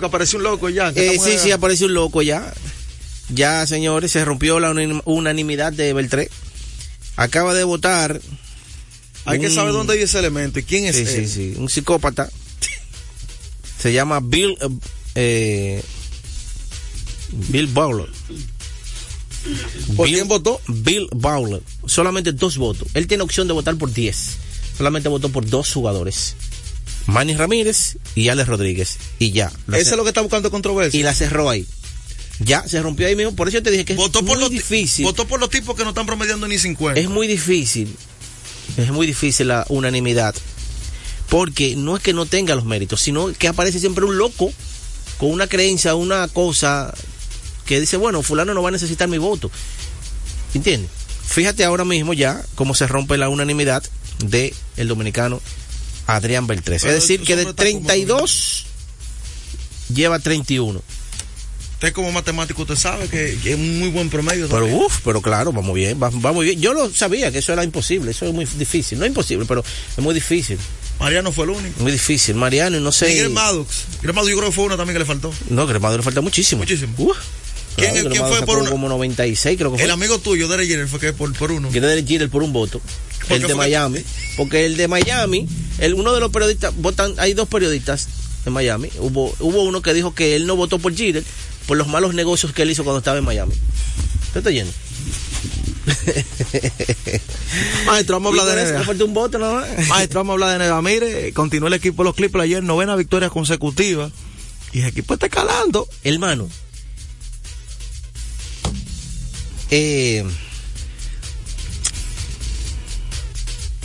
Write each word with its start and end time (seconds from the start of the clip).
que 0.00 0.06
apareció 0.06 0.38
un 0.38 0.44
loco 0.44 0.68
ya. 0.68 0.92
Eh, 0.94 1.18
sí, 1.22 1.38
sí, 1.38 1.50
apareció 1.50 1.86
un 1.86 1.94
loco 1.94 2.22
ya. 2.22 2.52
Ya, 3.30 3.66
señores, 3.66 4.12
se 4.12 4.24
rompió 4.24 4.58
la 4.60 4.70
unanimidad 5.04 5.72
de 5.72 5.92
Beltré. 5.92 6.30
Acaba 7.16 7.54
de 7.54 7.64
votar. 7.64 8.20
Hay 9.24 9.38
que 9.40 9.50
saber 9.50 9.72
dónde 9.72 9.94
hay 9.94 10.00
ese 10.02 10.18
elemento 10.18 10.58
y 10.58 10.62
quién 10.62 10.86
es 10.86 10.96
sí, 10.96 11.04
Sí, 11.06 11.28
sí, 11.28 11.54
un 11.58 11.68
psicópata. 11.68 12.30
se 13.78 13.92
llama 13.92 14.20
Bill. 14.22 14.56
Eh, 15.14 15.82
Bill 17.30 17.66
Bowler. 17.66 18.08
¿Por 19.96 20.08
quién 20.08 20.28
votó? 20.28 20.60
Bill 20.68 21.08
Bowler. 21.12 21.62
Solamente 21.86 22.32
dos 22.32 22.56
votos. 22.56 22.88
Él 22.94 23.06
tiene 23.06 23.22
opción 23.22 23.46
de 23.46 23.52
votar 23.52 23.76
por 23.76 23.92
diez. 23.92 24.36
Solamente 24.76 25.08
votó 25.08 25.28
por 25.28 25.46
dos 25.46 25.72
jugadores. 25.72 26.36
Manny 27.08 27.34
Ramírez 27.34 27.96
y 28.14 28.28
Alex 28.28 28.48
Rodríguez. 28.48 28.98
Y 29.18 29.32
ya. 29.32 29.50
Eso 29.72 29.90
es 29.90 29.96
lo 29.96 30.04
que 30.04 30.10
está 30.10 30.20
buscando 30.20 30.50
controversia. 30.50 31.00
Y 31.00 31.02
la 31.02 31.14
cerró 31.14 31.48
ahí. 31.48 31.66
Ya, 32.38 32.68
se 32.68 32.80
rompió 32.82 33.06
ahí 33.06 33.16
mismo. 33.16 33.34
Por 33.34 33.48
eso 33.48 33.62
te 33.62 33.70
dije 33.70 33.86
que 33.86 33.94
votó 33.94 34.20
es 34.20 34.24
por 34.26 34.36
muy 34.36 34.42
los, 34.42 34.50
difícil. 34.50 35.06
Votó 35.06 35.26
por 35.26 35.40
los 35.40 35.48
tipos 35.48 35.74
que 35.74 35.84
no 35.84 35.90
están 35.90 36.06
promediando 36.06 36.46
ni 36.46 36.58
50. 36.58 37.00
Es 37.00 37.08
muy 37.08 37.26
difícil. 37.26 37.96
Es 38.76 38.90
muy 38.90 39.06
difícil 39.06 39.48
la 39.48 39.64
unanimidad. 39.70 40.34
Porque 41.30 41.76
no 41.76 41.96
es 41.96 42.02
que 42.02 42.12
no 42.12 42.26
tenga 42.26 42.54
los 42.54 42.66
méritos, 42.66 43.00
sino 43.00 43.32
que 43.32 43.48
aparece 43.48 43.80
siempre 43.80 44.04
un 44.04 44.18
loco 44.18 44.52
con 45.16 45.30
una 45.30 45.46
creencia, 45.46 45.94
una 45.94 46.28
cosa 46.28 46.92
que 47.64 47.80
dice, 47.80 47.96
bueno, 47.96 48.22
fulano 48.22 48.52
no 48.52 48.62
va 48.62 48.68
a 48.68 48.72
necesitar 48.72 49.08
mi 49.08 49.18
voto. 49.18 49.50
¿Entiendes? 50.54 50.90
Fíjate 51.26 51.64
ahora 51.64 51.84
mismo 51.84 52.12
ya 52.12 52.42
cómo 52.54 52.74
se 52.74 52.86
rompe 52.86 53.16
la 53.16 53.30
unanimidad 53.30 53.82
de 54.24 54.54
el 54.76 54.88
dominicano 54.88 55.40
Adrián 56.08 56.46
Beltrés. 56.46 56.84
es 56.84 56.94
decir, 56.94 57.22
que 57.22 57.36
de 57.36 57.52
32 57.52 58.64
lleva 59.94 60.18
31. 60.18 60.82
Usted 61.74 61.92
como 61.92 62.10
matemático, 62.10 62.62
usted 62.62 62.76
sabe 62.76 63.08
que, 63.08 63.34
es 63.34 63.54
un 63.54 63.78
muy 63.78 63.90
buen 63.90 64.08
promedio. 64.08 64.48
Pero 64.48 64.66
uff, 64.66 65.00
pero 65.04 65.20
claro, 65.20 65.52
vamos 65.52 65.74
bien, 65.74 66.00
va, 66.02 66.10
muy 66.10 66.46
bien. 66.46 66.60
Yo 66.60 66.72
lo 66.72 66.90
sabía 66.92 67.30
que 67.30 67.38
eso 67.38 67.52
era 67.52 67.62
imposible, 67.62 68.10
eso 68.10 68.24
es 68.24 68.32
muy 68.32 68.46
difícil. 68.46 68.98
No 68.98 69.04
es 69.04 69.10
imposible, 69.10 69.44
pero 69.46 69.62
es 69.62 70.02
muy 70.02 70.14
difícil. 70.14 70.58
Mariano 70.98 71.30
fue 71.30 71.44
el 71.44 71.50
único. 71.50 71.80
Muy 71.82 71.92
difícil, 71.92 72.34
Mariano, 72.36 72.78
y 72.78 72.80
no 72.80 72.90
sé. 72.90 73.08
Miguel 73.08 73.30
Maddox. 73.30 73.84
Miguel 74.00 74.14
Maddox 74.14 74.30
yo 74.30 74.36
creo 74.38 74.48
que 74.48 74.54
fue 74.54 74.64
uno 74.64 74.76
también 74.78 74.94
que 74.94 75.00
le 75.00 75.04
faltó. 75.04 75.32
No, 75.50 75.66
Gremado 75.66 75.98
le 75.98 76.02
falta 76.02 76.22
muchísimo. 76.22 76.62
Muchísimo. 76.62 77.12
¿Quién, 77.76 78.08
¿quién 78.08 78.26
fue 78.26 78.44
por 78.46 78.58
uno? 78.58 78.70
Como 78.70 78.88
96 78.88 79.58
creo 79.58 79.70
que 79.70 79.76
fue. 79.76 79.84
El 79.84 79.90
amigo 79.90 80.18
tuyo, 80.18 80.48
Derek 80.48 80.68
Jeter, 80.68 80.88
fue 80.88 80.98
que 80.98 81.12
por, 81.12 81.32
por 81.34 81.52
uno. 81.52 81.70
Derek 81.70 82.08
Jeter 82.08 82.30
por 82.30 82.42
un 82.42 82.52
voto. 82.52 82.80
El 83.28 83.42
de 83.42 83.54
Miami. 83.54 84.00
Porque 84.36 84.66
el 84.66 84.76
de 84.76 84.88
Miami, 84.88 85.46
el, 85.78 85.94
uno 85.94 86.12
de 86.12 86.20
los 86.20 86.30
periodistas, 86.30 86.74
votan, 86.76 87.14
hay 87.18 87.34
dos 87.34 87.48
periodistas 87.48 88.08
en 88.46 88.52
Miami. 88.52 88.88
Hubo, 88.98 89.34
hubo 89.40 89.62
uno 89.62 89.82
que 89.82 89.94
dijo 89.94 90.14
que 90.14 90.36
él 90.36 90.46
no 90.46 90.56
votó 90.56 90.78
por 90.78 90.94
Jeter 90.94 91.24
por 91.66 91.76
los 91.76 91.88
malos 91.88 92.14
negocios 92.14 92.52
que 92.52 92.62
él 92.62 92.70
hizo 92.70 92.84
cuando 92.84 92.98
estaba 92.98 93.18
en 93.18 93.24
Miami. 93.24 93.54
¿Qué 94.32 94.38
está 94.38 94.50
yendo? 94.50 94.72
Maestro, 97.86 98.16
vamos 98.16 98.38
a 98.38 98.42
hablar 98.42 98.66
de 98.66 98.72
NBA. 98.72 99.04
Un 99.04 99.14
voto 99.14 99.38
nada 99.38 99.54
más. 99.54 99.88
Maestro, 99.88 100.20
vamos 100.20 100.32
a 100.32 100.34
hablar 100.34 100.58
de 100.58 100.66
NBA. 100.66 100.82
Mire, 100.82 101.32
continuó 101.32 101.68
el 101.68 101.74
equipo 101.74 102.02
de 102.02 102.08
los 102.08 102.14
Clippers 102.14 102.44
ayer, 102.44 102.62
novena 102.62 102.96
victoria 102.96 103.30
consecutiva. 103.30 104.10
Y 104.72 104.80
el 104.80 104.86
equipo 104.86 105.14
está 105.14 105.26
escalando. 105.26 105.88
Hermano. 106.04 106.48
Eh, 109.70 110.24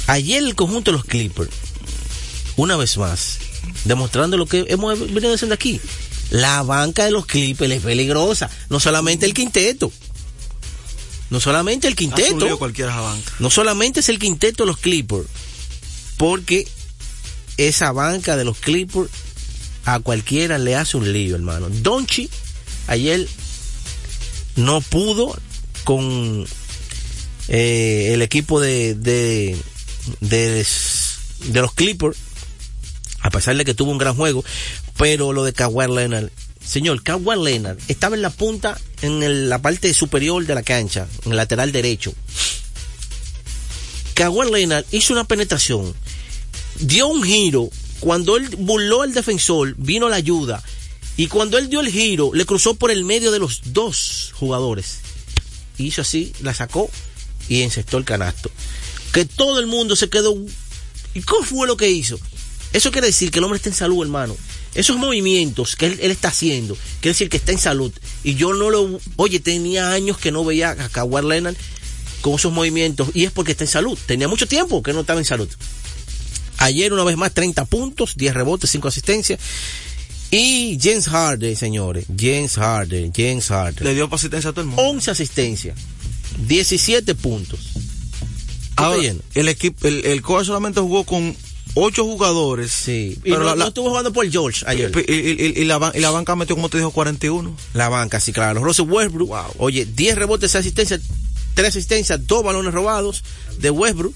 ayer 0.07 0.43
el 0.43 0.55
conjunto 0.55 0.91
de 0.91 0.97
los 0.97 1.05
Clippers, 1.05 1.49
una 2.55 2.77
vez 2.77 2.97
más, 2.97 3.39
demostrando 3.85 4.37
lo 4.37 4.45
que 4.45 4.65
hemos 4.69 4.99
venido 4.99 5.31
diciendo 5.31 5.55
aquí. 5.55 5.79
La 6.29 6.63
banca 6.63 7.05
de 7.05 7.11
los 7.11 7.25
Clippers 7.25 7.71
es 7.71 7.83
peligrosa. 7.83 8.49
No 8.69 8.79
solamente 8.79 9.25
el 9.25 9.33
quinteto. 9.33 9.91
No 11.29 11.39
solamente 11.39 11.87
el 11.87 11.95
quinteto. 11.95 12.59
No 13.39 13.49
solamente 13.49 13.99
es 13.99 14.09
el 14.09 14.19
quinteto 14.19 14.63
de 14.63 14.67
los 14.67 14.77
Clippers. 14.77 15.27
Porque 16.17 16.67
esa 17.57 17.91
banca 17.91 18.35
de 18.35 18.45
los 18.45 18.57
Clippers 18.57 19.09
a 19.85 19.99
cualquiera 19.99 20.57
le 20.57 20.75
hace 20.75 20.97
un 20.97 21.11
lío, 21.11 21.35
hermano. 21.35 21.67
Donchi 21.69 22.29
ayer 22.87 23.27
no 24.55 24.81
pudo 24.81 25.37
con 25.83 26.45
eh, 27.47 28.11
el 28.13 28.21
equipo 28.21 28.59
de, 28.59 28.95
de, 28.95 29.57
de, 30.19 30.65
los 31.53 31.73
Clippers, 31.73 32.17
a 33.21 33.29
pesar 33.29 33.55
de 33.55 33.65
que 33.65 33.73
tuvo 33.73 33.91
un 33.91 33.97
gran 33.97 34.15
juego, 34.15 34.43
pero 34.97 35.33
lo 35.33 35.43
de 35.43 35.53
Kawhi 35.53 35.93
Leonard, 35.93 36.29
señor, 36.63 37.03
Kawhi 37.03 37.43
Leonard 37.43 37.77
estaba 37.87 38.15
en 38.15 38.21
la 38.21 38.29
punta, 38.29 38.79
en 39.01 39.49
la 39.49 39.61
parte 39.61 39.93
superior 39.93 40.45
de 40.45 40.55
la 40.55 40.63
cancha, 40.63 41.07
en 41.25 41.31
el 41.31 41.37
lateral 41.37 41.71
derecho. 41.71 42.13
Kawhi 44.13 44.51
Leonard 44.51 44.85
hizo 44.91 45.13
una 45.13 45.23
penetración, 45.23 45.93
dio 46.79 47.07
un 47.07 47.23
giro, 47.23 47.69
cuando 47.99 48.35
él 48.35 48.49
burló 48.57 49.01
al 49.01 49.13
defensor, 49.13 49.75
vino 49.77 50.09
la 50.09 50.17
ayuda, 50.17 50.61
y 51.15 51.27
cuando 51.27 51.57
él 51.57 51.69
dio 51.69 51.79
el 51.79 51.91
giro, 51.91 52.31
le 52.33 52.45
cruzó 52.45 52.75
por 52.75 52.91
el 52.91 53.05
medio 53.05 53.31
de 53.31 53.39
los 53.39 53.61
dos 53.65 54.31
jugadores. 54.33 54.99
Hizo 55.77 56.01
así, 56.01 56.33
la 56.41 56.53
sacó 56.53 56.89
y 57.47 57.61
encestó 57.61 57.97
el 57.97 58.05
canasto. 58.05 58.49
Que 59.13 59.25
todo 59.25 59.59
el 59.59 59.67
mundo 59.67 59.95
se 59.95 60.09
quedó. 60.09 60.35
¿Y 61.13 61.21
cómo 61.21 61.45
fue 61.45 61.67
lo 61.67 61.77
que 61.77 61.89
hizo? 61.89 62.19
Eso 62.73 62.91
quiere 62.91 63.07
decir 63.07 63.31
que 63.31 63.39
el 63.39 63.45
hombre 63.45 63.57
está 63.57 63.69
en 63.69 63.75
salud, 63.75 64.03
hermano. 64.03 64.35
Esos 64.73 64.97
movimientos 64.97 65.75
que 65.75 65.85
él, 65.85 65.99
está 66.11 66.29
haciendo, 66.29 66.75
quiere 66.99 67.13
decir 67.13 67.29
que 67.29 67.37
está 67.37 67.51
en 67.51 67.59
salud. 67.59 67.93
Y 68.23 68.33
yo 68.33 68.53
no 68.53 68.71
lo. 68.71 68.99
Oye, 69.17 69.39
tenía 69.39 69.91
años 69.91 70.17
que 70.17 70.31
no 70.31 70.43
veía 70.43 70.71
a 70.71 70.89
Kawhi 70.89 71.27
Leonard 71.27 71.55
con 72.21 72.33
esos 72.33 72.51
movimientos. 72.51 73.09
Y 73.13 73.25
es 73.25 73.31
porque 73.31 73.51
está 73.51 73.63
en 73.63 73.69
salud. 73.69 73.97
Tenía 74.07 74.27
mucho 74.27 74.47
tiempo 74.47 74.81
que 74.81 74.93
no 74.93 75.01
estaba 75.01 75.19
en 75.19 75.25
salud. 75.25 75.49
Ayer, 76.57 76.91
una 76.91 77.03
vez 77.03 77.17
más, 77.17 77.33
30 77.33 77.65
puntos, 77.65 78.15
10 78.15 78.33
rebotes, 78.33 78.71
5 78.71 78.87
asistencias. 78.87 79.39
Y 80.31 80.79
James 80.81 81.07
Harden, 81.07 81.55
señores. 81.55 82.05
James 82.17 82.55
Harden, 82.55 83.13
James 83.15 83.45
Harden. 83.49 83.83
Le 83.83 83.93
dio 83.93 84.09
asistencia 84.11 84.49
a 84.49 84.53
todo 84.53 84.61
el 84.61 84.67
mundo. 84.67 84.81
11 84.81 85.11
asistencias. 85.11 85.77
17 86.47 87.13
puntos. 87.13 87.59
Ahora, 88.75 89.13
el 89.35 89.47
equipo, 89.47 89.87
el, 89.87 90.05
el 90.05 90.21
coach 90.21 90.47
solamente 90.47 90.79
jugó 90.81 91.03
con 91.03 91.35
8 91.75 92.03
jugadores. 92.03 92.71
Sí. 92.71 93.19
Pero 93.23 93.39
no, 93.39 93.55
la, 93.55 93.67
estuvo 93.67 93.89
jugando 93.89 94.13
por 94.13 94.29
George 94.29 94.63
ayer. 94.67 94.91
Y, 95.07 95.11
y, 95.61 95.65
la, 95.65 95.91
y, 95.93 95.99
la, 95.99 96.11
banca 96.11 96.35
metió, 96.35 96.55
como 96.55 96.69
te 96.69 96.77
dijo, 96.77 96.91
41. 96.91 97.55
La 97.73 97.89
banca, 97.89 98.19
sí, 98.19 98.31
claro. 98.31 98.63
Russell 98.63 98.89
Westbrook. 98.89 99.29
Wow. 99.29 99.53
Oye, 99.57 99.85
10 99.85 100.17
rebotes, 100.17 100.51
6 100.51 100.59
asistencias, 100.61 101.01
3 101.55 101.69
asistencias, 101.69 102.25
2 102.27 102.43
balones 102.43 102.73
robados 102.73 103.23
de 103.57 103.69
Westbrook. 103.69 104.13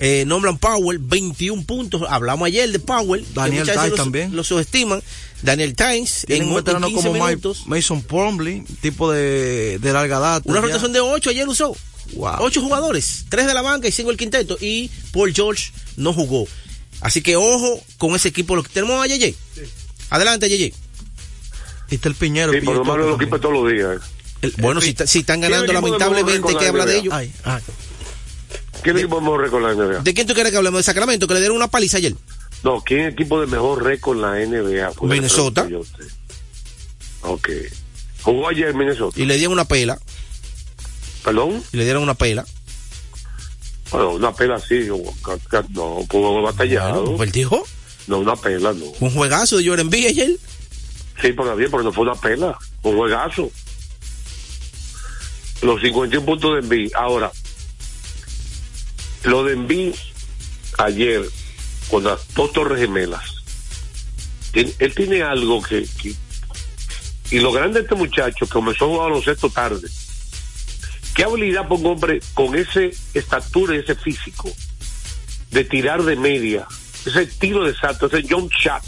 Eh, 0.00 0.24
nombran 0.26 0.58
Powell, 0.58 0.98
21 0.98 1.64
puntos. 1.64 2.02
Hablamos 2.08 2.46
ayer 2.46 2.70
de 2.70 2.78
Powell. 2.78 3.26
Daniel 3.34 3.66
Tice 3.66 3.90
también. 3.90 4.34
Lo 4.34 4.44
subestiman. 4.44 5.02
Daniel 5.42 5.74
Times. 5.74 6.24
Tienen 6.26 6.50
un 6.50 6.62
como 6.92 7.14
Mason 7.66 8.02
Plumlee, 8.02 8.64
tipo 8.80 9.10
de, 9.10 9.78
de 9.80 9.92
larga 9.92 10.18
data. 10.18 10.48
Una 10.48 10.60
rotación 10.60 10.92
de 10.92 11.00
8 11.00 11.30
ayer 11.30 11.48
usó. 11.48 11.76
Wow. 12.14 12.36
8 12.40 12.60
jugadores. 12.62 13.26
3 13.28 13.46
de 13.46 13.54
la 13.54 13.62
banca 13.62 13.88
y 13.88 13.92
5 13.92 14.10
el 14.10 14.16
quinteto. 14.16 14.56
Y 14.60 14.90
Paul 15.12 15.32
George 15.34 15.72
no 15.96 16.12
jugó. 16.12 16.46
Así 17.00 17.22
que 17.22 17.36
ojo 17.36 17.80
con 17.96 18.14
ese 18.14 18.28
equipo. 18.28 18.56
Lo 18.56 18.62
que 18.62 18.70
tenemos 18.70 19.02
a 19.02 19.06
Yeye. 19.06 19.34
Sí. 19.54 19.62
Adelante, 20.10 20.48
Yeye. 20.48 20.72
Está 21.90 22.08
el 22.08 22.14
Piñero. 22.14 22.52
Sí, 22.52 22.60
por 22.60 22.76
lo 22.76 22.84
menos 22.84 23.06
lo 23.06 23.16
equipo 23.16 23.40
todos 23.40 23.54
los 23.54 23.72
días. 23.72 24.00
El, 24.42 24.52
bueno, 24.58 24.80
si, 24.80 24.94
si, 25.06 25.20
están 25.20 25.40
ganando 25.40 25.72
lamentablemente, 25.72 26.56
que 26.56 26.68
habla 26.68 26.86
de 26.86 26.98
ellos? 26.98 27.12
Ay, 27.12 27.32
ay. 27.44 27.62
¿Qué 28.82 28.90
equipo 28.90 29.16
de 29.16 29.22
mejor 29.22 29.40
récord 29.40 29.62
la 29.62 29.74
NBA? 29.74 30.02
¿De 30.02 30.14
quién 30.14 30.26
tú 30.26 30.34
quieres 30.34 30.52
que 30.52 30.58
hablemos? 30.58 30.78
¿De 30.78 30.84
Sacramento? 30.84 31.26
¿Que 31.26 31.34
le 31.34 31.40
dieron 31.40 31.56
una 31.56 31.68
paliza 31.68 31.96
ayer? 31.96 32.14
No, 32.62 32.82
¿quién 32.84 33.00
es 33.00 33.12
equipo 33.12 33.40
de 33.40 33.46
mejor 33.46 33.82
récord 33.82 34.16
en 34.16 34.22
la 34.22 34.60
NBA? 34.60 34.92
Minnesota. 35.02 35.68
Ok. 37.22 37.48
Jugó 38.22 38.48
ayer 38.48 38.68
en 38.68 38.78
Minnesota. 38.78 39.20
Y 39.20 39.26
le 39.26 39.36
dieron 39.36 39.52
una 39.52 39.64
pela. 39.64 39.98
¿Perdón? 41.24 41.62
Y 41.72 41.76
le 41.76 41.84
dieron 41.84 42.02
una 42.02 42.14
pela. 42.14 42.44
Bueno, 43.90 44.10
una 44.12 44.32
pela 44.32 44.58
sí. 44.58 44.88
No, 45.70 46.04
pudo 46.08 46.42
batallado. 46.42 47.02
Bueno, 47.02 47.16
¿Pues 47.16 47.32
dijo? 47.32 47.64
No, 48.06 48.18
una 48.18 48.36
pela, 48.36 48.72
no. 48.72 48.86
¿Un 49.00 49.10
juegazo 49.10 49.58
de 49.58 49.68
Jordan 49.68 49.90
B 49.90 50.06
ayer? 50.06 50.30
Sí, 51.20 51.32
pero 51.32 51.56
bien, 51.56 51.70
pero 51.70 51.82
no 51.82 51.92
fue 51.92 52.04
una 52.04 52.14
pela. 52.14 52.56
Un 52.82 52.96
juegazo. 52.96 53.50
Los 55.62 55.80
51 55.80 56.24
puntos 56.24 56.52
de 56.54 56.60
Envy. 56.60 56.90
Ahora, 56.94 57.32
lo 59.24 59.44
de 59.44 59.54
Envy 59.54 59.94
ayer 60.78 61.28
con 61.90 62.04
las 62.04 62.20
dos 62.34 62.52
torres 62.52 62.78
gemelas. 62.78 63.38
Él, 64.52 64.94
tiene 64.94 65.22
algo 65.22 65.62
que, 65.62 65.86
Y 67.30 67.40
lo 67.40 67.52
grande 67.52 67.80
de 67.80 67.84
este 67.84 67.94
muchacho, 67.94 68.46
que 68.46 68.52
comenzó 68.52 68.86
a 68.86 68.88
jugar 68.88 69.08
baloncesto 69.10 69.50
tarde. 69.50 69.88
¿Qué 71.18 71.24
habilidad 71.24 71.66
por 71.66 71.80
un 71.80 71.86
hombre 71.86 72.20
con 72.32 72.54
ese 72.54 72.92
estatura 73.12 73.74
y 73.74 73.78
ese 73.80 73.96
físico 73.96 74.52
de 75.50 75.64
tirar 75.64 76.04
de 76.04 76.14
media? 76.14 76.64
Ese 77.04 77.26
tiro 77.26 77.64
de 77.64 77.74
salto, 77.74 78.06
ese 78.06 78.22
jump 78.22 78.52
shot, 78.52 78.84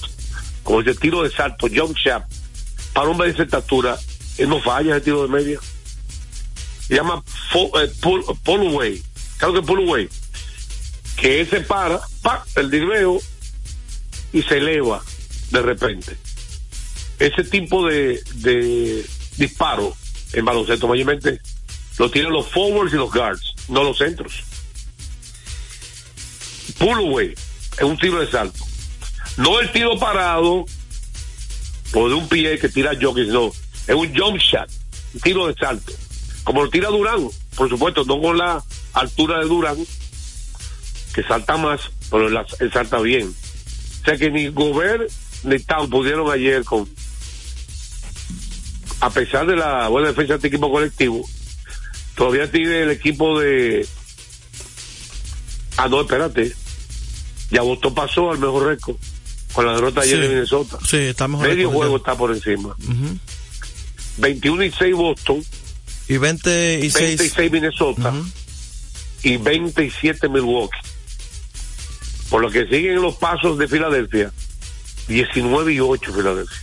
como 0.62 0.80
ese 0.80 0.94
tiro 0.94 1.24
de 1.24 1.30
salto, 1.32 1.66
jump 1.66 1.96
shot, 1.96 2.22
para 2.92 3.06
un 3.06 3.14
hombre 3.14 3.26
de 3.26 3.34
esa 3.34 3.42
estatura, 3.42 3.98
él 4.38 4.48
no 4.48 4.62
falla 4.62 4.94
ese 4.94 5.06
tiro 5.06 5.22
de 5.22 5.28
media. 5.28 5.58
Se 6.86 6.94
llama 6.94 7.20
eh, 7.52 7.92
pull, 8.00 8.68
away. 8.68 9.02
Creo 9.36 9.52
que 9.52 9.62
pull 9.62 9.88
away. 9.88 10.08
Que 11.16 11.40
él 11.40 11.50
se 11.50 11.62
para, 11.62 12.00
pa, 12.22 12.44
el 12.54 12.70
dirveo 12.70 13.20
y 14.32 14.42
se 14.42 14.58
eleva 14.58 15.02
de 15.50 15.62
repente. 15.62 16.16
Ese 17.18 17.42
tipo 17.42 17.88
de, 17.88 18.22
de 18.34 19.04
disparo 19.36 19.96
en 20.32 20.44
baloncesto 20.44 20.86
mayormente 20.86 21.40
lo 22.00 22.10
tienen 22.10 22.32
los 22.32 22.48
forwards 22.48 22.94
y 22.94 22.96
los 22.96 23.12
guards, 23.12 23.54
no 23.68 23.84
los 23.84 23.98
centros. 23.98 24.42
Pull 26.78 26.98
away 26.98 27.34
es 27.76 27.82
un 27.82 27.98
tiro 27.98 28.20
de 28.20 28.26
salto. 28.26 28.64
No 29.36 29.60
el 29.60 29.70
tiro 29.70 29.98
parado 29.98 30.64
o 31.92 32.08
de 32.08 32.14
un 32.14 32.26
pie 32.26 32.58
que 32.58 32.70
tira 32.70 32.92
Jokic, 32.98 33.28
no. 33.28 33.52
Es 33.86 33.94
un 33.94 34.16
jump 34.16 34.38
shot, 34.38 34.70
un 35.12 35.20
tiro 35.20 35.46
de 35.46 35.54
salto. 35.60 35.92
Como 36.42 36.64
lo 36.64 36.70
tira 36.70 36.88
Durán, 36.88 37.28
por 37.54 37.68
supuesto, 37.68 38.02
no 38.06 38.18
con 38.18 38.38
la 38.38 38.64
altura 38.94 39.40
de 39.40 39.44
Durán, 39.44 39.76
que 41.14 41.22
salta 41.22 41.58
más, 41.58 41.82
pero 42.10 42.28
él, 42.28 42.46
él 42.60 42.72
salta 42.72 42.98
bien. 43.00 43.28
O 44.00 44.04
sea 44.06 44.16
que 44.16 44.30
ni 44.30 44.48
Gobert 44.48 45.12
ni 45.42 45.58
Town 45.58 45.90
pudieron 45.90 46.30
ayer 46.30 46.64
con 46.64 46.88
a 49.02 49.10
pesar 49.10 49.46
de 49.46 49.56
la 49.56 49.88
buena 49.88 50.08
defensa 50.08 50.32
de 50.32 50.36
este 50.36 50.48
equipo 50.48 50.70
colectivo, 50.70 51.28
todavía 52.14 52.50
tiene 52.50 52.82
el 52.82 52.90
equipo 52.90 53.38
de 53.40 53.86
ah 55.76 55.88
no, 55.88 56.00
espérate 56.02 56.54
ya 57.50 57.62
Boston 57.62 57.94
pasó 57.94 58.30
al 58.30 58.38
mejor 58.38 58.66
récord 58.66 58.96
con 59.52 59.66
la 59.66 59.72
derrota 59.74 60.02
ayer 60.02 60.16
Sí. 60.16 60.22
de 60.22 60.28
Minnesota 60.28 60.78
Sí, 60.86 60.96
está 60.98 61.26
mejor. 61.28 61.48
medio 61.48 61.70
juego 61.70 61.96
está 61.96 62.16
por 62.16 62.30
encima 62.32 62.76
Ujú. 62.78 63.18
21 64.18 64.64
y 64.64 64.70
6 64.72 64.94
Boston 64.94 65.42
Y 66.08 66.16
20 66.18 66.80
y 66.84 66.90
6. 66.90 67.18
26 67.18 67.52
Minnesota 67.52 68.10
Ujú. 68.10 68.26
y 69.22 69.36
27 69.38 70.28
Milwaukee 70.28 70.78
por 72.28 72.42
lo 72.42 72.50
que 72.50 72.64
siguen 72.66 73.02
los 73.02 73.16
pasos 73.16 73.58
de 73.58 73.66
Filadelfia 73.66 74.32
19 75.08 75.72
y 75.74 75.80
8 75.80 76.12
Filadelfia 76.14 76.58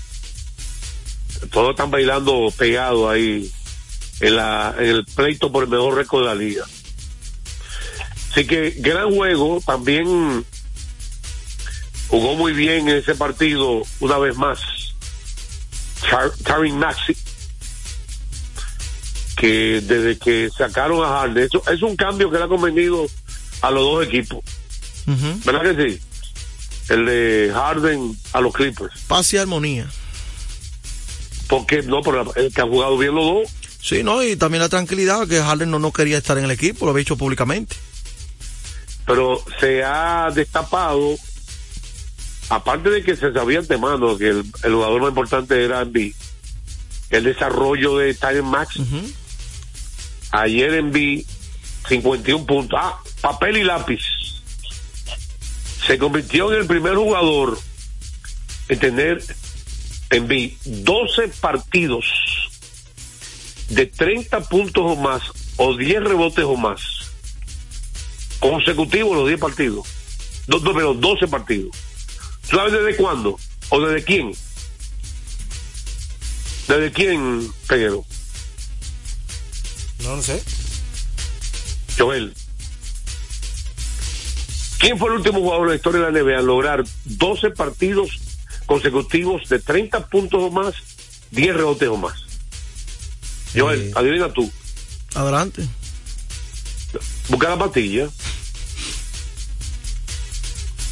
todos 1.52 1.72
están 1.72 1.92
bailando 1.92 2.52
pegados 2.58 3.10
ahí 3.12 3.52
en, 4.20 4.36
la, 4.36 4.76
en 4.78 4.86
el 4.86 5.06
pleito 5.06 5.52
por 5.52 5.64
el 5.64 5.70
mejor 5.70 5.96
récord 5.96 6.22
de 6.22 6.28
la 6.28 6.36
liga. 6.36 6.66
Así 8.32 8.46
que 8.46 8.72
gran 8.78 9.14
juego, 9.14 9.62
también 9.66 10.46
jugó 12.08 12.36
muy 12.36 12.54
bien 12.54 12.88
en 12.88 12.98
ese 12.98 13.16
partido 13.16 13.82
una 14.00 14.18
vez 14.18 14.36
más. 14.38 14.60
Tarin 16.44 16.78
Maxi, 16.78 17.16
que 19.36 19.82
desde 19.82 20.18
que 20.18 20.50
sacaron 20.56 21.04
a 21.04 21.10
Harden, 21.20 21.44
eso 21.44 21.62
es 21.72 21.82
un 21.82 21.96
cambio 21.96 22.30
que 22.32 22.38
le 22.38 22.44
ha 22.46 22.48
convenido 22.48 23.06
a 23.62 23.72
los 23.72 23.84
dos 23.84 24.06
equipos. 24.06 24.40
¿verdad 25.46 25.76
que 25.76 25.90
sí? 25.90 26.00
El 26.90 27.06
de 27.06 27.52
Harden 27.54 28.18
a 28.34 28.42
los 28.42 28.54
Clippers, 28.54 28.94
Paz 29.08 29.34
y 29.34 29.38
armonía. 29.38 29.88
porque 31.48 31.82
no, 31.82 32.02
pero 32.02 32.34
el 32.36 32.54
que 32.54 32.62
han 32.62 32.70
jugado 32.70 32.98
bien 32.98 33.16
los 33.16 33.26
dos, 33.26 33.50
Sí, 33.82 34.04
no, 34.04 34.24
y 34.24 34.36
también 34.36 34.62
la 34.62 34.70
tranquilidad 34.70 35.28
que 35.28 35.42
Harden 35.42 35.72
no, 35.72 35.80
no 35.80 35.92
quería 35.94 36.18
estar 36.18 36.38
en 36.38 36.46
el 36.46 36.52
equipo, 36.52 36.86
lo 36.86 36.92
había 36.92 37.00
dicho 37.02 37.18
públicamente. 37.18 37.76
pero 39.06 39.42
se 39.60 39.84
ha 39.84 40.30
destapado, 40.34 41.16
aparte 42.50 42.90
de 42.90 43.04
que 43.04 43.16
se 43.16 43.32
sabía 43.32 43.60
antemano 43.60 44.18
que 44.18 44.30
el, 44.30 44.44
el 44.64 44.74
jugador 44.74 45.02
más 45.02 45.10
importante 45.10 45.64
era 45.64 45.82
Embiid, 45.82 46.14
el 47.12 47.24
desarrollo 47.24 47.98
de 47.98 48.14
Tyron 48.14 48.50
Max, 48.50 48.76
Ujú. 48.78 49.02
ayer 50.32 50.74
Embiid 50.74 51.26
51 51.88 52.46
puntos, 52.46 52.78
ah, 52.82 53.00
papel 53.22 53.58
y 53.58 53.64
lápiz, 53.64 54.02
se 55.86 55.98
convirtió 55.98 56.52
en 56.54 56.62
el 56.62 56.68
primer 56.68 56.96
jugador 56.96 57.58
en 58.68 58.80
tener 58.80 59.24
Embiid 60.10 60.54
12 60.66 61.30
partidos 61.40 62.06
de 63.70 63.86
30 63.86 64.42
puntos 64.42 64.84
o 64.86 64.96
más 64.96 65.22
o 65.58 65.76
10 65.76 66.04
rebotes 66.04 66.46
o 66.46 66.56
más 66.56 66.82
consecutivos 68.40 69.16
los 69.16 69.28
10 69.28 69.40
partidos. 69.40 69.88
No, 70.48 70.60
no, 70.60 70.74
pero 70.74 70.94
12 70.94 71.28
partidos. 71.28 71.76
¿Tú 72.50 72.56
¿Sabes 72.56 72.74
desde 72.74 72.96
cuándo? 72.96 73.38
¿O 73.70 73.82
desde 73.82 74.04
quién? 74.04 74.32
¿Desde 76.68 76.92
quién, 76.92 77.52
Peguero? 77.68 78.06
No 80.04 80.16
lo 80.16 80.22
sé. 80.22 80.42
Joel. 81.98 82.34
¿Quién 84.80 84.98
fue 84.98 85.10
el 85.10 85.16
último 85.16 85.40
jugador 85.40 85.64
en 85.64 85.70
la 85.70 85.76
historia 85.76 86.02
de 86.02 86.12
la 86.12 86.22
NBA 86.22 86.40
en 86.40 86.46
lograr 86.46 86.84
12 87.06 87.50
partidos 87.52 88.20
consecutivos 88.66 89.50
de 89.50 89.60
30 89.60 90.08
puntos 90.08 90.42
o 90.42 90.52
más, 90.52 90.76
10 91.32 91.56
rebotes 91.56 91.90
o 91.90 91.98
más? 91.98 92.27
Joel, 93.58 93.92
adivina 93.96 94.32
tú. 94.32 94.52
Adelante. 95.16 95.68
Busca 97.28 97.50
la 97.50 97.58
pastilla. 97.58 98.08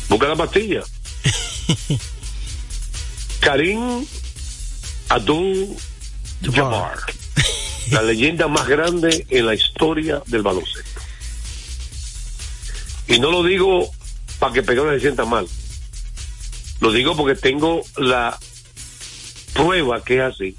Busca 0.09 0.27
la 0.27 0.35
pastilla. 0.35 0.81
Karim 3.39 4.05
Abdul 5.09 5.75
Jabbar. 6.41 6.97
La 7.91 8.01
leyenda 8.01 8.47
más 8.47 8.67
grande 8.67 9.27
en 9.29 9.45
la 9.45 9.53
historia 9.53 10.23
del 10.25 10.41
baloncesto. 10.41 11.01
Y 13.07 13.19
no 13.19 13.29
lo 13.29 13.43
digo 13.43 13.91
para 14.39 14.53
que 14.53 14.63
Pegón 14.63 14.91
se 14.95 15.01
sienta 15.01 15.25
mal. 15.25 15.47
Lo 16.79 16.91
digo 16.91 17.15
porque 17.15 17.35
tengo 17.35 17.83
la 17.97 18.37
prueba 19.53 20.03
que 20.03 20.15
es 20.15 20.21
así. 20.21 20.57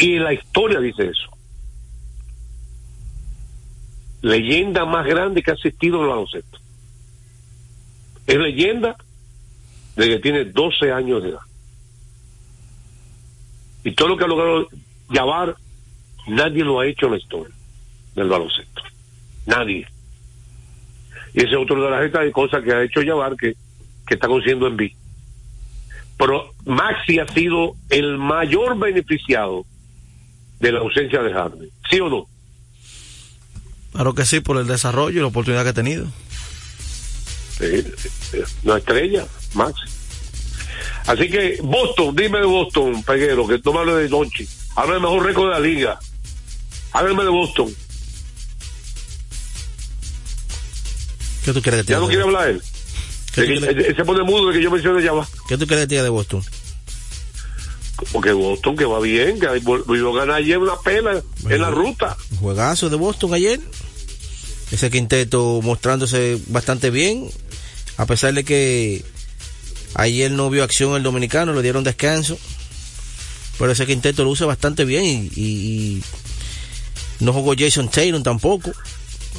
Y 0.00 0.18
la 0.18 0.32
historia 0.32 0.80
dice 0.80 1.04
eso 1.04 1.30
leyenda 4.22 4.84
más 4.84 5.06
grande 5.06 5.42
que 5.42 5.50
ha 5.50 5.54
asistido 5.54 6.00
al 6.02 6.08
baloncesto. 6.08 6.58
Es 8.26 8.36
leyenda 8.36 8.96
de 9.96 10.08
que 10.08 10.18
tiene 10.18 10.44
12 10.44 10.92
años 10.92 11.22
de 11.22 11.30
edad. 11.30 11.40
Y 13.82 13.92
todo 13.92 14.08
lo 14.08 14.16
que 14.16 14.24
ha 14.24 14.28
logrado 14.28 14.68
llevar, 15.08 15.56
nadie 16.28 16.64
lo 16.64 16.80
ha 16.80 16.86
hecho 16.86 17.06
en 17.06 17.12
la 17.12 17.18
historia 17.18 17.54
del 18.14 18.28
baloncesto. 18.28 18.82
Nadie. 19.46 19.86
Y 21.32 21.38
ese 21.38 21.50
es 21.50 21.56
otro 21.56 21.82
de 21.82 21.90
las 21.90 22.12
de 22.12 22.32
cosas 22.32 22.62
que 22.62 22.72
ha 22.72 22.82
hecho 22.82 23.00
llevar 23.00 23.36
que, 23.36 23.54
que 24.06 24.14
está 24.14 24.28
consiguiendo 24.28 24.66
en 24.66 24.76
B. 24.76 24.94
Pero 26.18 26.52
Maxi 26.66 27.18
ha 27.18 27.26
sido 27.28 27.74
el 27.88 28.18
mayor 28.18 28.78
beneficiado 28.78 29.64
de 30.60 30.72
la 30.72 30.80
ausencia 30.80 31.20
de 31.22 31.32
Harden. 31.32 31.70
¿Sí 31.90 31.98
o 32.00 32.08
no? 32.08 32.26
Claro 33.92 34.14
que 34.14 34.24
sí, 34.24 34.40
por 34.40 34.56
el 34.58 34.66
desarrollo 34.66 35.18
y 35.18 35.20
la 35.20 35.26
oportunidad 35.26 35.62
que 35.64 35.70
ha 35.70 35.74
tenido. 35.74 36.06
Sí, 37.58 37.84
una 38.64 38.78
estrella, 38.78 39.26
Max. 39.54 39.74
Así 41.06 41.28
que 41.28 41.58
Boston, 41.62 42.14
dime 42.14 42.38
de 42.38 42.46
Boston, 42.46 43.02
Peguero, 43.02 43.46
que 43.48 43.58
tú 43.58 43.72
me 43.72 43.80
hables 43.80 43.96
de 43.96 44.08
Donchi. 44.08 44.46
Habla 44.76 44.94
del 44.94 45.02
mejor 45.02 45.24
récord 45.26 45.46
de 45.48 45.50
la 45.54 45.60
liga. 45.60 45.98
Háblame 46.92 47.24
de 47.24 47.30
Boston. 47.30 47.74
¿Qué 51.44 51.52
tú 51.52 51.62
crees 51.62 51.84
que 51.86 51.92
Ya 51.92 51.98
tiene 51.98 52.00
no 52.00 52.06
de 52.06 52.14
quiere 52.14 52.22
hablar 52.24 52.48
él. 52.48 52.62
¿Qué 53.34 53.40
De 53.42 53.46
tú 53.46 53.52
que- 53.60 53.66
crees- 53.74 53.88
él 53.88 53.96
se 53.96 54.04
pone 54.04 54.22
mudo 54.24 54.48
de 54.48 54.56
que 54.58 54.62
yo 54.62 54.70
mencione 54.70 55.02
ya 55.02 55.12
va. 55.12 55.26
¿Qué 55.48 55.56
tú 55.56 55.66
crees 55.66 55.82
que 55.82 55.86
tiene 55.88 56.04
de 56.04 56.10
Boston? 56.10 56.42
Porque 58.12 58.32
Boston, 58.32 58.76
que 58.76 58.84
va 58.84 59.00
bien, 59.00 59.38
que 59.40 59.46
vol- 59.62 59.84
volvió 59.84 60.14
a 60.14 60.20
ganar 60.20 60.36
ayer 60.36 60.58
una 60.58 60.76
pela 60.76 61.22
en 61.48 61.60
la 61.60 61.70
ruta. 61.70 62.16
Juegazo 62.40 62.88
de 62.90 62.96
Boston 62.96 63.34
ayer. 63.34 63.60
Ese 64.70 64.90
quinteto 64.90 65.60
mostrándose 65.62 66.38
bastante 66.46 66.90
bien. 66.90 67.28
A 67.96 68.06
pesar 68.06 68.32
de 68.34 68.44
que 68.44 69.04
ayer 69.94 70.30
no 70.30 70.48
vio 70.50 70.62
acción 70.64 70.94
el 70.96 71.02
dominicano, 71.02 71.52
le 71.52 71.62
dieron 71.62 71.84
descanso. 71.84 72.38
Pero 73.58 73.72
ese 73.72 73.86
quinteto 73.86 74.24
lo 74.24 74.30
usa 74.30 74.46
bastante 74.46 74.84
bien 74.84 75.04
y, 75.04 75.30
y- 75.34 75.96
y 75.98 76.02
no 77.24 77.32
jugó 77.32 77.54
Jason 77.58 77.90
Taylor 77.90 78.22
tampoco. 78.22 78.72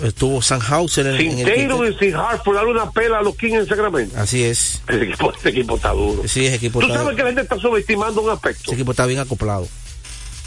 Estuvo 0.03 0.41
Sam 0.41 0.61
Hauser 0.67 1.05
en, 1.07 1.17
Sin 1.17 1.31
en 1.31 1.39
el 1.39 1.45
Taylor 1.45 1.87
y 1.91 1.97
sin 1.97 2.15
Hartford, 2.15 2.55
darle 2.55 2.71
una 2.71 2.89
pela 2.91 3.19
a 3.19 3.21
los 3.21 3.35
Kings 3.35 3.53
en 3.55 3.67
Sacramento. 3.67 4.17
Así 4.17 4.43
es. 4.43 4.81
Ese 4.87 5.03
equipo, 5.03 5.33
ese 5.33 5.49
equipo 5.49 5.75
está 5.75 5.91
duro. 5.91 6.23
Sí, 6.27 6.45
ese 6.45 6.55
equipo, 6.55 6.79
Tú 6.79 6.87
está, 6.87 6.99
sabes 6.99 7.15
que 7.15 7.21
la 7.21 7.27
gente 7.29 7.41
está 7.41 7.57
subestimando 7.57 8.21
un 8.21 8.29
aspecto. 8.29 8.63
ese 8.63 8.73
equipo 8.73 8.91
está 8.91 9.05
bien 9.05 9.19
acoplado. 9.19 9.67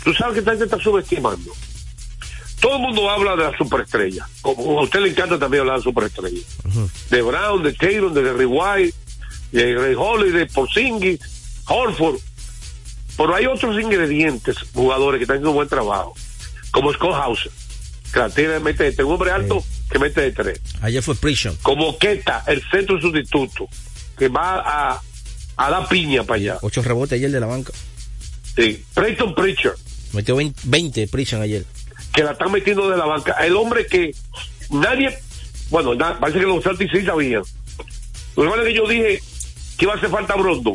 Tú 0.02 0.12
sabes 0.14 0.34
que 0.34 0.38
esta 0.40 0.52
gente 0.52 0.64
está 0.64 0.78
subestimando. 0.78 1.52
Todo 2.60 2.76
el 2.76 2.82
mundo 2.82 3.10
habla 3.10 3.36
de 3.36 3.44
la 3.44 3.56
superestrella. 3.58 4.26
Como 4.40 4.80
a 4.80 4.84
usted 4.84 5.00
le 5.00 5.10
encanta 5.10 5.38
también 5.38 5.60
hablar 5.60 5.76
de 5.76 5.82
superestrella. 5.82 6.40
Ujú. 6.64 6.90
De 7.10 7.22
Brown, 7.22 7.62
de 7.62 7.72
Taylor, 7.74 8.12
de 8.12 8.22
Gary 8.22 8.46
White, 8.46 8.94
de 9.52 9.74
Ray 9.76 9.94
Holiday, 9.96 10.40
de 10.40 10.46
Porzingis, 10.46 11.20
Horford. 11.68 12.16
Pero 13.16 13.34
hay 13.34 13.46
otros 13.46 13.80
ingredientes, 13.80 14.56
jugadores 14.72 15.18
que 15.18 15.24
están 15.24 15.36
haciendo 15.36 15.52
buen 15.52 15.68
trabajo, 15.68 16.14
como 16.72 16.92
Scott 16.92 17.14
Hauser, 17.14 17.52
que 18.14 18.20
la 18.20 18.30
tiene, 18.30 18.60
mete 18.60 18.84
de 18.84 18.92
tres, 18.92 19.04
un 19.06 19.12
hombre 19.14 19.32
alto 19.32 19.62
que 19.90 19.98
mete 19.98 20.20
de 20.22 20.32
tres. 20.32 20.60
Ayer 20.80 21.02
fue 21.02 21.16
Prison. 21.16 21.56
Como 21.62 21.98
Keta, 21.98 22.44
el 22.46 22.62
centro 22.70 22.98
sustituto, 23.00 23.68
que 24.16 24.28
va 24.28 24.60
a, 24.94 25.02
a 25.56 25.70
dar 25.70 25.88
piña 25.88 26.22
para 26.22 26.36
allá. 26.40 26.58
Ocho 26.62 26.80
rebotes 26.82 27.14
ayer 27.18 27.30
de 27.30 27.40
la 27.40 27.46
banca. 27.46 27.72
Sí. 28.56 28.84
Preston 28.94 29.34
Pritchard, 29.34 29.74
Metió 30.12 30.36
20, 30.36 30.60
20 30.64 31.08
Prison 31.08 31.42
ayer. 31.42 31.64
que 32.12 32.22
la 32.22 32.32
están 32.32 32.52
metiendo 32.52 32.88
de 32.88 32.96
la 32.96 33.04
banca. 33.04 33.32
El 33.44 33.56
hombre 33.56 33.84
que 33.86 34.14
nadie, 34.70 35.18
bueno, 35.70 35.94
na- 35.96 36.20
parece 36.20 36.38
que 36.38 36.46
los 36.46 36.62
Celtics 36.62 36.92
sí 36.92 37.04
sabían. 37.04 37.42
Lo 38.36 38.44
igual 38.44 38.62
que 38.64 38.74
yo 38.74 38.86
dije 38.88 39.20
que 39.76 39.84
iba 39.86 39.94
a 39.94 39.96
hacer 39.96 40.08
falta 40.10 40.36
Brondon 40.36 40.74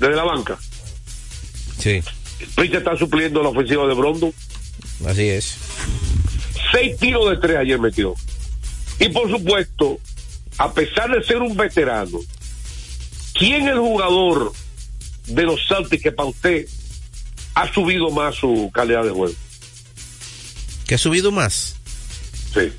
desde 0.00 0.14
la 0.16 0.24
banca. 0.24 0.58
Sí. 1.80 2.02
Pritchard 2.56 2.78
está 2.78 2.96
supliendo 2.96 3.42
la 3.44 3.50
ofensiva 3.50 3.86
de 3.86 3.94
Brondon. 3.94 4.32
Así 5.06 5.28
es. 5.28 5.56
Seis 6.72 6.96
tiros 6.98 7.30
de 7.30 7.36
tres 7.36 7.56
ayer 7.58 7.78
metió. 7.78 8.14
Y 9.00 9.08
por 9.10 9.30
supuesto, 9.30 9.98
a 10.58 10.72
pesar 10.72 11.10
de 11.10 11.22
ser 11.24 11.38
un 11.38 11.56
veterano, 11.56 12.18
¿quién 13.34 13.62
es 13.66 13.72
el 13.72 13.78
jugador 13.78 14.52
de 15.26 15.42
los 15.44 15.60
Celtics 15.68 16.02
que 16.02 16.12
para 16.12 16.28
usted 16.28 16.66
ha 17.54 17.72
subido 17.72 18.10
más 18.10 18.34
su 18.34 18.70
calidad 18.74 19.04
de 19.04 19.10
juego? 19.10 19.34
¿Que 20.86 20.94
ha 20.94 20.98
subido 20.98 21.30
más? 21.30 21.76
Sí. 22.54 22.72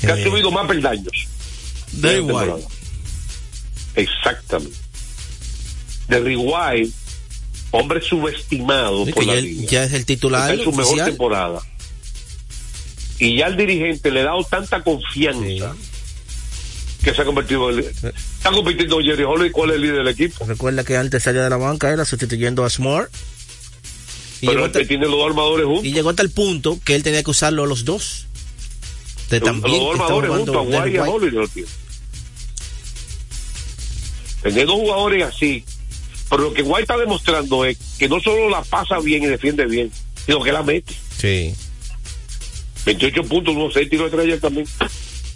Que 0.00 0.10
ha 0.10 0.18
Eh, 0.18 0.24
subido 0.24 0.50
más 0.50 0.66
peldaños. 0.66 1.28
Da 1.92 2.12
igual. 2.14 2.54
Exactamente. 3.94 4.76
De 6.08 6.36
White, 6.36 6.90
hombre 7.70 8.00
subestimado 8.02 9.04
sí, 9.06 9.12
por 9.12 9.22
que 9.24 9.28
la 9.28 9.34
ya, 9.36 9.40
liga. 9.42 9.70
ya 9.70 9.84
es 9.84 9.92
el 9.92 10.04
titular 10.06 10.56
su 10.62 10.72
mejor 10.72 11.04
temporada. 11.04 11.60
Y 13.20 13.36
ya 13.36 13.46
el 13.46 13.56
dirigente 13.56 14.10
le 14.10 14.20
ha 14.22 14.24
dado 14.24 14.42
tanta 14.44 14.82
confianza 14.82 15.74
Sí. 15.76 17.04
que 17.04 17.14
se 17.14 17.22
ha 17.22 17.24
convertido 17.24 17.70
en. 17.70 17.78
Está 17.80 18.50
compitiendo 18.50 18.98
Jerry 19.00 19.24
Holly, 19.24 19.50
¿cuál 19.50 19.70
es 19.70 19.76
el 19.76 19.82
líder 19.82 19.96
del 19.98 20.08
equipo? 20.08 20.44
Recuerda 20.46 20.82
que 20.84 20.96
antes 20.96 21.22
salía 21.22 21.42
de 21.44 21.50
la 21.50 21.56
banca, 21.58 21.90
era 21.90 22.04
sustituyendo 22.04 22.64
a 22.64 22.70
Smart. 22.70 23.10
Y 24.40 24.46
Pero 24.46 24.64
hasta, 24.64 24.82
tiene 24.86 25.04
los 25.04 25.16
dos 25.16 25.26
armadores 25.28 25.66
juntos. 25.66 25.84
y 25.84 25.92
llegó 25.92 26.08
hasta 26.10 26.22
el 26.22 26.30
punto 26.30 26.78
que 26.82 26.94
él 26.94 27.02
tenía 27.02 27.22
que 27.22 27.30
usarlo 27.30 27.64
a 27.64 27.66
los 27.66 27.84
dos. 27.84 28.26
De 29.28 29.38
los 29.38 29.46
también 29.48 29.78
dos 29.78 29.92
estaba 29.92 30.04
armadores 30.06 30.30
juntos, 30.30 30.56
a 30.56 30.60
Guay 30.60 30.94
y 30.94 30.96
a. 30.96 31.02
Holly 31.04 31.30
lo 31.30 31.46
tiene. 31.48 31.68
Tener 34.42 34.66
dos 34.66 34.76
jugadores 34.76 35.22
así. 35.24 35.64
Pero 36.30 36.44
lo 36.44 36.54
que 36.54 36.62
White 36.62 36.82
está 36.82 36.96
demostrando 36.96 37.64
es 37.64 37.76
que 37.98 38.08
no 38.08 38.20
solo 38.20 38.48
la 38.48 38.62
pasa 38.62 38.98
bien 39.00 39.22
y 39.22 39.26
defiende 39.26 39.66
bien, 39.66 39.90
sino 40.24 40.42
que 40.42 40.52
la 40.52 40.62
mete. 40.62 40.94
Sí. 41.18 41.54
28 42.84 43.22
puntos, 43.24 43.54
unos 43.54 43.74
6 43.74 43.90
tiros 43.90 44.10
de 44.10 44.22
ayer 44.22 44.40
también. 44.40 44.66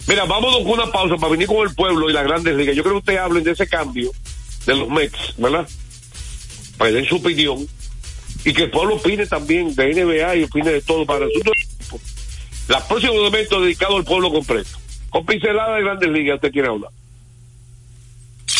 Mira, 0.07 0.25
vámonos 0.25 0.59
con 0.59 0.73
una 0.73 0.91
pausa 0.91 1.17
para 1.17 1.33
venir 1.33 1.47
con 1.47 1.67
el 1.67 1.75
pueblo 1.75 2.11
y 2.11 2.13
las 2.13 2.25
grandes 2.25 2.55
ligas. 2.57 2.77
Yo 2.77 2.83
creo 2.83 2.95
que 2.95 2.99
ustedes 2.99 3.21
hablen 3.21 3.45
de 3.45 3.53
ese 3.53 3.67
cambio 3.67 4.11
de 4.67 4.77
los 4.77 4.89
Mets, 4.89 5.35
¿verdad? 5.39 5.69
Para 6.77 6.91
que 6.91 6.97
den 6.97 7.07
su 7.07 7.17
opinión 7.17 7.67
y 8.45 8.53
que 8.53 8.65
el 8.65 8.71
pueblo 8.71 8.97
opine 8.97 9.27
también 9.27 9.75
de 9.75 9.95
NBA 9.95 10.37
y 10.37 10.45
opine 10.45 10.73
de 10.73 10.83
todo 10.83 11.07
para 11.07 11.25
el 11.25 11.31
asunto. 11.31 11.53
La 12.69 12.87
próxima 12.87 13.13
momento 13.13 13.61
dedicado 13.61 13.97
al 13.97 14.05
pueblo 14.05 14.31
completo. 14.31 14.71
Con 15.11 15.25
pincelada 15.25 15.77
de 15.77 15.83
grandes 15.83 16.11
ligas, 16.11 16.37
usted 16.37 16.53
quiere 16.53 16.69
hablar. 16.69 16.91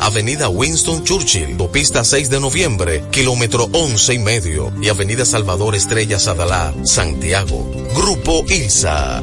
Avenida 0.00 0.48
Winston 0.48 1.04
Churchill, 1.04 1.52
Autopista 1.52 2.02
6 2.02 2.30
de 2.30 2.40
Noviembre, 2.40 3.04
kilómetro 3.10 3.68
11 3.72 4.14
y 4.14 4.18
medio, 4.18 4.72
y 4.80 4.88
Avenida 4.88 5.26
Salvador 5.26 5.74
Estrella 5.74 6.18
Sadalá, 6.18 6.72
Santiago. 6.82 7.70
Grupo 7.94 8.46
ILSA. 8.48 9.22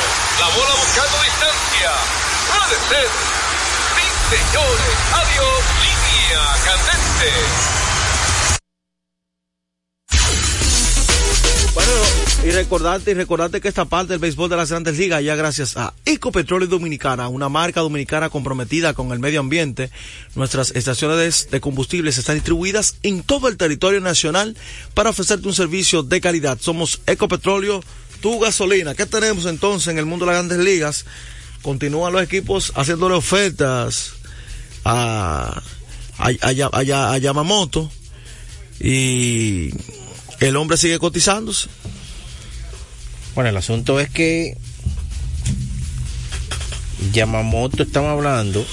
La 0.41 0.47
bola 0.47 0.73
buscando 0.73 1.17
distancia. 1.23 1.91
Puede 2.49 2.77
ser. 2.89 3.07
Sí, 3.93 4.05
señores. 4.33 4.97
Adiós. 5.13 5.61
Línea 5.83 6.41
candente. 6.65 7.29
Bueno, 11.75 11.91
y 12.43 12.49
recordarte, 12.49 13.11
y 13.11 13.13
recordarte 13.13 13.61
que 13.61 13.67
esta 13.67 13.85
parte 13.85 14.13
del 14.13 14.19
béisbol 14.19 14.49
de 14.49 14.57
las 14.57 14.71
grandes 14.71 14.97
ligas, 14.97 15.23
ya 15.23 15.35
gracias 15.35 15.77
a 15.77 15.93
Ecopetróleo 16.05 16.67
Dominicana, 16.67 17.27
una 17.27 17.47
marca 17.47 17.81
dominicana 17.81 18.29
comprometida 18.31 18.95
con 18.95 19.11
el 19.11 19.19
medio 19.19 19.41
ambiente, 19.41 19.91
nuestras 20.33 20.71
estaciones 20.71 21.49
de 21.51 21.61
combustibles 21.61 22.17
están 22.17 22.37
distribuidas 22.37 22.97
en 23.03 23.21
todo 23.21 23.47
el 23.47 23.57
territorio 23.57 24.01
nacional 24.01 24.57
para 24.95 25.11
ofrecerte 25.11 25.47
un 25.47 25.53
servicio 25.53 26.01
de 26.01 26.19
calidad. 26.19 26.57
Somos 26.59 26.99
Ecopetróleo, 27.05 27.83
tu 28.21 28.39
gasolina. 28.39 28.95
¿Qué 28.95 29.05
tenemos 29.05 29.45
entonces 29.45 29.87
en 29.89 29.97
el 29.97 30.05
mundo 30.05 30.25
de 30.25 30.31
las 30.33 30.45
grandes 30.45 30.65
ligas? 30.65 31.05
Continúan 31.61 32.13
los 32.13 32.23
equipos 32.23 32.71
haciéndole 32.75 33.15
ofertas 33.15 34.13
a, 34.85 35.61
a, 36.17 36.27
a, 36.41 36.51
Ya- 36.53 36.69
a 36.71 36.83
Ya- 36.83 37.17
Yamamoto 37.17 37.91
y 38.79 39.69
el 40.39 40.55
hombre 40.55 40.77
sigue 40.77 40.97
cotizándose. 40.99 41.67
Bueno, 43.35 43.49
el 43.49 43.57
asunto 43.57 43.99
es 43.99 44.09
que 44.09 44.57
Yamamoto 47.13 47.83
estamos 47.83 48.09
hablando 48.11 48.65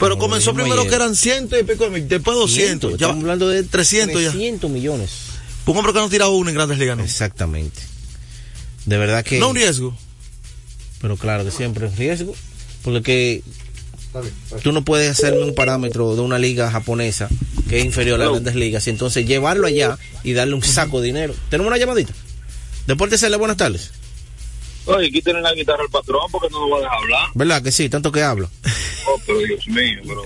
Pero 0.00 0.18
comenzó 0.18 0.54
primero 0.54 0.80
ayer. 0.80 0.88
que 0.90 0.94
eran 0.96 1.14
ciento 1.16 1.58
y 1.58 1.62
pico, 1.62 1.84
de 1.84 1.90
mil, 1.90 2.08
después 2.08 2.36
200. 2.36 2.90
Ya, 2.92 2.94
Estamos 3.06 3.22
hablando 3.22 3.48
de 3.48 3.62
300 3.62 4.22
ya. 4.22 4.30
300 4.30 4.70
millones. 4.70 5.10
un 5.66 5.76
hombre 5.76 5.92
que 5.92 5.98
no 6.00 6.08
tiraba 6.08 6.30
uno 6.30 6.48
en 6.50 6.54
grandes 6.56 6.78
ligas. 6.78 6.98
Exactamente. 6.98 7.80
De 8.86 8.98
verdad 8.98 9.24
que. 9.24 9.38
No 9.38 9.50
un 9.50 9.56
riesgo. 9.56 9.96
Pero 11.00 11.16
claro 11.16 11.44
que 11.44 11.50
siempre 11.50 11.86
es 11.86 11.96
riesgo. 11.96 12.34
Porque 12.82 13.02
que 13.02 13.42
tú 14.62 14.72
no 14.72 14.82
puedes 14.82 15.10
hacerme 15.10 15.42
un 15.42 15.54
parámetro 15.54 16.14
de 16.14 16.20
una 16.20 16.38
liga 16.38 16.70
japonesa 16.70 17.28
que 17.68 17.78
es 17.78 17.84
inferior 17.84 18.20
a 18.20 18.24
las 18.24 18.32
grandes 18.32 18.54
ligas 18.54 18.86
y 18.86 18.90
entonces 18.90 19.26
llevarlo 19.26 19.66
allá 19.66 19.98
y 20.22 20.34
darle 20.34 20.54
un 20.54 20.62
saco 20.62 21.00
de 21.00 21.06
dinero. 21.06 21.34
Tenemos 21.48 21.68
una 21.68 21.78
llamadita. 21.78 22.12
Deporte 22.86 23.16
Cele, 23.16 23.36
buenas 23.36 23.56
tardes. 23.56 23.90
Oye, 24.84 25.10
quítenle 25.10 25.40
la 25.40 25.54
guitarra 25.54 25.82
al 25.82 25.88
patrón 25.88 26.30
porque 26.30 26.48
no 26.50 26.60
nos 26.60 26.72
va 26.72 26.76
a 26.78 26.80
dejar 26.80 26.98
hablar. 26.98 27.28
¿Verdad 27.34 27.62
que 27.62 27.72
sí? 27.72 27.88
Tanto 27.88 28.12
que 28.12 28.22
hablo. 28.22 28.50
Oh, 29.06 29.20
pero 29.26 29.38
Dios 29.38 29.66
mío, 29.68 30.00
pero... 30.06 30.22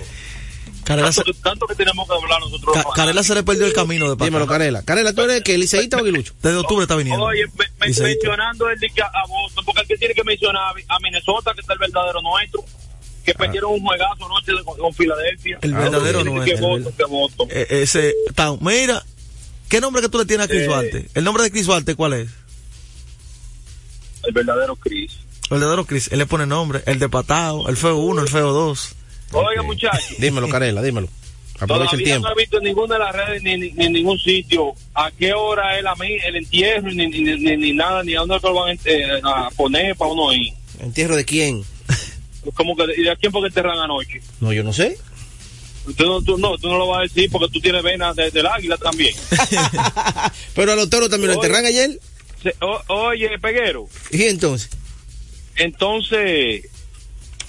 Carela 0.87 1.11
se, 1.13 1.23
Tanto, 1.23 1.33
que- 1.33 1.43
tanto 1.43 1.67
que 1.67 1.75
tenemos 1.75 2.07
que 2.09 2.15
hablar 2.15 2.39
nosotros. 2.41 2.73
Ca- 2.75 2.85
Carela 2.95 3.23
se 3.25 3.35
le 3.35 3.43
perdió 3.43 3.67
el 3.67 3.73
camino 3.73 4.15
de 4.15 4.25
Dímelo, 4.25 4.47
Paca. 4.47 4.59
Carela. 4.59 4.83
Carela, 4.85 5.13
¿tú 5.13 5.23
eres 5.23 5.43
que 5.43 5.59
liceísta 5.59 5.97
o 5.97 6.01
aguilucho? 6.01 6.33
Desde 6.41 6.57
octubre 6.59 6.83
está 6.85 6.95
viniendo. 6.95 7.25
Oye, 7.25 7.45
me- 7.59 7.65
me- 7.81 7.87
Liceísta. 7.89 8.05
mencionando 8.05 8.71
el 8.71 8.79
de 8.79 8.89
que 8.91 9.03
a 9.03 9.11
Boston, 9.29 9.65
porque 9.65 9.81
el 9.83 9.89
que 9.89 9.97
tiene 9.97 10.15
que 10.15 10.23
mencionar 10.23 10.63
a, 10.89 10.99
Minnesota, 11.01 11.53
que 11.55 11.61
está 11.61 11.73
el 11.73 11.81
verdadero 11.81 12.23
nuestro, 12.23 12.65
que 13.25 13.35
perdieron 13.35 13.73
un 13.73 13.81
juegazo 13.85 14.27
anoche 14.27 14.53
con, 14.65 14.79
con 14.79 14.95
Filadelfia. 14.95 15.59
El 15.61 15.75
Ah, 15.75 15.79
verdadero 15.81 16.23
tiene 16.23 16.37
nuestro. 16.37 16.57
Que 16.57 16.63
Boston, 16.63 16.93
que 16.97 17.05
Boston. 17.05 17.49
Eh, 17.51 17.67
ese. 17.83 18.15
Mira, 18.61 19.03
¿qué 19.69 19.81
nombre 19.81 20.01
que 20.03 20.09
tú 20.09 20.19
le 20.19 20.25
tienes 20.27 20.45
a 20.47 20.49
Chris 20.49 20.63
Eh. 20.63 20.67
Duarte? 20.67 21.09
¿El 21.15 21.25
nombre 21.25 21.43
de 21.43 21.51
Chris 21.51 21.67
Duarte 21.67 21.97
cuál 21.97 22.13
es? 22.13 22.31
El 24.23 24.33
verdadero 24.33 24.77
Chris. 24.77 25.13
El 25.51 25.59
verdadero 25.59 25.85
Chris. 25.85 26.09
Él 26.13 26.19
le 26.19 26.27
pone 26.27 26.47
nombre. 26.47 26.83
El 26.87 27.01
de 27.01 27.09
Patao, 27.09 27.69
el 27.69 27.77
feo 27.77 27.97
1, 27.97 28.23
el 28.23 28.29
feo 28.29 28.53
2. 28.53 28.95
Oiga, 29.33 29.63
muchachos. 29.63 30.17
Dímelo, 30.19 30.49
Carela, 30.49 30.83
dímelo. 30.83 31.09
Aprovecha 31.59 31.97
el 31.97 32.05
tiempo. 32.05 32.29
no 32.29 32.35
he 32.35 32.39
visto 32.43 32.59
en 32.59 32.65
ninguna 32.65 32.95
de 32.97 33.01
las 33.01 33.15
redes 33.17 33.43
ni, 33.43 33.57
ni- 33.57 33.71
ni 33.73 33.87
en 33.87 33.93
ningún 33.95 34.19
sitio 34.19 34.75
a 34.95 35.11
qué 35.11 35.33
hora 35.33 35.79
es 35.79 35.83
la, 35.83 35.95
el 36.27 36.37
entierro, 36.37 36.91
ni, 36.91 37.07
ni, 37.07 37.73
nada, 37.73 38.03
ni 38.03 38.15
a 38.15 38.21
dónde 38.21 38.39
lo 38.43 38.53
van 38.55 38.79
eh, 38.85 39.21
a 39.25 39.49
poner 39.57 39.97
para 39.97 40.11
uno 40.13 40.33
ir. 40.35 40.53
¿Entierro 40.81 41.17
de 41.17 41.25
quién? 41.25 41.65
Como 42.55 42.77
que, 42.77 42.85
¿Y 42.99 43.05
de 43.05 43.17
quién 43.17 43.33
fue 43.33 43.41
que 43.41 43.47
enterran 43.49 43.79
anoche? 43.79 44.21
No, 44.41 44.53
yo 44.53 44.63
no 44.63 44.73
sé. 44.75 44.99
Tú 45.97 46.05
no, 46.05 46.21
tú, 46.21 46.37
no, 46.37 46.59
tú 46.59 46.69
no 46.69 46.77
lo 46.79 46.89
vas 46.89 46.99
a 46.99 47.03
decir 47.03 47.31
porque 47.31 47.49
tú 47.53 47.61
tienes 47.61 47.83
venas 47.83 48.15
de- 48.17 48.31
del 48.31 48.47
águila 48.47 48.77
también. 48.77 49.15
Pero 50.55 50.73
a 50.73 50.77
los 50.77 50.91
toros 50.91 51.09
también 51.09 51.29
lo 51.29 51.35
enterran 51.43 51.65
ayer. 51.65 51.99
Se- 52.43 52.55
o- 52.61 52.83
oye, 52.89 53.31
Peguero, 53.41 53.89
¿Y 54.11 54.25
entonces? 54.25 54.69
entonces, 55.57 56.65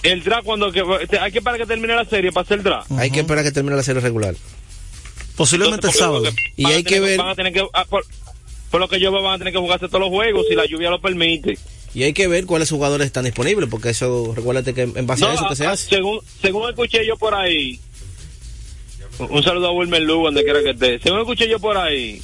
el 0.02 0.22
draft 0.24 0.44
cuando 0.44 0.70
que, 0.72 0.82
hay 1.20 1.32
que 1.32 1.42
para 1.42 1.58
que 1.58 1.66
termine 1.66 1.94
la 1.94 2.04
serie 2.04 2.32
para 2.32 2.44
hacer 2.44 2.58
el 2.58 2.64
draft. 2.64 2.90
Hay 2.92 3.10
que 3.10 3.20
esperar 3.20 3.44
que 3.44 3.52
termine 3.52 3.76
la 3.76 3.82
serie 3.82 4.00
regular. 4.00 4.34
Posiblemente 5.36 5.86
el 5.86 5.90
Entonces, 5.90 6.00
sábado. 6.00 6.24
porque 6.24 6.36
Y 6.56 6.66
hay 6.66 6.82
que 6.84 7.00
ver- 7.00 7.18
Van 7.18 7.28
a 7.28 7.34
tener 7.34 7.52
que, 7.52 7.64
ah, 7.72 7.84
por, 7.84 8.04
por 8.70 8.80
lo 8.80 8.88
que 8.88 8.98
yo 9.00 9.12
veo, 9.12 9.22
van 9.22 9.34
a 9.34 9.38
tener 9.38 9.52
que 9.52 9.58
jugarse 9.58 9.86
todos 9.86 10.00
los 10.00 10.08
juegos 10.10 10.46
si 10.48 10.54
la 10.54 10.66
lluvia 10.66 10.90
lo 10.90 11.00
permite. 11.00 11.58
Y 11.94 12.02
hay 12.02 12.12
que 12.12 12.26
ver 12.28 12.44
cuáles 12.44 12.70
jugadores 12.70 13.06
están 13.06 13.24
disponibles, 13.24 13.68
porque 13.70 13.90
eso, 13.90 14.32
recuérdate 14.36 14.74
que 14.74 14.82
en 14.82 15.06
base 15.06 15.24
a 15.24 15.34
eso 15.34 15.48
que 15.48 15.56
se 15.56 15.66
a- 15.66 15.70
hace. 15.72 15.88
Según, 15.88 16.20
según 16.42 16.68
escuché 16.68 17.06
yo 17.06 17.16
por 17.16 17.34
ahí, 17.34 17.80
un 19.18 19.32
un 19.32 19.42
saludo 19.42 19.68
a 19.68 19.72
Wilmer 19.72 20.02
Lugo, 20.02 20.24
donde 20.26 20.44
quiera 20.44 20.62
que 20.62 20.70
esté. 20.70 20.98
Según 21.00 21.20
escuché 21.20 21.48
yo 21.48 21.58
por 21.58 21.76
ahí, 21.76 22.20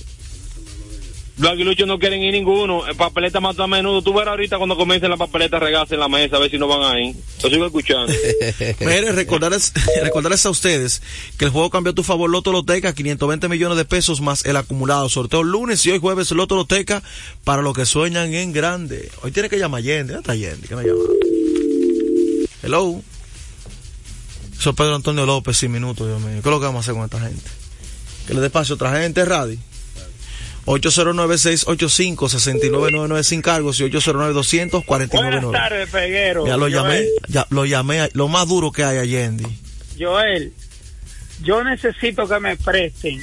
los 1.37 1.50
aguiluchos 1.50 1.88
no 1.88 1.99
quieren 1.99 2.23
ir 2.23 2.33
ninguno. 2.33 2.87
En 2.88 2.97
papeleta 2.97 3.41
más 3.41 3.59
a 3.59 3.67
menudo. 3.67 4.03
Tú 4.03 4.14
verás 4.14 4.33
ahorita 4.33 4.57
cuando 4.57 4.76
comiencen 4.76 5.11
la 5.11 5.17
papeleta 5.17 5.57
a 5.57 5.61
regarse 5.61 5.95
en 5.95 6.00
la 6.00 6.09
mesa, 6.09 6.37
a 6.37 6.38
ver 6.38 6.50
si 6.50 6.59
no 6.59 6.69
van 6.69 6.83
ahí. 6.83 7.17
Lo 7.43 7.50
sigo 7.50 7.67
escuchando. 7.67 8.12
Mire, 8.81 9.11
recordarles, 9.12 9.73
recordarles 10.03 10.47
a 10.47 10.51
ustedes 10.51 11.03
que 11.37 11.47
el 11.47 11.51
juego 11.51 11.70
cambió 11.70 11.90
a 11.90 11.94
tu 11.94 12.05
favor 12.05 12.31
Loto 12.31 12.53
Loteca, 12.53 12.94
520 12.94 13.49
millones 13.49 13.77
de 13.77 13.85
pesos 13.85 14.20
más 14.20 14.44
el 14.44 14.57
acumulado. 14.57 15.09
Sorteo 15.09 15.42
lunes 15.42 15.85
y 15.87 15.90
hoy 15.90 15.99
jueves 15.99 16.31
Loto 16.31 16.55
Loteca 16.55 17.03
para 17.42 17.62
los 17.62 17.75
que 17.75 17.85
sueñan 17.85 18.33
en 18.33 18.53
grande. 18.53 19.11
Hoy 19.23 19.33
tiene 19.33 19.49
que 19.49 19.59
llamar 19.59 19.79
Allende. 19.79 20.14
¿Dónde 20.14 20.20
está 20.20 20.33
Allende? 20.33 20.68
¿Qué 20.68 20.77
me 20.77 20.85
llama? 20.85 21.01
Hello. 22.62 23.03
Es 24.53 24.75
Pedro 24.75 24.94
Antonio 24.94 25.27
López, 25.27 25.57
sin 25.57 25.73
minutos, 25.73 26.07
Dios 26.07 26.20
mío. 26.20 26.40
¿Qué 26.42 26.49
es 26.49 26.53
lo 26.53 26.61
que 26.61 26.66
vamos 26.66 26.79
a 26.79 26.83
hacer 26.83 26.94
con 26.94 27.05
esta 27.05 27.20
gente? 27.20 27.51
Que 28.27 28.35
le 28.35 28.40
dé 28.40 28.51
paso 28.51 28.75
a 28.75 28.77
otra 28.77 28.99
gente, 28.99 29.25
Radio. 29.25 29.59
809-685-6999 30.66 33.22
sin 33.22 33.42
cargos 33.42 33.79
y 33.81 33.85
809-200-4999. 33.85 35.09
Buenas 35.11 35.50
tardes, 35.53 35.88
Peguero. 35.90 36.46
Ya 36.46 36.57
lo 36.57 36.68
llamé, 36.68 36.96
Joel. 36.98 37.09
ya 37.29 37.46
lo 37.50 37.64
llamé, 37.64 38.09
lo 38.14 38.29
más 38.29 38.48
duro 38.48 38.72
que 38.72 38.85
hay 38.85 38.98
Allende. 38.98 39.46
Joel, 39.98 40.53
yo 41.42 41.62
necesito 41.64 42.27
que 42.27 42.40
me 42.40 42.57
presten 42.57 43.20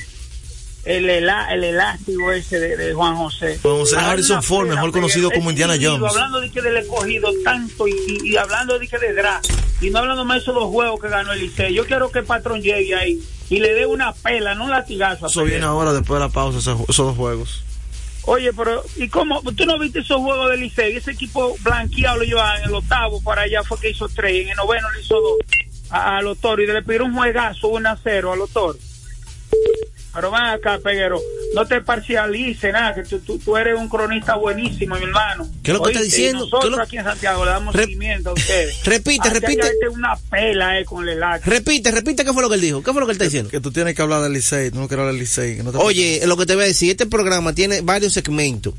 el, 0.86 1.10
elástico 1.10 2.32
ese 2.32 2.60
de, 2.60 2.78
de 2.78 2.94
Juan 2.94 3.16
José. 3.16 3.60
Juan 3.62 3.78
José 3.78 3.96
Harrison 3.98 4.42
Ford, 4.44 4.68
mejor 4.68 4.92
conocido 4.92 5.30
como 5.32 5.50
Indiana 5.52 5.76
Jones. 5.82 6.10
Hablando 6.10 6.40
de 6.42 6.50
que 6.52 6.62
del 6.62 6.78
escogido 6.78 7.30
tanto 7.44 7.88
y, 7.88 7.92
y- 7.92 8.32
y 8.32 8.38
hablando 8.38 8.78
de 8.80 8.88
que 8.88 8.98
de 8.98 9.14
draft 9.14 9.50
y 9.82 9.90
no 9.90 10.00
hablando 10.00 10.26
más 10.26 10.38
de 10.38 10.42
esos 10.44 10.56
dos 10.56 10.66
juegos 10.72 11.00
que 11.02 11.10
ganó 11.10 11.34
el 11.34 11.40
Licey. 11.40 11.74
Yo 11.74 11.86
quiero 11.86 12.12
que 12.12 12.20
el 12.20 12.26
patrón 12.26 12.62
llegue 12.62 12.96
ahí 12.96 13.20
y 13.50 13.60
le 13.60 13.74
dé 13.74 13.86
una 13.86 14.14
pela, 14.14 14.56
no 14.56 14.66
un 14.66 14.72
latigazo. 14.72 15.28
Eso 15.28 15.44
viene 15.44 15.66
ahora 15.66 15.94
después 15.94 16.20
de 16.20 16.26
la 16.28 16.32
pausa, 16.32 16.60
esos, 16.60 16.80
esos 16.82 16.98
dos 17.08 17.16
juegos. 17.18 17.64
Oye, 18.26 18.54
pero 18.54 18.84
¿y 18.98 19.08
cómo? 19.10 19.42
¿Tú 19.56 19.66
no 19.66 19.80
viste 19.80 20.00
esos 20.00 20.18
juegos 20.22 20.52
del 20.52 20.60
Licey? 20.60 20.96
Ese 20.96 21.12
equipo 21.12 21.56
blanqueado 21.62 22.18
lo 22.20 22.24
llevaban 22.24 22.62
en 22.62 22.70
el 22.70 22.76
octavo, 22.76 23.20
para 23.24 23.42
allá 23.44 23.64
fue 23.64 23.80
que 23.80 23.90
hizo 23.90 24.08
tres, 24.10 24.44
en 24.46 24.50
el 24.50 24.56
noveno 24.58 24.88
le 24.92 25.02
hizo 25.02 25.16
dos 25.20 25.38
a, 25.90 26.18
a 26.18 26.22
los 26.22 26.38
toros 26.38 26.64
y 26.64 26.72
le 26.72 26.82
pidieron 26.84 27.10
un 27.12 27.18
juegazo 27.18 27.68
1 27.70 27.90
a 27.90 27.98
0 28.04 28.34
a 28.34 28.36
los 28.36 28.50
toros. 28.52 28.78
Pero 30.14 30.30
ven 30.30 30.42
acá, 30.42 30.78
Peguero, 30.84 31.22
no 31.56 31.66
te 31.66 31.80
parcialices 31.82 32.74
nada, 32.74 32.94
que 32.94 33.04
tú, 33.04 33.20
tú, 33.20 33.40
tú 33.40 33.56
eres 33.56 33.80
un 33.80 33.88
cronista 33.88 34.36
buenísimo, 34.36 34.96
mi 34.96 35.04
hermano. 35.04 35.48
¿Qué 35.64 35.72
es 35.72 35.78
lo 35.78 35.84
que 35.84 35.92
está 35.92 36.04
diciendo? 36.04 36.40
Nosotros 36.40 36.62
¿Qué 36.64 36.68
es 36.70 36.76
lo- 36.78 36.84
aquí 36.84 36.98
en 36.98 37.04
Santiago 37.06 37.46
le 37.46 37.52
damos 37.52 37.74
Re- 37.76 37.84
seguimiento 37.86 38.32
a 38.32 38.34
ustedes. 38.34 38.76
Repite, 38.84 39.30
que 39.30 39.34
repite. 39.40 39.62
hallarte 39.62 39.88
una 39.90 40.16
pela 40.30 40.80
eh, 40.80 40.86
con 40.86 41.08
el. 41.08 41.22
Repite, 41.46 41.92
repite 41.92 42.26
qué 42.26 42.34
fue 42.34 42.42
lo 42.44 42.50
que 42.50 42.56
él 42.56 42.62
dijo. 42.62 42.84
¿Qué 42.84 42.92
fue 42.92 43.00
lo 43.00 43.08
que 43.08 43.12
él 43.12 43.16
está 43.16 43.24
diciendo? 43.26 43.50
Que 43.50 43.62
tú 43.62 43.72
tienes 43.72 43.96
que 43.96 44.02
hablar 44.02 44.22
del 44.22 44.34
Licey, 44.34 44.72
no 44.72 44.88
quieres 44.90 45.00
hablar 45.04 45.14
del 45.14 45.20
Licey. 45.22 45.64
no 45.64 45.70
Oye, 45.80 46.22
lo 46.26 46.36
que 46.36 46.46
te 46.46 46.56
voy 46.56 46.66
a 46.66 46.68
decir, 46.68 46.92
este 46.92 47.06
programa 47.06 47.54
tiene 47.54 47.80
varios 47.82 48.12
segmentos 48.12 48.74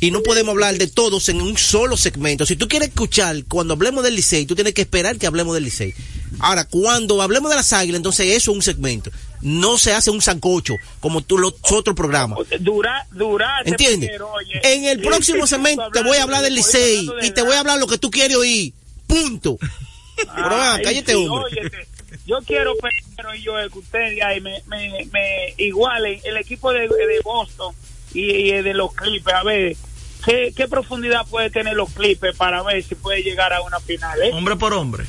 y 0.00 0.10
no 0.10 0.22
podemos 0.22 0.52
hablar 0.52 0.76
de 0.78 0.86
todos 0.88 1.28
en 1.28 1.40
un 1.42 1.56
solo 1.58 1.96
segmento. 1.98 2.46
Si 2.46 2.56
tú 2.56 2.66
quieres 2.66 2.88
escuchar 2.88 3.36
cuando 3.46 3.74
hablemos 3.74 4.02
del 4.04 4.16
Licey, 4.16 4.46
tú 4.46 4.54
tienes 4.54 4.72
que 4.74 4.82
esperar 4.82 5.18
que 5.18 5.26
hablemos 5.26 5.54
del 5.54 5.64
Licey. 5.64 5.94
Ahora, 6.40 6.64
cuando 6.64 7.20
hablemos 7.20 7.50
de 7.50 7.56
las 7.56 7.72
águilas, 7.74 7.98
entonces 7.98 8.26
eso 8.28 8.50
es 8.52 8.56
un 8.56 8.62
segmento. 8.62 9.10
No 9.42 9.76
se 9.76 9.92
hace 9.92 10.10
un 10.10 10.22
sancocho 10.22 10.76
como 11.00 11.20
tú 11.20 11.36
los 11.38 11.54
otros 11.70 11.94
programas. 11.96 12.38
Dura, 12.60 13.06
durate, 13.10 13.70
¿Entiendes? 13.70 14.20
Oye. 14.20 14.60
En 14.62 14.84
el 14.84 15.00
próximo 15.00 15.46
segmento 15.48 15.90
te 15.92 16.02
voy 16.02 16.16
a 16.18 16.22
hablar 16.22 16.42
del 16.42 16.54
Licey 16.54 17.06
de 17.20 17.26
y 17.26 17.30
te 17.32 17.42
voy 17.42 17.54
a 17.54 17.60
hablar 17.60 17.78
lo 17.78 17.86
que 17.86 17.98
tú 17.98 18.10
quieres 18.10 18.36
oír. 18.36 18.72
Punto. 19.06 19.58
Pero 20.16 20.48
Ay, 20.50 20.82
cállate, 20.84 21.12
sí, 21.12 21.26
hombre. 21.26 21.60
óyete, 21.60 21.88
yo 22.26 22.38
quiero, 22.46 22.74
pero 23.16 23.34
yo, 23.34 23.54
que 23.72 23.78
ustedes 23.78 24.22
ahí 24.22 24.40
me, 24.40 24.62
me, 24.66 25.08
me 25.10 25.54
igualen 25.56 26.20
el 26.24 26.36
equipo 26.36 26.72
de, 26.72 26.82
de 26.82 27.20
Boston 27.24 27.74
y, 28.14 28.20
y 28.30 28.62
de 28.62 28.74
los 28.74 28.92
Clippers, 28.94 29.36
a 29.36 29.42
ver, 29.42 29.76
¿qué, 30.24 30.52
¿qué 30.54 30.68
profundidad 30.68 31.26
puede 31.26 31.50
tener 31.50 31.74
los 31.74 31.90
Clippers 31.90 32.36
para 32.36 32.62
ver 32.62 32.84
si 32.84 32.94
puede 32.94 33.22
llegar 33.22 33.52
a 33.52 33.62
una 33.62 33.80
final? 33.80 34.20
¿eh? 34.22 34.30
Hombre 34.32 34.54
por 34.56 34.72
hombre. 34.74 35.04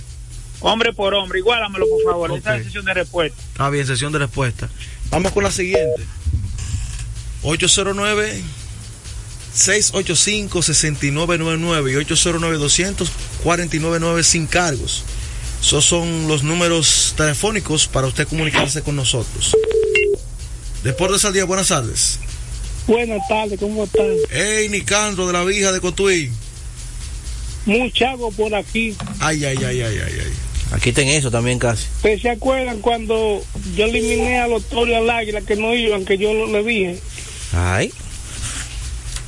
Hombre 0.66 0.94
por 0.94 1.14
hombre, 1.14 1.40
igualamelo 1.40 1.86
por 1.90 2.04
favor, 2.12 2.32
Ok. 2.32 2.38
esta 2.38 2.56
es 2.58 2.64
sesión 2.66 2.86
de 2.86 2.94
respuesta. 2.94 3.38
Está 3.52 3.70
bien, 3.70 3.86
sesión 3.86 4.14
de 4.14 4.20
respuesta. 4.20 4.70
Vamos 5.10 5.34
con 5.34 5.44
la 5.44 5.52
siguiente. 5.52 6.02
809 7.44 8.42
685 9.54 10.62
6999 10.62 11.92
y 11.92 11.96
809 11.98 12.58
249 12.58 14.24
sin 14.24 14.48
cargos. 14.48 15.04
Esos 15.62 15.84
son 15.86 16.28
los 16.30 16.44
números 16.44 17.14
telefónicos 17.18 17.88
para 17.88 18.08
usted 18.08 18.26
comunicarse 18.28 18.82
con 18.82 18.96
nosotros. 18.96 19.56
Deportes 20.84 21.24
al 21.26 21.34
día, 21.34 21.44
buenas 21.46 21.68
tardes. 21.68 22.20
Buenas 22.88 23.26
tardes, 23.30 23.60
¿cómo 23.60 23.84
están? 23.84 24.06
Hey, 24.30 24.68
Nicandro 24.70 25.28
de 25.28 25.34
la 25.34 25.44
Vija 25.44 25.72
de 25.74 25.80
Cotuí. 25.82 26.32
Muchago 27.66 28.32
por 28.32 28.54
aquí. 28.56 28.96
Ay, 29.20 29.44
ay, 29.46 29.58
ay, 29.58 29.82
ay, 29.82 29.98
ay, 30.00 30.14
ay. 30.22 30.34
Aquí 30.74 30.92
ten 30.92 31.08
eso 31.08 31.30
también 31.30 31.60
casi. 31.60 31.86
¿Ustedes 31.98 32.24
se 32.24 32.30
acuerdan 32.32 32.80
cuando 32.82 33.44
yo 33.76 33.86
eliminé 33.86 34.40
a 34.40 34.48
los 34.48 34.64
Toros 34.64 34.90
y 34.90 34.96
al 34.96 35.10
Águila 35.10 35.42
que 35.42 35.56
no 35.56 35.74
iban, 35.76 36.04
que 36.04 36.18
yo 36.18 36.34
le 36.34 36.64
dije? 36.64 37.00
Ay. 37.54 37.94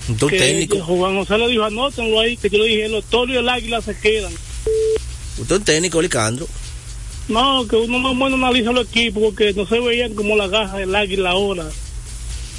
Un 0.07 0.17
técnico. 0.17 0.79
Juan 0.79 1.15
José 1.15 1.37
le 1.37 1.47
dijo, 1.47 1.63
anótenlo 1.63 2.19
ahí, 2.19 2.35
que 2.35 2.49
yo 2.49 2.57
le 2.57 2.65
dije, 2.65 2.89
los 2.89 3.05
Toros 3.05 3.35
y 3.35 3.37
el 3.37 3.47
Águila 3.47 3.79
se 3.81 3.95
quedan. 3.95 4.33
Usted 5.37 5.57
es 5.57 5.63
técnico, 5.63 6.01
Licandro. 6.01 6.47
No, 7.27 7.67
que 7.67 7.75
uno 7.75 7.99
más 7.99 8.17
bueno 8.17 8.35
analiza 8.35 8.71
los 8.71 8.87
equipos 8.87 9.23
porque 9.23 9.53
no 9.53 9.67
se 9.67 9.79
veían 9.79 10.13
como 10.13 10.35
la 10.35 10.47
gaja 10.47 10.77
del 10.77 10.95
águila 10.95 11.31
ahora. 11.31 11.65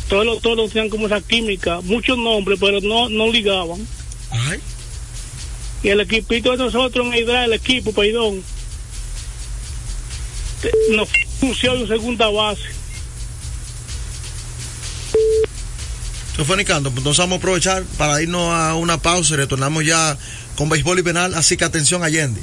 Todos 0.08 0.26
los 0.26 0.40
toros 0.40 0.70
tenían 0.72 0.90
como 0.90 1.06
esa 1.06 1.20
química, 1.20 1.80
muchos 1.82 2.18
nombres, 2.18 2.58
pero 2.60 2.80
no, 2.80 3.08
no 3.08 3.30
ligaban. 3.30 3.86
Ay. 4.30 4.58
Y 5.82 5.88
el 5.88 6.00
equipito 6.00 6.50
de 6.50 6.58
nosotros 6.58 7.06
en 7.06 7.14
Hidra, 7.14 7.44
el 7.44 7.52
equipo, 7.52 7.92
perdón, 7.92 8.42
nos 10.90 11.08
funciona 11.40 11.80
en 11.80 11.88
segunda 11.88 12.28
base. 12.28 12.62
Se 16.36 16.44
fue 16.44 16.56
Nicando, 16.56 16.90
pues 16.90 16.98
entonces 16.98 17.18
vamos 17.18 17.36
a 17.36 17.38
aprovechar 17.38 17.82
para 17.96 18.20
irnos 18.20 18.52
a 18.52 18.74
una 18.74 18.98
pausa 18.98 19.34
y 19.34 19.36
retornamos 19.38 19.86
ya 19.86 20.18
con 20.56 20.68
béisbol 20.68 20.98
y 20.98 21.02
penal, 21.02 21.34
así 21.34 21.56
que 21.56 21.64
atención 21.64 22.02
Allende. 22.04 22.42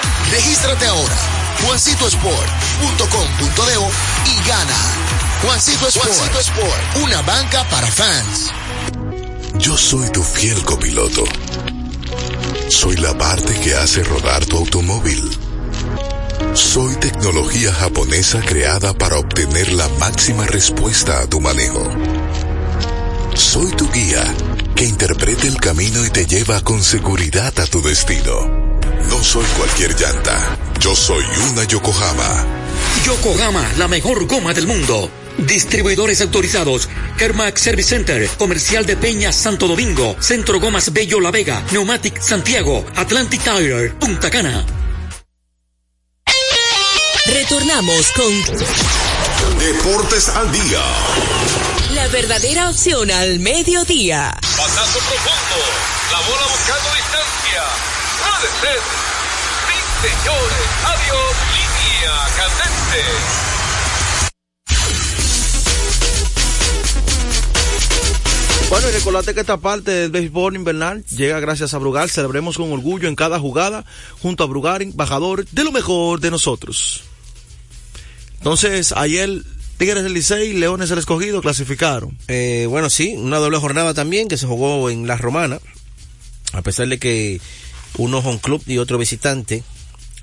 Regístrate 0.31 0.87
ahora, 0.87 1.15
juancitosport.com.de 1.65 4.31
y 4.31 4.35
gana. 4.47 4.77
Juancito 5.43 5.89
Sport, 5.89 6.07
Juancito 6.07 6.39
Sport, 6.39 6.97
una 7.03 7.21
banca 7.23 7.67
para 7.69 7.87
fans. 7.87 8.49
Yo 9.59 9.77
soy 9.77 10.09
tu 10.11 10.23
fiel 10.23 10.63
copiloto. 10.63 11.25
Soy 12.69 12.95
la 12.97 13.17
parte 13.17 13.59
que 13.59 13.75
hace 13.75 14.03
rodar 14.03 14.45
tu 14.45 14.57
automóvil. 14.57 15.29
Soy 16.53 16.95
tecnología 16.95 17.73
japonesa 17.73 18.39
creada 18.41 18.93
para 18.93 19.17
obtener 19.17 19.73
la 19.73 19.89
máxima 19.99 20.47
respuesta 20.47 21.19
a 21.19 21.27
tu 21.27 21.41
manejo. 21.41 21.83
Soy 23.33 23.71
tu 23.71 23.91
guía 23.91 24.23
que 24.75 24.85
interpreta 24.85 25.45
el 25.47 25.57
camino 25.57 26.05
y 26.05 26.09
te 26.09 26.25
lleva 26.25 26.61
con 26.61 26.81
seguridad 26.81 27.59
a 27.59 27.65
tu 27.65 27.81
destino. 27.81 28.60
No 29.09 29.23
soy 29.23 29.45
cualquier 29.57 29.95
llanta. 29.99 30.57
Yo 30.79 30.95
soy 30.95 31.23
una 31.51 31.63
Yokohama. 31.63 32.45
Yokohama, 33.05 33.67
la 33.77 33.87
mejor 33.87 34.25
goma 34.27 34.53
del 34.53 34.67
mundo. 34.67 35.09
Distribuidores 35.37 36.21
autorizados. 36.21 36.89
Kermac 37.17 37.57
Service 37.57 37.89
Center, 37.89 38.27
Comercial 38.37 38.85
de 38.85 38.97
Peña 38.97 39.31
Santo 39.31 39.67
Domingo, 39.67 40.15
Centro 40.19 40.59
Gomas 40.59 40.91
Bello 40.93 41.19
La 41.19 41.31
Vega, 41.31 41.63
Neumatic 41.71 42.19
Santiago, 42.21 42.85
Atlantic 42.95 43.41
Tire, 43.43 43.89
Punta 43.91 44.29
Cana. 44.29 44.65
Retornamos 47.25 48.07
con 48.13 48.31
Deportes 49.59 50.29
al 50.29 50.51
día. 50.51 50.81
la 51.93 52.07
verdadera 52.07 52.69
opción 52.69 53.09
al 53.11 53.39
mediodía. 53.39 54.33
Batazo 54.57 54.99
profundo. 54.99 55.57
La 56.11 56.19
bola 56.27 56.47
buscando 56.49 56.89
distancia. 56.95 57.63
Puede 58.41 58.53
ser. 58.53 58.79
Sí, 59.67 59.77
señores. 60.01 60.65
Adiós. 60.83 61.35
Línea 61.53 62.15
candente. 62.37 63.01
Bueno, 68.69 68.89
y 68.89 68.91
recordate 68.93 69.35
que 69.35 69.41
esta 69.41 69.57
parte 69.57 69.91
del 69.91 70.09
béisbol 70.09 70.55
invernal 70.55 71.05
llega 71.05 71.39
gracias 71.39 71.75
a 71.75 71.77
Brugal. 71.77 72.09
Celebremos 72.09 72.57
con 72.57 72.71
orgullo 72.71 73.07
en 73.07 73.15
cada 73.15 73.39
jugada 73.39 73.85
junto 74.23 74.43
a 74.43 74.47
Brugal, 74.47 74.81
embajador 74.81 75.45
de 75.45 75.63
lo 75.63 75.71
mejor 75.71 76.19
de 76.19 76.31
nosotros. 76.31 77.03
Entonces, 78.39 78.91
ayer 78.91 79.43
Tigres 79.77 80.01
del 80.01 80.15
Licey, 80.15 80.53
Leones 80.53 80.89
del 80.89 80.97
Escogido 80.97 81.41
clasificaron. 81.43 82.17
Eh, 82.27 82.65
bueno, 82.67 82.89
sí, 82.89 83.13
una 83.15 83.37
doble 83.37 83.59
jornada 83.59 83.93
también 83.93 84.27
que 84.27 84.37
se 84.37 84.47
jugó 84.47 84.89
en 84.89 85.05
La 85.05 85.17
Romana, 85.17 85.59
a 86.53 86.63
pesar 86.63 86.87
de 86.87 86.97
que 86.97 87.39
uno 87.97 88.19
home 88.19 88.39
club 88.39 88.61
y 88.67 88.77
otro 88.77 88.97
visitante. 88.97 89.63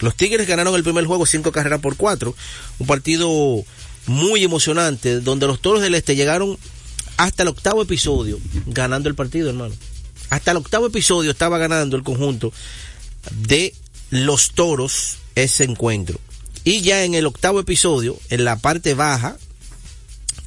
Los 0.01 0.15
Tigres 0.15 0.47
ganaron 0.47 0.75
el 0.75 0.85
primer 0.85 1.05
juego 1.07 1.27
cinco 1.27 1.53
carreras 1.53 1.81
por 1.81 1.97
cuatro, 1.97 2.35
un 2.79 2.87
partido 2.87 3.65
muy 4.07 4.45
emocionante 4.45 5.21
donde 5.21 5.47
los 5.47 5.61
Toros 5.61 5.83
del 5.83 5.95
Este 5.95 6.17
llegaron 6.17 6.59
hasta 7.17 7.43
el 7.43 7.49
octavo 7.49 7.83
episodio 7.83 8.39
ganando 8.67 9.09
el 9.09 9.15
partido, 9.15 9.49
hermano. 9.51 9.75
Hasta 10.31 10.53
el 10.53 10.59
octavo 10.59 10.87
episodio 10.87 11.31
estaba 11.31 11.59
ganando 11.59 11.97
el 11.97 12.03
conjunto 12.03 12.53
de 13.33 13.75
los 14.11 14.53
Toros 14.53 15.19
ese 15.35 15.65
encuentro. 15.65 16.21
Y 16.65 16.83
ya 16.83 17.05
en 17.05 17.15
el 17.15 17.27
octavo 17.27 17.61
episodio, 17.61 18.19
en 18.31 18.45
la 18.45 18.57
parte 18.57 18.95
baja, 18.95 19.37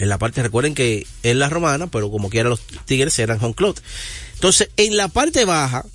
en 0.02 0.10
la 0.10 0.18
parte, 0.18 0.42
recuerden 0.42 0.74
que 0.74 1.06
es 1.22 1.36
la 1.36 1.50
romana, 1.50 1.86
pero 1.88 2.10
como 2.10 2.30
quiera 2.30 2.50
los 2.50 2.62
Tigres 2.86 3.18
eran 3.20 3.38
home 3.40 3.54
club. 3.54 3.80
Entonces, 4.34 4.70
en 4.78 4.98
la 4.98 5.10
parte 5.10 5.46
baja, 5.46 5.86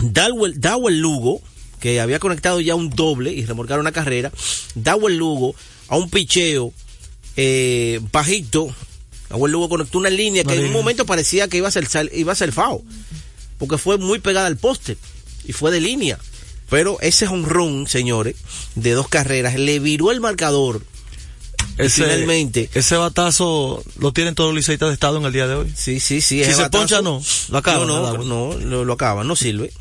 Dawel, 0.00 0.60
Dawel 0.60 0.98
Lugo, 1.00 1.40
que 1.80 2.00
había 2.00 2.18
conectado 2.18 2.60
ya 2.60 2.74
un 2.74 2.90
doble 2.90 3.32
y 3.32 3.44
remolcaron 3.44 3.82
una 3.82 3.92
carrera, 3.92 4.32
Dawel 4.74 5.16
Lugo 5.16 5.54
a 5.88 5.96
un 5.96 6.10
picheo 6.10 6.72
eh, 7.36 8.00
bajito, 8.12 8.68
Dawel 9.30 9.52
Lugo 9.52 9.68
conectó 9.68 9.98
una 9.98 10.10
línea 10.10 10.44
que 10.44 10.54
en 10.54 10.64
un 10.66 10.72
momento 10.72 11.06
parecía 11.06 11.48
que 11.48 11.58
iba 11.58 11.68
a 11.68 11.70
ser, 11.70 11.86
iba 12.14 12.32
a 12.32 12.36
ser 12.36 12.52
FAO, 12.52 12.82
porque 13.58 13.78
fue 13.78 13.98
muy 13.98 14.18
pegada 14.18 14.46
al 14.46 14.56
poste 14.56 14.96
y 15.44 15.52
fue 15.52 15.70
de 15.70 15.80
línea. 15.80 16.18
Pero 16.70 16.98
ese 17.00 17.26
run, 17.26 17.86
señores, 17.86 18.36
de 18.74 18.92
dos 18.92 19.08
carreras, 19.08 19.58
le 19.58 19.78
viró 19.78 20.10
el 20.10 20.20
marcador. 20.20 20.82
Ese- 21.78 22.02
finalmente. 22.04 22.68
Ese 22.74 22.96
batazo 22.96 23.82
lo 23.98 24.12
tienen 24.12 24.34
todos 24.34 24.50
los 24.50 24.56
liceístas 24.56 24.88
de 24.88 24.94
estado 24.94 25.16
en 25.18 25.24
el 25.24 25.32
día 25.32 25.46
de 25.46 25.54
hoy. 25.54 25.72
Sí, 25.74 25.98
sí, 26.00 26.20
sí. 26.20 26.44
Si 26.44 26.50
se 26.52 26.56
batazo- 26.62 26.70
poncha, 26.70 27.02
no. 27.02 27.22
Lo 27.50 27.58
acaba. 27.58 27.86
No, 27.86 28.12
no, 28.18 28.24
no, 28.24 28.58
lo, 28.58 28.84
lo 28.84 28.92
acaba, 28.92 29.22
no 29.24 29.34
sirve. 29.36 29.72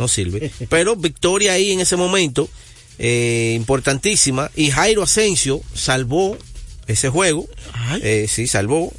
No 0.00 0.08
sirve. 0.08 0.50
Pero 0.70 0.96
victoria 0.96 1.52
ahí 1.52 1.72
en 1.72 1.80
ese 1.80 1.94
momento, 1.94 2.48
eh, 2.98 3.52
importantísima. 3.54 4.50
Y 4.56 4.70
Jairo 4.70 5.02
Asensio 5.02 5.60
salvó 5.74 6.38
ese 6.86 7.10
juego. 7.10 7.46
Eh, 8.00 8.26
sí, 8.28 8.46
salvó. 8.46 8.94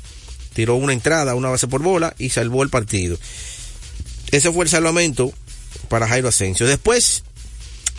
Tiró 0.54 0.76
una 0.76 0.94
entrada, 0.94 1.34
una 1.34 1.50
base 1.50 1.68
por 1.68 1.82
bola 1.82 2.14
y 2.20 2.30
salvó 2.30 2.62
el 2.62 2.70
partido. 2.70 3.18
Ese 4.30 4.52
fue 4.52 4.66
el 4.66 4.70
salvamento 4.70 5.34
para 5.90 6.08
Jairo 6.08 6.28
Asensio. 6.28 6.68
Después, 6.68 7.24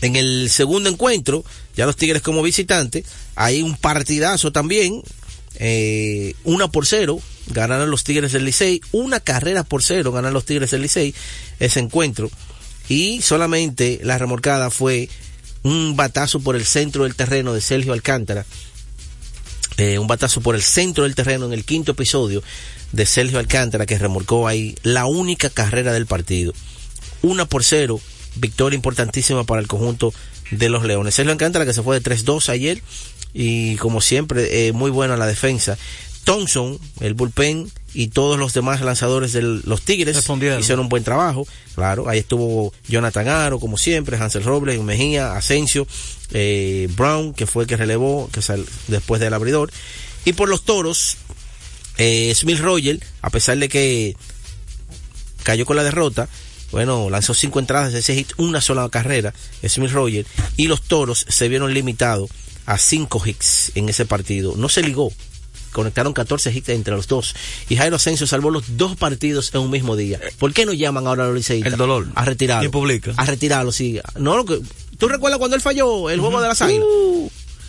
en 0.00 0.14
el 0.14 0.48
segundo 0.48 0.88
encuentro, 0.88 1.44
ya 1.76 1.86
los 1.86 1.96
Tigres 1.96 2.22
como 2.22 2.40
visitantes, 2.40 3.04
hay 3.34 3.62
un 3.62 3.76
partidazo 3.76 4.52
también, 4.52 5.02
eh, 5.56 6.34
una 6.44 6.68
por 6.68 6.86
cero, 6.86 7.20
ganaron 7.48 7.90
los 7.90 8.04
Tigres 8.04 8.32
del 8.32 8.44
Licey, 8.44 8.80
una 8.92 9.20
carrera 9.20 9.64
por 9.64 9.82
cero, 9.82 10.12
ganaron 10.12 10.34
los 10.34 10.44
Tigres 10.44 10.70
del 10.70 10.82
Licey, 10.82 11.14
ese 11.58 11.80
encuentro, 11.80 12.30
y 12.92 13.22
solamente 13.22 14.00
la 14.02 14.18
remolcada 14.18 14.68
fue 14.68 15.08
un 15.62 15.96
batazo 15.96 16.40
por 16.40 16.56
el 16.56 16.66
centro 16.66 17.04
del 17.04 17.14
terreno 17.14 17.54
de 17.54 17.62
Sergio 17.62 17.94
Alcántara, 17.94 18.44
eh, 19.78 19.98
un 19.98 20.06
batazo 20.06 20.42
por 20.42 20.54
el 20.54 20.62
centro 20.62 21.04
del 21.04 21.14
terreno 21.14 21.46
en 21.46 21.54
el 21.54 21.64
quinto 21.64 21.92
episodio 21.92 22.42
de 22.92 23.06
Sergio 23.06 23.38
Alcántara 23.38 23.86
que 23.86 23.96
remolcó 23.96 24.46
ahí 24.46 24.74
la 24.82 25.06
única 25.06 25.48
carrera 25.48 25.94
del 25.94 26.04
partido. 26.04 26.52
Una 27.22 27.46
por 27.46 27.64
cero, 27.64 27.98
victoria 28.34 28.76
importantísima 28.76 29.44
para 29.44 29.62
el 29.62 29.68
conjunto 29.68 30.12
de 30.50 30.68
los 30.68 30.84
Leones. 30.84 31.14
Sergio 31.14 31.32
Alcántara 31.32 31.64
que 31.64 31.72
se 31.72 31.82
fue 31.82 31.98
de 31.98 32.04
3-2 32.04 32.50
ayer 32.50 32.82
y 33.32 33.76
como 33.76 34.02
siempre 34.02 34.68
eh, 34.68 34.72
muy 34.74 34.90
buena 34.90 35.16
la 35.16 35.26
defensa. 35.26 35.78
Thompson, 36.24 36.78
el 37.00 37.14
bullpen 37.14 37.72
y 37.94 38.08
todos 38.08 38.38
los 38.38 38.54
demás 38.54 38.80
lanzadores 38.80 39.32
de 39.32 39.42
los 39.42 39.82
Tigres 39.82 40.16
hicieron 40.60 40.80
un 40.84 40.88
buen 40.88 41.04
trabajo. 41.04 41.46
Claro, 41.74 42.08
ahí 42.08 42.18
estuvo 42.20 42.72
Jonathan 42.88 43.28
Aro, 43.28 43.58
como 43.60 43.76
siempre, 43.78 44.16
Hansel 44.16 44.44
Robles, 44.44 44.80
Mejía, 44.80 45.36
Asensio, 45.36 45.86
eh, 46.32 46.88
Brown, 46.96 47.34
que 47.34 47.46
fue 47.46 47.64
el 47.64 47.68
que 47.68 47.76
relevó 47.76 48.28
que 48.32 48.40
sal- 48.42 48.66
después 48.88 49.20
del 49.20 49.34
abridor. 49.34 49.70
Y 50.24 50.32
por 50.34 50.48
los 50.48 50.64
toros, 50.64 51.16
eh, 51.98 52.32
Smith 52.34 52.58
Roger, 52.60 52.98
a 53.20 53.30
pesar 53.30 53.58
de 53.58 53.68
que 53.68 54.16
cayó 55.42 55.66
con 55.66 55.76
la 55.76 55.84
derrota, 55.84 56.28
bueno, 56.70 57.10
lanzó 57.10 57.34
cinco 57.34 57.58
entradas 57.58 57.92
de 57.92 57.98
ese 57.98 58.14
hit, 58.14 58.32
una 58.38 58.60
sola 58.60 58.88
carrera, 58.88 59.34
Smith 59.66 59.90
Roger, 59.90 60.24
y 60.56 60.68
los 60.68 60.82
toros 60.82 61.26
se 61.28 61.48
vieron 61.48 61.74
limitados 61.74 62.30
a 62.64 62.78
cinco 62.78 63.20
hits 63.26 63.72
en 63.74 63.88
ese 63.88 64.06
partido. 64.06 64.54
No 64.56 64.68
se 64.68 64.82
ligó, 64.82 65.12
conectaron 65.72 66.12
14 66.12 66.52
hits 66.52 66.68
entre 66.70 66.94
los 66.94 67.08
dos. 67.08 67.34
Y 67.68 67.76
Jairo 67.76 67.96
Asensio 67.96 68.26
salvó 68.26 68.50
los 68.50 68.76
dos 68.76 68.96
partidos 68.96 69.52
en 69.54 69.60
un 69.60 69.70
mismo 69.70 69.96
día. 69.96 70.20
¿Por 70.38 70.52
qué 70.52 70.66
no 70.66 70.72
llaman 70.72 71.06
ahora 71.06 71.24
a 71.24 71.26
los 71.28 71.36
liceístas? 71.36 71.72
El 71.72 71.78
dolor. 71.78 72.06
A 72.14 72.24
retirarlo. 72.24 72.62
¿Quién 72.62 72.70
publica? 72.70 73.12
A 73.16 73.24
retirarlo, 73.26 73.72
sí. 73.72 74.00
No, 74.18 74.36
lo 74.36 74.44
que, 74.44 74.60
¿Tú 74.98 75.08
recuerdas 75.08 75.38
cuando 75.38 75.56
él 75.56 75.62
falló 75.62 76.10
el 76.10 76.20
juego 76.20 76.40
de 76.40 76.48
las 76.48 76.62
águilas? 76.62 76.86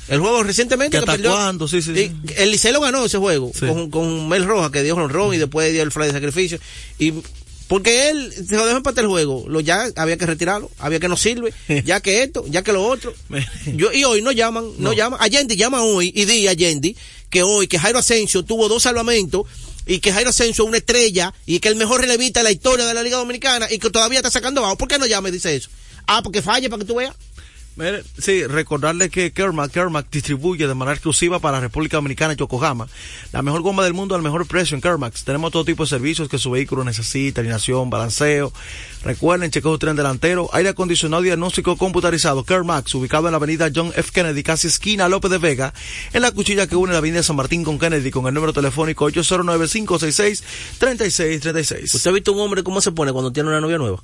El 0.07 0.19
juego 0.19 0.43
recientemente 0.43 0.99
¿Que 0.99 1.05
perdió. 1.05 1.33
Sí, 1.67 1.81
sí, 1.81 1.95
sí. 1.95 2.11
Y 2.27 2.41
el 2.41 2.51
Licey 2.51 2.71
lo 2.71 2.81
ganó 2.81 3.05
ese 3.05 3.17
juego 3.17 3.51
con, 3.59 3.89
con 3.89 4.29
Mel 4.29 4.45
Roja 4.45 4.71
que 4.71 4.83
dio 4.83 4.95
ron 5.07 5.33
y 5.33 5.37
después 5.37 5.71
dio 5.71 5.81
el 5.81 5.91
fly 5.91 6.07
de 6.07 6.11
sacrificio. 6.11 6.59
Y 6.99 7.13
porque 7.67 8.09
él 8.09 8.31
se 8.31 8.55
lo 8.55 8.65
dejó 8.65 8.77
empatar 8.77 9.03
el 9.03 9.09
juego, 9.09 9.45
lo 9.47 9.61
ya 9.61 9.87
había 9.95 10.17
que 10.17 10.27
retirarlo, 10.27 10.69
había 10.77 10.99
que 10.99 11.07
no 11.07 11.17
sirve, 11.17 11.53
ya 11.85 12.01
que 12.01 12.21
esto, 12.21 12.45
ya 12.47 12.61
que 12.61 12.73
lo 12.73 12.85
otro. 12.85 13.13
Yo, 13.65 13.91
y 13.91 14.03
hoy 14.03 14.21
no 14.21 14.31
llaman, 14.31 14.65
no, 14.77 14.93
llaman. 14.93 15.19
Allende 15.21 15.55
llama 15.55 15.81
hoy 15.81 16.11
y 16.13 16.25
di 16.25 16.47
a 16.47 16.51
Allende 16.51 16.95
que 17.33 17.41
hoy 17.41 17.67
que 17.67 17.79
Jairo 17.79 17.97
Asensio 17.97 18.43
tuvo 18.43 18.69
dos 18.69 18.83
salvamentos 18.83 19.47
y 19.87 19.97
que 19.97 20.13
Jairo 20.13 20.29
Asensio 20.29 20.65
es 20.65 20.67
una 20.67 20.77
estrella 20.77 21.33
y 21.47 21.59
que 21.59 21.67
el 21.67 21.75
mejor 21.75 21.99
relevista 21.99 22.41
de 22.41 22.43
la 22.43 22.51
historia 22.51 22.85
de 22.85 22.93
la 22.93 23.01
Liga 23.01 23.17
Dominicana 23.17 23.65
y 23.71 23.79
que 23.79 23.89
todavía 23.89 24.19
está 24.19 24.29
sacando 24.29 24.61
abajo. 24.61 24.77
¿Por 24.77 24.87
qué 24.87 24.99
no 24.99 25.07
llama 25.07 25.29
y 25.29 25.31
dice 25.31 25.55
eso? 25.55 25.67
Ah, 26.05 26.21
porque 26.21 26.43
falle 26.43 26.69
para 26.69 26.81
que 26.81 26.85
tú 26.85 26.93
veas. 26.93 27.15
Mire, 27.75 28.03
sí, 28.19 28.45
recordarle 28.45 29.09
que 29.09 29.31
Kermac, 29.31 29.71
Kermac 29.71 30.07
distribuye 30.11 30.67
de 30.67 30.75
manera 30.75 30.93
exclusiva 30.93 31.39
para 31.39 31.57
la 31.57 31.61
República 31.61 31.97
Dominicana 31.97 32.33
y 32.33 32.35
Yokohama 32.35 32.87
la 33.31 33.41
mejor 33.41 33.61
goma 33.61 33.83
del 33.83 33.95
mundo 33.95 34.13
al 34.13 34.21
mejor 34.21 34.45
precio 34.45 34.75
en 34.75 34.81
Kermac. 34.81 35.15
Tenemos 35.23 35.51
todo 35.51 35.65
tipo 35.65 35.81
de 35.83 35.89
servicios 35.89 36.29
que 36.29 36.37
su 36.37 36.51
vehículo 36.51 36.83
necesita, 36.83 37.41
alineación, 37.41 37.89
balanceo. 37.89 38.53
Recuerden, 39.03 39.49
chequeo 39.49 39.71
su 39.71 39.79
tren 39.79 39.95
delantero, 39.95 40.51
aire 40.53 40.69
acondicionado 40.69 41.23
y 41.23 41.27
diagnóstico 41.27 41.75
computarizado. 41.75 42.43
Kermax, 42.43 42.93
ubicado 42.93 43.27
en 43.27 43.31
la 43.31 43.37
avenida 43.37 43.71
John 43.73 43.91
F. 43.95 44.11
Kennedy, 44.13 44.43
casi 44.43 44.67
esquina 44.67 45.09
López 45.09 45.31
de 45.31 45.39
Vega, 45.39 45.73
en 46.13 46.21
la 46.21 46.31
cuchilla 46.31 46.67
que 46.67 46.75
une 46.75 46.91
la 46.91 46.99
avenida 46.99 47.23
San 47.23 47.35
Martín 47.35 47.63
con 47.63 47.79
Kennedy, 47.79 48.11
con 48.11 48.27
el 48.27 48.35
número 48.35 48.53
telefónico 48.53 49.09
809-566-3636. 49.09 51.95
¿Usted 51.95 52.11
ha 52.11 52.13
visto 52.13 52.33
un 52.33 52.39
hombre 52.39 52.61
cómo 52.61 52.81
se 52.81 52.91
pone 52.91 53.11
cuando 53.11 53.33
tiene 53.33 53.49
una 53.49 53.61
novia 53.61 53.79
nueva? 53.79 53.97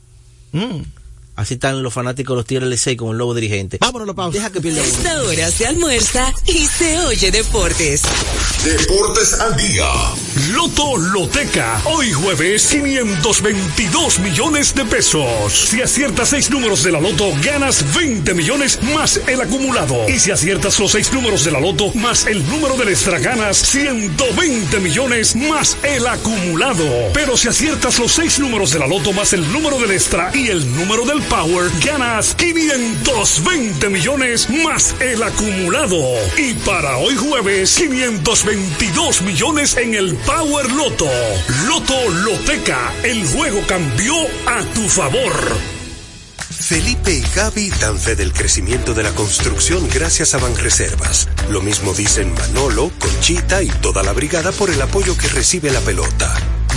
Mm. 0.54 0.99
Así 1.40 1.54
están 1.54 1.82
los 1.82 1.94
fanáticos 1.94 2.36
de 2.36 2.38
los 2.40 2.46
Tigres 2.46 2.68
Licey 2.68 2.98
con 2.98 3.12
el 3.12 3.18
lobo 3.18 3.34
dirigente. 3.34 3.78
Vámonos 3.80 4.06
la 4.06 4.14
pausa. 4.14 4.38
Deja 4.38 4.52
que 4.52 4.60
pierda 4.60 4.82
uno. 4.82 4.90
esta 4.90 5.24
hora 5.24 5.50
se 5.50 5.66
almuerza 5.68 6.34
y 6.46 6.66
se 6.66 7.00
oye 7.00 7.32
deportes. 7.32 8.02
Deportes 8.66 9.40
al 9.40 9.56
día. 9.56 9.86
Loto 10.52 10.98
Loteca. 10.98 11.82
Hoy 11.86 12.12
jueves, 12.12 12.68
522 12.68 14.20
millones 14.20 14.76
de 14.76 14.84
pesos. 14.84 15.54
Si 15.54 15.82
aciertas 15.82 16.28
seis 16.28 16.50
números 16.50 16.84
de 16.84 16.92
la 16.92 17.00
Loto, 17.00 17.32
ganas 17.42 17.86
20 17.96 18.34
millones 18.34 18.78
más 18.94 19.22
el 19.26 19.40
acumulado. 19.40 20.10
Y 20.10 20.20
si 20.20 20.32
aciertas 20.32 20.78
los 20.78 20.92
seis 20.92 21.14
números 21.14 21.46
de 21.46 21.52
la 21.52 21.62
Loto 21.62 21.94
más 21.94 22.26
el 22.26 22.46
número 22.50 22.76
del 22.76 22.90
extra, 22.90 23.18
ganas 23.18 23.58
120 23.60 24.78
millones 24.82 25.38
más 25.38 25.78
el 25.84 26.06
acumulado. 26.06 26.84
Pero 27.14 27.38
si 27.38 27.48
aciertas 27.48 27.98
los 27.98 28.12
seis 28.12 28.40
números 28.40 28.72
de 28.74 28.80
la 28.80 28.88
Loto 28.88 29.14
más 29.14 29.32
el 29.32 29.50
número 29.54 29.80
del 29.80 29.92
extra 29.92 30.32
y 30.34 30.50
el 30.50 30.70
número 30.76 31.06
del 31.06 31.29
Power, 31.30 31.72
ganas 31.86 32.34
520 32.36 33.90
millones 33.90 34.50
más 34.50 34.96
el 35.00 35.22
acumulado. 35.22 36.00
Y 36.38 36.54
para 36.66 36.98
hoy 36.98 37.16
jueves, 37.16 37.76
522 37.76 39.22
millones 39.22 39.78
en 39.78 39.94
el 39.94 40.16
Power 40.16 40.72
Loto. 40.72 41.10
Loto 41.68 42.10
Loteca, 42.26 42.94
el 43.04 43.26
juego 43.28 43.62
cambió 43.68 44.14
a 44.48 44.62
tu 44.74 44.90
favor. 44.90 45.34
Felipe 46.50 47.14
y 47.14 47.24
Gaby 47.36 47.70
dan 47.80 47.98
fe 47.98 48.16
del 48.16 48.34
crecimiento 48.34 48.94
de 48.94 49.04
la 49.04 49.12
construcción 49.12 49.88
gracias 49.88 50.34
a 50.34 50.40
Banreservas. 50.40 51.28
Lo 51.50 51.62
mismo 51.62 51.94
dicen 51.94 52.34
Manolo, 52.34 52.92
Conchita 53.00 53.64
y 53.64 53.70
toda 53.70 54.04
la 54.04 54.14
brigada 54.14 54.52
por 54.52 54.70
el 54.70 54.82
apoyo 54.82 55.18
que 55.18 55.28
recibe 55.30 55.72
la 55.72 55.80
pelota. 55.80 56.59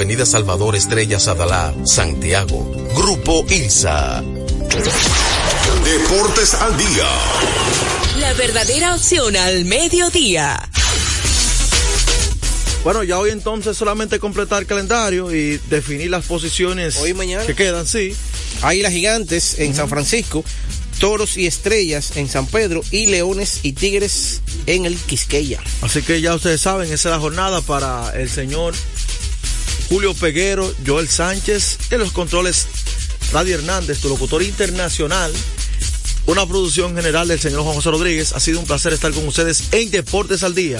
Avenida 0.00 0.24
Salvador 0.24 0.76
Estrella 0.76 1.20
Sadalá, 1.20 1.74
Santiago. 1.84 2.72
Grupo 2.96 3.44
ILSA. 3.50 4.22
Deportes 5.84 6.54
al 6.54 6.74
día. 6.78 7.06
La 8.18 8.32
verdadera 8.32 8.94
opción 8.94 9.36
al 9.36 9.66
mediodía. 9.66 10.70
Bueno, 12.82 13.02
ya 13.02 13.18
hoy 13.18 13.28
entonces 13.28 13.76
solamente 13.76 14.18
completar 14.18 14.62
el 14.62 14.66
calendario 14.66 15.34
y 15.34 15.58
definir 15.68 16.08
las 16.08 16.24
posiciones 16.24 16.96
Hoy 16.96 17.10
y 17.10 17.14
mañana. 17.14 17.44
que 17.44 17.54
quedan, 17.54 17.86
sí. 17.86 18.16
Águilas 18.62 18.92
Gigantes 18.92 19.58
en 19.58 19.74
San 19.74 19.90
Francisco, 19.90 20.42
Toros 20.98 21.36
y 21.36 21.46
Estrellas 21.46 22.16
en 22.16 22.26
San 22.26 22.46
Pedro 22.46 22.80
y 22.90 23.06
Leones 23.08 23.60
y 23.64 23.74
Tigres 23.74 24.40
en 24.64 24.86
el 24.86 24.96
Quisqueya. 24.96 25.60
Así 25.82 26.00
que 26.00 26.22
ya 26.22 26.34
ustedes 26.34 26.62
saben, 26.62 26.90
esa 26.90 27.10
es 27.10 27.14
la 27.14 27.20
jornada 27.20 27.60
para 27.60 28.12
el 28.18 28.30
señor 28.30 28.74
Julio 29.90 30.14
Peguero, 30.14 30.72
Joel 30.86 31.08
Sánchez, 31.08 31.76
en 31.90 31.98
los 31.98 32.12
controles 32.12 32.68
Radio 33.32 33.56
Hernández, 33.56 33.98
tu 33.98 34.08
locutor 34.08 34.40
internacional. 34.40 35.32
Una 36.26 36.46
producción 36.46 36.94
general 36.94 37.26
del 37.26 37.40
señor 37.40 37.62
Juan 37.64 37.74
José 37.74 37.90
Rodríguez. 37.90 38.32
Ha 38.32 38.38
sido 38.38 38.60
un 38.60 38.66
placer 38.66 38.92
estar 38.92 39.10
con 39.12 39.26
ustedes 39.26 39.64
en 39.72 39.90
Deportes 39.90 40.44
al 40.44 40.54
Día. 40.54 40.78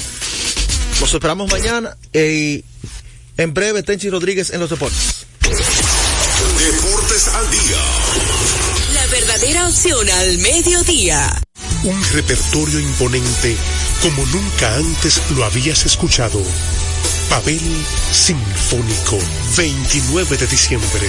Los 1.01 1.13
esperamos 1.13 1.51
mañana 1.51 1.97
y 2.13 2.65
en 3.37 3.53
breve 3.53 3.83
Tenchi 3.83 4.11
Rodríguez 4.11 4.51
en 4.51 4.61
los 4.61 4.71
deportes. 4.71 5.27
Deportes 5.41 7.29
al 7.29 7.51
día. 7.51 7.79
La 8.95 9.07
verdadera 9.09 9.69
opción 9.69 10.09
al 10.09 10.39
mediodía. 10.39 11.43
Un 11.83 12.01
repertorio 12.13 12.79
imponente 12.79 13.57
como 14.03 14.25
nunca 14.27 14.77
antes 14.77 15.21
lo 15.31 15.45
habías 15.45 15.85
escuchado. 15.85 16.41
Pavel 17.31 17.87
Sinfónico, 18.11 19.17
29 19.57 20.37
de 20.37 20.47
diciembre, 20.49 21.09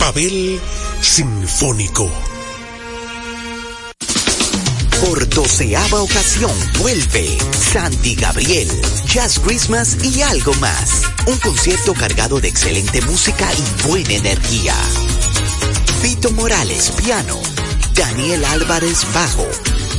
Pavel 0.00 0.58
Sinfónico. 1.02 2.10
Por 5.04 5.28
doceava 5.28 6.00
ocasión 6.00 6.50
vuelve 6.78 7.36
Santi 7.52 8.14
Gabriel, 8.14 8.68
Jazz 9.04 9.38
Christmas 9.38 9.98
y 10.02 10.22
algo 10.22 10.54
más. 10.54 11.02
Un 11.26 11.36
concierto 11.36 11.92
cargado 11.92 12.40
de 12.40 12.48
excelente 12.48 13.02
música 13.02 13.46
y 13.52 13.86
buena 13.86 14.14
energía. 14.14 14.74
Vito 16.02 16.30
Morales, 16.30 16.90
piano. 16.92 17.38
Daniel 17.94 18.46
Álvarez, 18.46 19.06
bajo. 19.12 19.46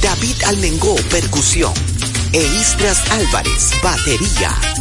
David 0.02 0.42
Almengó, 0.48 0.96
percusión. 1.12 1.74
E 2.34 2.44
Istras 2.60 3.00
Álvarez, 3.12 3.70
batería. 3.84 4.81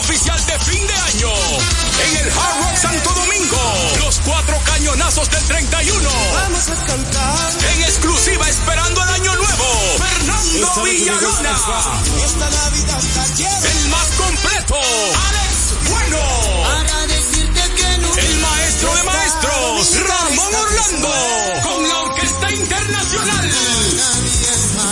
Con 21.02 21.88
la 21.88 21.98
Orquesta 22.00 22.52
Internacional. 22.52 23.50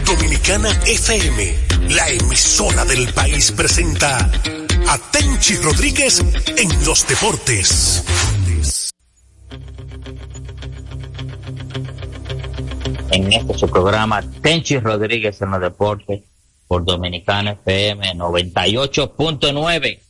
Dominicana 0.05 0.69
FM, 0.87 1.55
la 1.91 2.09
emisora 2.09 2.85
del 2.85 3.13
país 3.13 3.53
presenta 3.53 4.19
a 4.89 4.99
Tenchi 5.13 5.57
Rodríguez 5.57 6.21
en 6.57 6.85
los 6.85 7.07
deportes. 7.07 8.05
en 13.13 13.33
este 13.33 13.59
su 13.59 13.69
programa 13.69 14.23
Tenchi 14.43 14.79
Rodríguez 14.79 15.41
en 15.43 15.51
los 15.51 15.61
deportes 15.61 16.23
por 16.67 16.85
Dominicana 16.85 17.53
FM 17.53 18.15
98.9 18.15 20.01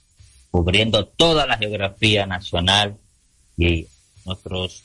cubriendo 0.51 1.07
toda 1.07 1.47
la 1.47 1.59
geografía 1.59 2.27
nacional 2.27 2.97
y 3.57 3.87
nuestros 4.25 4.83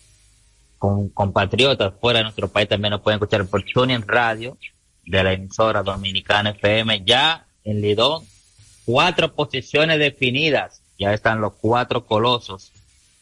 compatriotas 0.77 1.93
fuera 1.99 2.19
de 2.19 2.23
nuestro 2.23 2.47
país 2.47 2.69
también 2.69 2.91
nos 2.91 3.01
pueden 3.01 3.17
escuchar 3.17 3.45
por 3.47 3.63
Tuning 3.63 4.03
Radio 4.05 4.57
de 5.05 5.23
la 5.23 5.33
emisora 5.33 5.81
Dominicana 5.81 6.51
FM 6.51 7.03
ya 7.05 7.47
en 7.63 7.81
Lidón 7.81 8.23
cuatro 8.87 9.33
posiciones 9.33 9.99
definidas. 9.99 10.81
Ya 10.97 11.13
están 11.13 11.41
los 11.41 11.53
cuatro 11.55 12.05
colosos 12.05 12.71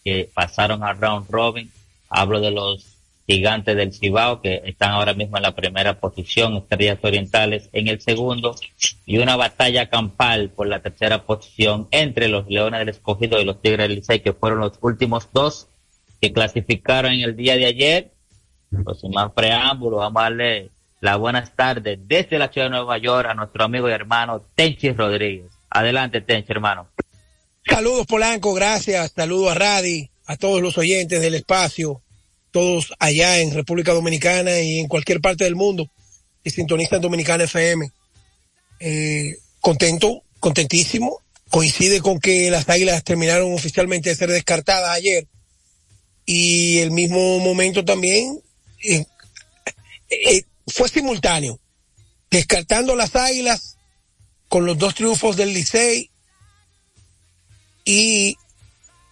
que 0.03 0.29
pasaron 0.33 0.83
al 0.83 0.99
round 0.99 1.29
robin. 1.29 1.71
Hablo 2.07 2.39
de 2.39 2.51
los 2.51 2.94
gigantes 3.27 3.75
del 3.75 3.93
Cibao 3.93 4.41
que 4.41 4.61
están 4.65 4.91
ahora 4.91 5.13
mismo 5.13 5.37
en 5.37 5.43
la 5.43 5.55
primera 5.55 5.99
posición, 5.99 6.57
Estrellas 6.57 6.99
Orientales 7.01 7.69
en 7.73 7.87
el 7.87 7.99
segundo 7.99 8.55
y 9.05 9.17
una 9.17 9.35
batalla 9.35 9.89
campal 9.89 10.49
por 10.49 10.67
la 10.67 10.81
tercera 10.81 11.25
posición 11.25 11.87
entre 11.91 12.27
los 12.27 12.47
Leones 12.47 12.79
del 12.79 12.89
Escogido 12.89 13.39
y 13.39 13.45
los 13.45 13.61
Tigres 13.61 13.87
del 13.87 13.97
Licey 13.97 14.19
que 14.19 14.33
fueron 14.33 14.59
los 14.59 14.77
últimos 14.81 15.29
dos 15.33 15.67
que 16.21 16.31
clasificaron 16.31 17.13
en 17.13 17.21
el 17.21 17.35
día 17.35 17.55
de 17.55 17.65
ayer. 17.65 18.11
Pues 18.83 18.99
sin 18.99 19.11
más 19.11 19.31
preámbulo, 19.31 19.97
vamos 19.97 20.19
a 20.19 20.23
darle 20.23 20.69
las 21.01 21.17
buenas 21.17 21.55
tardes 21.55 21.99
desde 22.03 22.37
la 22.37 22.49
ciudad 22.49 22.67
de 22.67 22.71
Nueva 22.71 22.97
York 22.97 23.27
a 23.29 23.33
nuestro 23.33 23.63
amigo 23.63 23.89
y 23.89 23.91
hermano 23.91 24.45
Tenchi 24.53 24.91
Rodríguez. 24.91 25.51
Adelante 25.69 26.21
Tenchi 26.21 26.51
hermano. 26.51 26.87
Saludos 27.67 28.05
Polanco, 28.05 28.53
gracias. 28.53 29.13
Saludos 29.15 29.51
a 29.51 29.55
Radi, 29.55 30.11
a 30.27 30.37
todos 30.37 30.61
los 30.61 30.77
oyentes 30.77 31.21
del 31.21 31.33
espacio, 31.33 32.01
todos 32.55 32.93
allá 32.99 33.39
en 33.39 33.53
República 33.53 33.91
Dominicana 33.91 34.61
y 34.61 34.79
en 34.79 34.87
cualquier 34.87 35.19
parte 35.19 35.43
del 35.43 35.57
mundo 35.57 35.91
que 36.41 36.49
sintonizan 36.49 37.01
Dominicana 37.01 37.43
FM. 37.43 37.91
Eh, 38.79 39.35
contento, 39.59 40.23
contentísimo. 40.39 41.21
Coincide 41.49 41.99
con 41.99 42.17
que 42.17 42.49
las 42.49 42.69
águilas 42.69 43.03
terminaron 43.03 43.53
oficialmente 43.53 44.07
de 44.07 44.15
ser 44.15 44.31
descartadas 44.31 44.89
ayer. 44.91 45.27
Y 46.25 46.77
el 46.77 46.91
mismo 46.91 47.39
momento 47.39 47.83
también 47.83 48.41
eh, 48.81 49.03
fue 50.65 50.87
simultáneo. 50.87 51.59
Descartando 52.31 52.95
las 52.95 53.17
águilas 53.17 53.75
con 54.47 54.65
los 54.65 54.77
dos 54.77 54.95
triunfos 54.95 55.35
del 55.35 55.53
Licey 55.53 56.09
y 57.83 58.37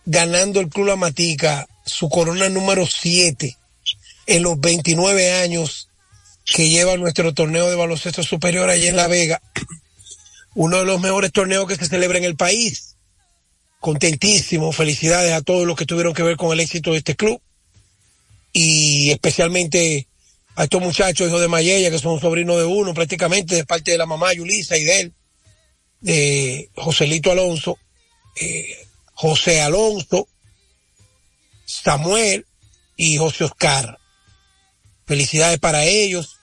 ganando 0.06 0.62
el 0.62 0.69
Club 0.69 0.88
La 0.88 0.95
Matica 0.95 1.67
su 1.86 2.10
corona 2.10 2.50
número 2.50 2.86
7 2.86 3.58
en 4.26 4.43
los 4.43 4.60
29 4.60 5.34
años 5.34 5.89
que 6.46 6.69
lleva 6.69 6.98
nuestro 6.98 7.34
torneo 7.34 7.69
de 7.69 7.76
baloncesto 7.76 8.24
superior 8.24 8.69
allí 8.69 8.88
en 8.88 8.96
La 8.96 9.08
Vega. 9.08 9.41
Uno 10.56 10.80
de 10.80 10.86
los 10.86 11.02
mejores 11.02 11.32
torneos 11.32 11.67
que 11.67 11.76
se 11.76 11.88
celebra 11.88 12.17
en 12.17 12.26
el 12.26 12.36
país. 12.36 12.96
Contentísimo, 13.80 14.72
felicidades 14.72 15.34
a 15.34 15.41
todos 15.41 15.65
los 15.65 15.76
que 15.76 15.86
tuvieron 15.86 16.13
que 16.13 16.24
ver 16.24 16.38
con 16.38 16.52
el 16.52 16.60
éxito 16.60 16.91
de 16.91 16.98
este 16.98 17.15
club. 17.15 17.41
Y 18.52 19.12
especialmente 19.12 20.08
a 20.56 20.65
estos 20.65 20.82
muchachos 20.82 21.28
hijos 21.28 21.41
de 21.41 21.48
Mayella, 21.48 21.89
que 21.89 22.00
son 22.00 22.19
sobrinos 22.19 22.58
de 22.58 22.65
uno 22.65 22.93
prácticamente, 22.93 23.56
de 23.56 23.65
parte 23.65 23.91
de 23.91 23.98
la 23.98 24.06
mamá 24.06 24.34
Yulisa 24.34 24.78
y 24.78 24.84
de 24.84 25.00
él, 25.00 25.13
de 26.02 26.69
Joselito 26.76 27.32
Alonso, 27.32 27.78
eh, 28.36 28.86
José 29.13 29.62
Alonso, 29.62 30.28
Samuel 31.65 32.45
y 32.95 33.17
José 33.17 33.45
Oscar. 33.45 33.99
Felicidades 35.05 35.59
para 35.59 35.86
ellos, 35.86 36.38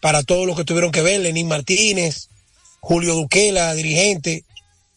para 0.00 0.22
todos 0.22 0.46
los 0.46 0.56
que 0.56 0.64
tuvieron 0.64 0.92
que 0.92 1.02
ver, 1.02 1.20
Lenín 1.20 1.48
Martínez, 1.48 2.28
Julio 2.80 3.14
Duquela, 3.14 3.74
dirigente, 3.74 4.44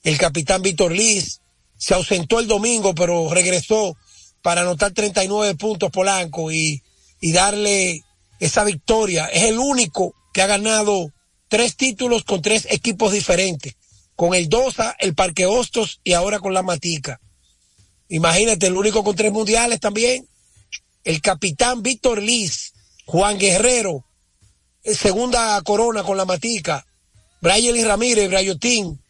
el 0.03 0.17
capitán 0.17 0.61
Víctor 0.61 0.91
Liz, 0.91 1.41
se 1.77 1.93
ausentó 1.93 2.39
el 2.39 2.47
domingo, 2.47 2.93
pero 2.93 3.33
regresó 3.33 3.97
para 4.41 4.61
anotar 4.61 4.91
39 4.91 5.55
puntos 5.55 5.91
Polanco 5.91 6.51
y, 6.51 6.83
y 7.19 7.31
darle 7.31 8.03
esa 8.39 8.63
victoria. 8.63 9.25
Es 9.27 9.43
el 9.43 9.59
único 9.59 10.15
que 10.33 10.41
ha 10.41 10.47
ganado 10.47 11.11
tres 11.47 11.75
títulos 11.75 12.23
con 12.23 12.41
tres 12.41 12.67
equipos 12.69 13.11
diferentes, 13.11 13.75
con 14.15 14.33
el 14.33 14.47
Dosa, 14.47 14.95
el 14.99 15.15
Parque 15.15 15.45
Hostos 15.45 15.99
y 16.03 16.13
ahora 16.13 16.39
con 16.39 16.53
la 16.53 16.63
Matica. 16.63 17.19
Imagínate, 18.11 18.67
el 18.67 18.75
único 18.75 19.05
con 19.05 19.15
tres 19.15 19.31
mundiales 19.31 19.79
también. 19.79 20.27
El 21.05 21.21
capitán 21.21 21.81
Víctor 21.81 22.21
Liz, 22.21 22.73
Juan 23.05 23.39
Guerrero, 23.39 24.03
eh, 24.83 24.93
segunda 24.93 25.61
corona 25.61 26.03
con 26.03 26.17
la 26.17 26.25
Matica. 26.25 26.85
Brian 27.39 27.87
Ramírez, 27.87 28.29
Brayotín, 28.29 29.01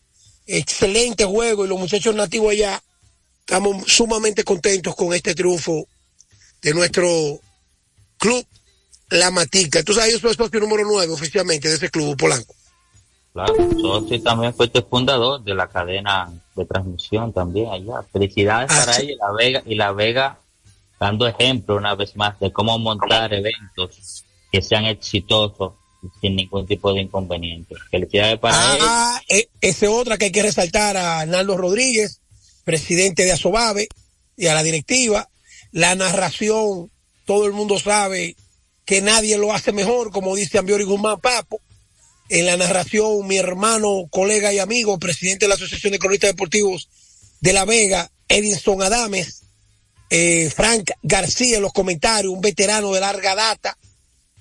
excelente 0.46 1.26
juego 1.26 1.66
y 1.66 1.68
los 1.68 1.80
muchachos 1.80 2.14
nativos 2.14 2.52
allá. 2.52 2.82
Estamos 3.40 3.92
sumamente 3.92 4.44
contentos 4.44 4.96
con 4.96 5.14
este 5.14 5.34
triunfo 5.34 5.88
de 6.62 6.74
nuestro 6.76 7.40
club 8.20 8.46
La 9.10 9.32
Matica. 9.32 9.80
Entonces 9.80 10.04
ahí 10.04 10.12
yo 10.12 10.20
soy 10.20 10.36
socio 10.36 10.60
número 10.60 10.84
9 10.86 11.12
oficialmente 11.12 11.68
de 11.70 11.76
ese 11.76 11.90
club, 11.90 12.16
Polanco. 12.16 12.54
Claro, 13.34 13.56
socio 13.82 14.22
también 14.22 14.54
fue 14.54 14.70
el 14.72 14.84
fundador 14.84 15.44
de 15.44 15.56
la 15.56 15.68
cadena 15.68 16.32
transmisión 16.66 17.34
también 17.34 17.70
allá. 17.72 18.04
Felicidades 18.12 18.70
Ah, 18.72 18.80
para 18.80 18.94
sí. 18.94 19.04
ella 19.04 19.12
y 19.14 19.16
la 19.18 19.32
Vega 19.32 19.64
y 19.66 19.76
la 19.76 19.92
Vega 19.92 20.40
dando 21.00 21.28
ejemplo 21.28 21.76
una 21.78 21.96
vez 21.96 22.16
más 22.16 22.40
de 22.40 22.52
cómo 22.54 22.78
montar 22.80 23.34
eventos 23.34 24.24
que 24.52 24.62
sean 24.62 24.86
exitosos 24.86 25.74
sin 26.20 26.36
ningún 26.36 26.66
tipo 26.68 26.94
de 26.94 27.02
inconveniente. 27.02 27.76
Felicidades 27.90 28.40
para 28.40 28.76
ella. 28.76 28.84
Ah, 28.88 29.22
e- 29.30 29.50
ese 29.62 29.88
otra 29.88 30.18
que 30.18 30.26
hay 30.26 30.32
que 30.32 30.44
resaltar 30.44 30.98
a 30.98 31.20
Arnaldo 31.22 31.58
Rodríguez, 31.58 32.20
presidente 32.64 33.24
de 33.24 33.32
Asobave, 33.34 33.88
y 34.38 34.48
a 34.48 34.54
la 34.54 34.64
directiva. 34.64 35.28
La 35.72 35.96
narración, 35.96 36.90
todo 37.26 37.46
el 37.46 37.54
mundo 37.54 37.80
sabe 37.80 38.36
que 38.86 39.02
nadie 39.02 39.38
lo 39.38 39.54
hace 39.54 39.72
mejor, 39.72 40.12
como 40.12 40.36
dice 40.36 40.58
Ambiori 40.58 40.84
Guzmán 40.84 41.20
Papo. 41.20 41.60
En 42.32 42.46
la 42.46 42.56
narración, 42.56 43.28
mi 43.28 43.36
hermano, 43.36 44.08
colega 44.10 44.54
y 44.54 44.60
amigo, 44.60 44.98
presidente 44.98 45.44
de 45.44 45.50
la 45.50 45.56
Asociación 45.56 45.92
de 45.92 46.00
Cronistas 46.00 46.30
Deportivos 46.30 46.88
de 47.42 47.52
La 47.52 47.66
Vega, 47.66 48.10
Edinson 48.30 48.82
Adames, 48.82 49.42
eh, 50.10 50.50
Frank 50.50 50.92
García 51.04 51.58
en 51.58 51.62
los 51.62 51.74
comentarios, 51.74 52.32
un 52.32 52.40
veterano 52.40 52.94
de 52.94 53.02
larga 53.02 53.36
data, 53.36 53.78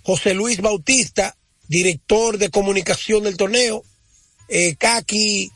José 0.04 0.34
Luis 0.34 0.60
Bautista, 0.60 1.36
director 1.66 2.38
de 2.38 2.50
comunicación 2.50 3.24
del 3.24 3.36
torneo, 3.36 3.82
eh, 4.48 4.76
Kaki 4.76 5.50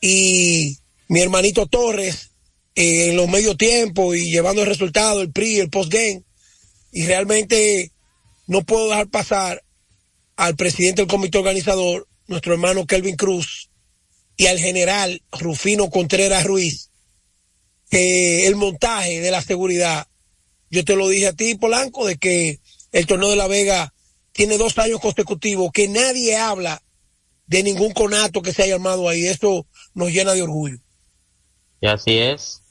y 0.00 0.78
mi 1.08 1.20
hermanito 1.20 1.66
Torres 1.66 2.30
eh, 2.74 3.10
en 3.10 3.16
los 3.16 3.28
medio 3.28 3.58
tiempo 3.58 4.14
y 4.14 4.30
llevando 4.30 4.62
el 4.62 4.68
resultado, 4.68 5.20
el 5.20 5.32
PRI, 5.32 5.58
el 5.58 5.68
postgame. 5.68 6.22
Y 6.92 7.04
realmente 7.04 7.92
no 8.46 8.62
puedo 8.62 8.88
dejar 8.88 9.08
pasar 9.08 9.62
al 10.36 10.56
presidente 10.56 11.02
del 11.02 11.10
comité 11.10 11.38
organizador, 11.38 12.08
nuestro 12.26 12.54
hermano 12.54 12.86
Kelvin 12.86 13.16
Cruz, 13.16 13.70
y 14.36 14.46
al 14.46 14.58
general 14.58 15.22
Rufino 15.32 15.90
Contreras 15.90 16.44
Ruiz, 16.44 16.90
que 17.90 18.46
el 18.46 18.56
montaje 18.56 19.20
de 19.20 19.30
la 19.30 19.42
seguridad, 19.42 20.08
yo 20.70 20.84
te 20.84 20.96
lo 20.96 21.08
dije 21.08 21.28
a 21.28 21.32
ti, 21.32 21.54
Polanco, 21.54 22.06
de 22.06 22.16
que 22.16 22.60
el 22.92 23.06
torneo 23.06 23.30
de 23.30 23.36
La 23.36 23.46
Vega 23.46 23.94
tiene 24.32 24.58
dos 24.58 24.76
años 24.78 25.00
consecutivos, 25.00 25.70
que 25.72 25.86
nadie 25.88 26.36
habla 26.36 26.82
de 27.46 27.62
ningún 27.62 27.92
conato 27.92 28.42
que 28.42 28.52
se 28.52 28.64
haya 28.64 28.74
armado 28.74 29.08
ahí. 29.08 29.26
Eso 29.26 29.66
nos 29.94 30.10
llena 30.10 30.32
de 30.32 30.42
orgullo. 30.42 30.78
Y 31.80 31.86
así 31.86 32.18
es. 32.18 32.62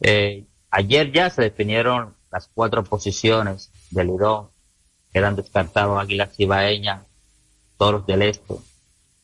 Eh, 0.00 0.44
ayer 0.70 1.12
ya 1.12 1.30
se 1.30 1.42
definieron 1.42 2.14
las 2.30 2.48
cuatro 2.52 2.84
posiciones 2.84 3.70
del 3.90 4.08
Lidón. 4.08 4.50
Quedan 5.12 5.36
descartados 5.36 6.02
Águilas 6.02 6.36
Cibaeñas, 6.36 7.05
Toros 7.76 8.06
del 8.06 8.22
Este. 8.22 8.54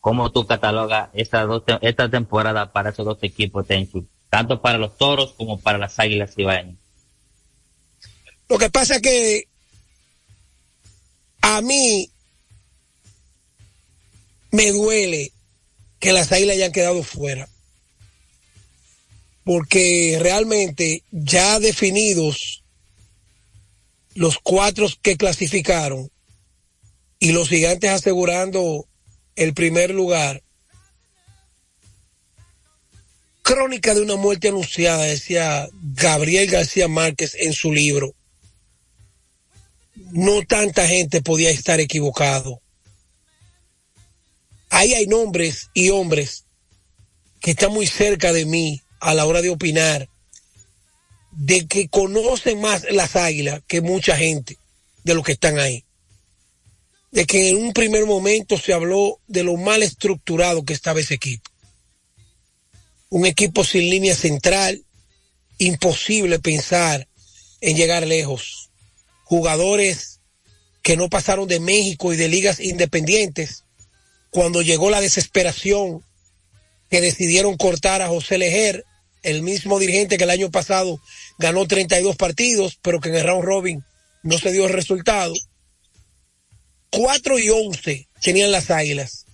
¿Cómo 0.00 0.32
tú 0.32 0.46
catalogas 0.46 1.10
esta, 1.12 1.46
esta 1.80 2.10
temporada 2.10 2.72
para 2.72 2.90
esos 2.90 3.06
dos 3.06 3.18
equipos? 3.22 3.66
Tanto 4.28 4.60
para 4.60 4.78
los 4.78 4.96
Toros 4.96 5.32
como 5.34 5.60
para 5.60 5.78
las 5.78 5.98
Águilas 5.98 6.34
Cibaeñas. 6.34 6.76
Lo 8.48 8.58
que 8.58 8.70
pasa 8.70 8.96
es 8.96 9.02
que 9.02 9.48
a 11.40 11.60
mí 11.60 12.10
me 14.50 14.70
duele 14.70 15.32
que 15.98 16.12
las 16.12 16.32
águilas 16.32 16.56
hayan 16.56 16.72
quedado 16.72 17.02
fuera. 17.02 17.48
Porque 19.44 20.18
realmente 20.20 21.02
ya 21.10 21.58
definidos 21.58 22.62
los 24.14 24.38
cuatro 24.38 24.86
que 25.00 25.16
clasificaron 25.16 26.10
y 27.22 27.30
los 27.30 27.48
gigantes 27.48 27.88
asegurando 27.88 28.88
el 29.36 29.54
primer 29.54 29.90
lugar. 29.90 30.42
Crónica 33.42 33.94
de 33.94 34.00
una 34.00 34.16
muerte 34.16 34.48
anunciada, 34.48 35.04
decía 35.04 35.68
Gabriel 35.72 36.50
García 36.50 36.88
Márquez 36.88 37.36
en 37.38 37.52
su 37.52 37.72
libro. 37.72 38.12
No 40.10 40.42
tanta 40.42 40.88
gente 40.88 41.22
podía 41.22 41.50
estar 41.50 41.78
equivocado. 41.78 42.60
Ahí 44.68 44.92
hay 44.92 45.06
nombres 45.06 45.70
y 45.74 45.90
hombres 45.90 46.46
que 47.38 47.52
están 47.52 47.72
muy 47.72 47.86
cerca 47.86 48.32
de 48.32 48.46
mí 48.46 48.82
a 48.98 49.14
la 49.14 49.26
hora 49.26 49.42
de 49.42 49.50
opinar, 49.50 50.08
de 51.30 51.68
que 51.68 51.86
conocen 51.86 52.60
más 52.60 52.84
las 52.90 53.14
águilas 53.14 53.62
que 53.68 53.80
mucha 53.80 54.16
gente 54.16 54.58
de 55.04 55.14
los 55.14 55.24
que 55.24 55.32
están 55.32 55.60
ahí. 55.60 55.84
De 57.12 57.26
que 57.26 57.50
en 57.50 57.56
un 57.58 57.72
primer 57.72 58.04
momento 58.06 58.58
se 58.58 58.72
habló 58.72 59.20
de 59.28 59.44
lo 59.44 59.56
mal 59.56 59.82
estructurado 59.82 60.64
que 60.64 60.72
estaba 60.72 61.00
ese 61.00 61.14
equipo. 61.14 61.48
Un 63.10 63.26
equipo 63.26 63.62
sin 63.64 63.88
línea 63.88 64.16
central, 64.16 64.84
imposible 65.58 66.40
pensar 66.40 67.06
en 67.60 67.76
llegar 67.76 68.06
lejos. 68.06 68.70
Jugadores 69.24 70.20
que 70.82 70.96
no 70.96 71.08
pasaron 71.08 71.46
de 71.46 71.60
México 71.60 72.12
y 72.12 72.16
de 72.16 72.28
ligas 72.28 72.58
independientes. 72.58 73.64
Cuando 74.30 74.62
llegó 74.62 74.90
la 74.90 75.00
desesperación, 75.00 76.02
que 76.92 77.00
decidieron 77.00 77.56
cortar 77.56 78.02
a 78.02 78.08
José 78.08 78.36
Lejer, 78.36 78.84
el 79.22 79.40
mismo 79.40 79.78
dirigente 79.78 80.18
que 80.18 80.24
el 80.24 80.30
año 80.30 80.50
pasado 80.50 81.00
ganó 81.38 81.66
32 81.66 82.16
partidos, 82.16 82.78
pero 82.82 83.00
que 83.00 83.08
en 83.08 83.14
el 83.14 83.24
round 83.24 83.44
robin 83.44 83.84
no 84.22 84.36
se 84.36 84.52
dio 84.52 84.66
el 84.66 84.74
resultado. 84.74 85.32
4 86.92 87.38
y 87.38 87.48
11 87.48 88.08
tenían 88.20 88.52
las 88.52 88.70
águilas, 88.70 89.24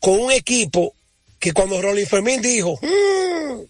con 0.00 0.18
un 0.20 0.32
equipo 0.32 0.94
que 1.38 1.52
cuando 1.52 1.80
Rolling 1.80 2.06
Fermín 2.06 2.42
dijo, 2.42 2.78
"Mm, 2.82 3.62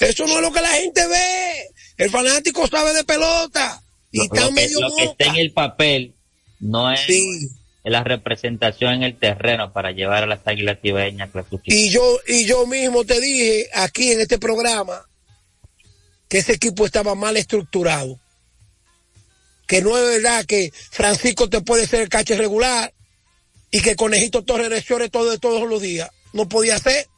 eso 0.00 0.26
no 0.26 0.36
es 0.36 0.40
lo 0.40 0.52
que 0.52 0.60
la 0.60 0.72
gente 0.74 1.06
ve, 1.06 1.70
el 1.96 2.10
fanático 2.10 2.66
sabe 2.68 2.94
de 2.94 3.04
pelota, 3.04 3.82
y 4.12 4.18
Lo, 4.18 4.24
está 4.24 4.40
lo 4.42 4.48
que, 4.48 4.54
medio 4.54 4.80
lo 4.80 4.96
que 4.96 5.04
está 5.04 5.26
en 5.26 5.36
el 5.36 5.52
papel 5.52 6.14
no 6.60 6.92
es 6.92 7.00
la 7.82 8.02
representación 8.02 8.94
en 8.94 9.02
el 9.02 9.18
terreno 9.18 9.72
para 9.72 9.90
llevar 9.90 10.22
a 10.22 10.26
las 10.26 10.46
Águilas 10.46 10.78
clasificar. 10.80 11.76
Y 11.76 11.90
yo, 11.90 12.18
y 12.26 12.46
yo 12.46 12.66
mismo 12.66 13.04
te 13.04 13.20
dije 13.20 13.68
aquí 13.74 14.12
en 14.12 14.20
este 14.20 14.38
programa 14.38 15.04
que 16.28 16.38
ese 16.38 16.52
equipo 16.52 16.86
estaba 16.86 17.14
mal 17.14 17.36
estructurado. 17.36 18.18
Que 19.66 19.82
no 19.82 19.96
es 19.96 20.04
verdad 20.22 20.44
que 20.44 20.72
Francisco 20.90 21.48
te 21.48 21.60
puede 21.60 21.86
ser 21.86 22.02
el 22.02 22.08
cache 22.08 22.36
regular 22.36 22.92
y 23.70 23.80
que 23.80 23.96
Conejito 23.96 24.44
Torres 24.44 24.68
lesione 24.68 25.08
todo, 25.08 25.38
todos 25.38 25.68
los 25.68 25.80
días. 25.80 26.10
No 26.32 26.48
podía 26.48 26.78
ser. 26.78 27.08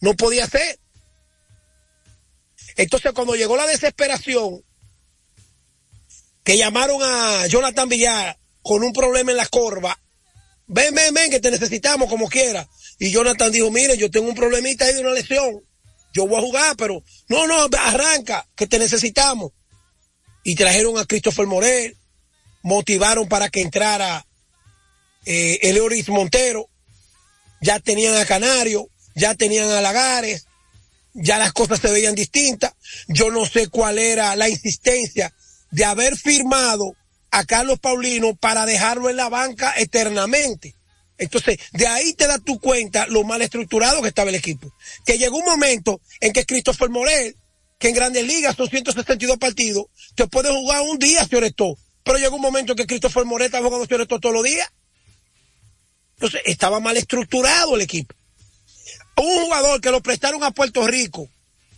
No 0.00 0.14
podía 0.14 0.46
ser. 0.46 0.78
Entonces 2.76 3.12
cuando 3.12 3.34
llegó 3.34 3.56
la 3.56 3.66
desesperación, 3.66 4.62
que 6.44 6.56
llamaron 6.56 7.02
a 7.02 7.46
Jonathan 7.46 7.88
Villar 7.88 8.38
con 8.62 8.82
un 8.82 8.92
problema 8.92 9.32
en 9.32 9.36
la 9.36 9.46
corva, 9.46 10.00
ven, 10.66 10.94
ven, 10.94 11.12
ven, 11.12 11.30
que 11.30 11.40
te 11.40 11.50
necesitamos 11.50 12.08
como 12.08 12.28
quiera. 12.28 12.68
Y 12.98 13.10
Jonathan 13.10 13.50
dijo, 13.52 13.70
mire, 13.70 13.96
yo 13.96 14.10
tengo 14.10 14.28
un 14.28 14.34
problemita 14.34 14.84
ahí 14.84 14.94
de 14.94 15.00
una 15.00 15.12
lesión. 15.12 15.62
Yo 16.14 16.26
voy 16.26 16.38
a 16.38 16.46
jugar, 16.46 16.76
pero 16.76 17.02
no, 17.28 17.46
no, 17.46 17.68
arranca, 17.78 18.48
que 18.54 18.66
te 18.66 18.78
necesitamos. 18.78 19.52
Y 20.48 20.54
trajeron 20.54 20.96
a 20.96 21.04
Christopher 21.04 21.46
Morel, 21.46 21.94
motivaron 22.62 23.28
para 23.28 23.50
que 23.50 23.60
entrara 23.60 24.24
eh, 25.26 25.58
Eleoris 25.60 26.08
Montero, 26.08 26.70
ya 27.60 27.80
tenían 27.80 28.16
a 28.16 28.24
Canario, 28.24 28.88
ya 29.14 29.34
tenían 29.34 29.68
a 29.68 29.82
Lagares, 29.82 30.46
ya 31.12 31.36
las 31.36 31.52
cosas 31.52 31.80
se 31.80 31.90
veían 31.90 32.14
distintas. 32.14 32.72
Yo 33.08 33.30
no 33.30 33.44
sé 33.44 33.68
cuál 33.68 33.98
era 33.98 34.34
la 34.36 34.48
insistencia 34.48 35.34
de 35.70 35.84
haber 35.84 36.16
firmado 36.16 36.96
a 37.30 37.44
Carlos 37.44 37.78
Paulino 37.78 38.34
para 38.34 38.64
dejarlo 38.64 39.10
en 39.10 39.16
la 39.16 39.28
banca 39.28 39.74
eternamente. 39.76 40.74
Entonces, 41.18 41.58
de 41.72 41.86
ahí 41.88 42.14
te 42.14 42.26
das 42.26 42.42
tu 42.42 42.58
cuenta 42.58 43.06
lo 43.06 43.22
mal 43.22 43.42
estructurado 43.42 44.00
que 44.00 44.08
estaba 44.08 44.30
el 44.30 44.36
equipo. 44.36 44.72
Que 45.04 45.18
llegó 45.18 45.36
un 45.36 45.44
momento 45.44 46.00
en 46.20 46.32
que 46.32 46.46
Christopher 46.46 46.88
Morel, 46.88 47.36
que 47.78 47.88
en 47.88 47.94
Grandes 47.94 48.26
Ligas 48.26 48.56
son 48.56 48.68
162 48.68 49.38
partidos, 49.38 49.86
te 50.14 50.26
puede 50.26 50.50
jugar 50.50 50.82
un 50.82 50.98
día, 50.98 51.24
señor 51.24 51.44
Esto. 51.44 51.76
Pero 52.02 52.18
llegó 52.18 52.36
un 52.36 52.42
momento 52.42 52.72
en 52.72 52.78
que 52.78 52.86
Christopher 52.86 53.24
Morel 53.24 53.46
estaba 53.46 53.66
jugando 53.66 53.86
señor 53.86 54.02
Esto 54.02 54.18
todos 54.18 54.34
los 54.34 54.44
días. 54.44 54.68
Entonces, 56.14 56.42
estaba 56.46 56.80
mal 56.80 56.96
estructurado 56.96 57.76
el 57.76 57.82
equipo. 57.82 58.14
Un 59.16 59.44
jugador 59.44 59.80
que 59.80 59.90
lo 59.90 60.02
prestaron 60.02 60.42
a 60.42 60.50
Puerto 60.50 60.86
Rico, 60.86 61.28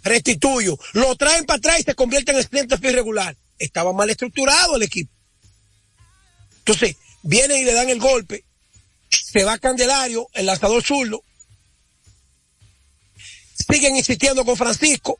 restituyo, 0.03 0.79
lo 0.95 1.15
traen 1.17 1.45
para 1.45 1.59
atrás 1.59 1.81
y 1.81 1.83
se 1.83 1.95
convierte 1.95 2.33
en 2.33 2.39
estudiante 2.39 2.77
irregular. 2.89 3.37
Estaba 3.59 3.93
mal 3.93 4.09
estructurado 4.09 4.77
el 4.77 4.83
equipo. 4.83 5.13
Entonces, 6.59 6.97
vienen 7.23 7.59
y 7.59 7.65
le 7.65 7.75
dan 7.75 7.89
el 7.91 7.99
golpe, 7.99 8.45
se 9.11 9.45
va 9.45 9.59
Candelario, 9.59 10.29
el 10.33 10.47
lanzador 10.47 10.83
zurdo, 10.83 11.23
siguen 13.71 13.97
insistiendo 13.97 14.45
con 14.45 14.57
Francisco, 14.57 15.19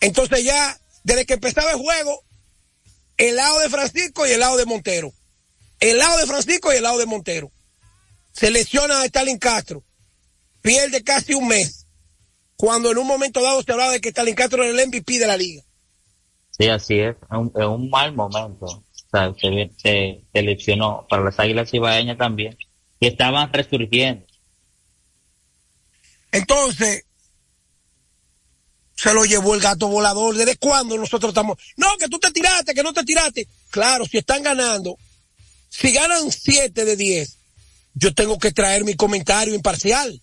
entonces 0.00 0.44
ya, 0.44 0.78
desde 1.04 1.26
que 1.26 1.34
empezaba 1.34 1.70
el 1.72 1.78
juego, 1.78 2.22
el 3.16 3.36
lado 3.36 3.58
de 3.60 3.70
Francisco 3.70 4.26
y 4.26 4.30
el 4.32 4.40
lado 4.40 4.56
de 4.56 4.66
Montero. 4.66 5.12
el 5.80 5.98
lado 5.98 6.18
de 6.18 6.26
Francisco 6.26 6.72
y 6.72 6.76
el 6.76 6.82
lado 6.82 6.98
de 6.98 7.06
Montero. 7.06 7.50
Se 8.32 8.50
lesiona 8.50 9.00
a 9.00 9.04
Stalin 9.06 9.38
Castro. 9.38 9.82
Pierde 10.62 11.02
casi 11.02 11.34
un 11.34 11.48
mes. 11.48 11.86
Cuando 12.56 12.90
en 12.90 12.98
un 12.98 13.06
momento 13.06 13.42
dado 13.42 13.62
se 13.62 13.72
hablaba 13.72 13.92
de 13.92 14.00
que 14.00 14.08
Stalin 14.10 14.34
Castro 14.34 14.62
era 14.62 14.72
el 14.72 14.88
MVP 14.88 15.18
de 15.18 15.26
la 15.26 15.36
liga. 15.36 15.62
Sí, 16.50 16.68
así 16.68 16.98
es. 16.98 17.16
Es 17.16 17.38
un, 17.38 17.52
es 17.54 17.66
un 17.66 17.90
mal 17.90 18.14
momento. 18.14 18.64
O 18.66 18.84
sea, 19.10 19.32
se, 19.40 19.70
se, 19.76 20.24
se 20.32 20.42
lesionó 20.42 21.06
para 21.08 21.24
las 21.24 21.38
Águilas 21.38 21.72
Ibaeñas 21.72 22.18
también, 22.18 22.56
que 23.00 23.08
estaban 23.08 23.52
resurgiendo. 23.52 24.26
Entonces, 26.32 27.04
se 28.96 29.12
lo 29.14 29.24
llevó 29.24 29.54
el 29.54 29.60
gato 29.60 29.88
volador. 29.88 30.36
¿Desde 30.36 30.56
cuándo 30.56 30.96
nosotros 30.96 31.30
estamos? 31.30 31.58
No, 31.76 31.96
que 31.98 32.08
tú 32.08 32.18
te 32.18 32.30
tiraste, 32.30 32.74
que 32.74 32.82
no 32.82 32.92
te 32.92 33.04
tiraste. 33.04 33.46
Claro, 33.70 34.06
si 34.06 34.18
están 34.18 34.42
ganando, 34.42 34.96
si 35.68 35.92
ganan 35.92 36.32
7 36.32 36.84
de 36.84 36.96
10, 36.96 37.36
yo 37.94 38.14
tengo 38.14 38.38
que 38.38 38.52
traer 38.52 38.84
mi 38.84 38.94
comentario 38.94 39.54
imparcial. 39.54 40.22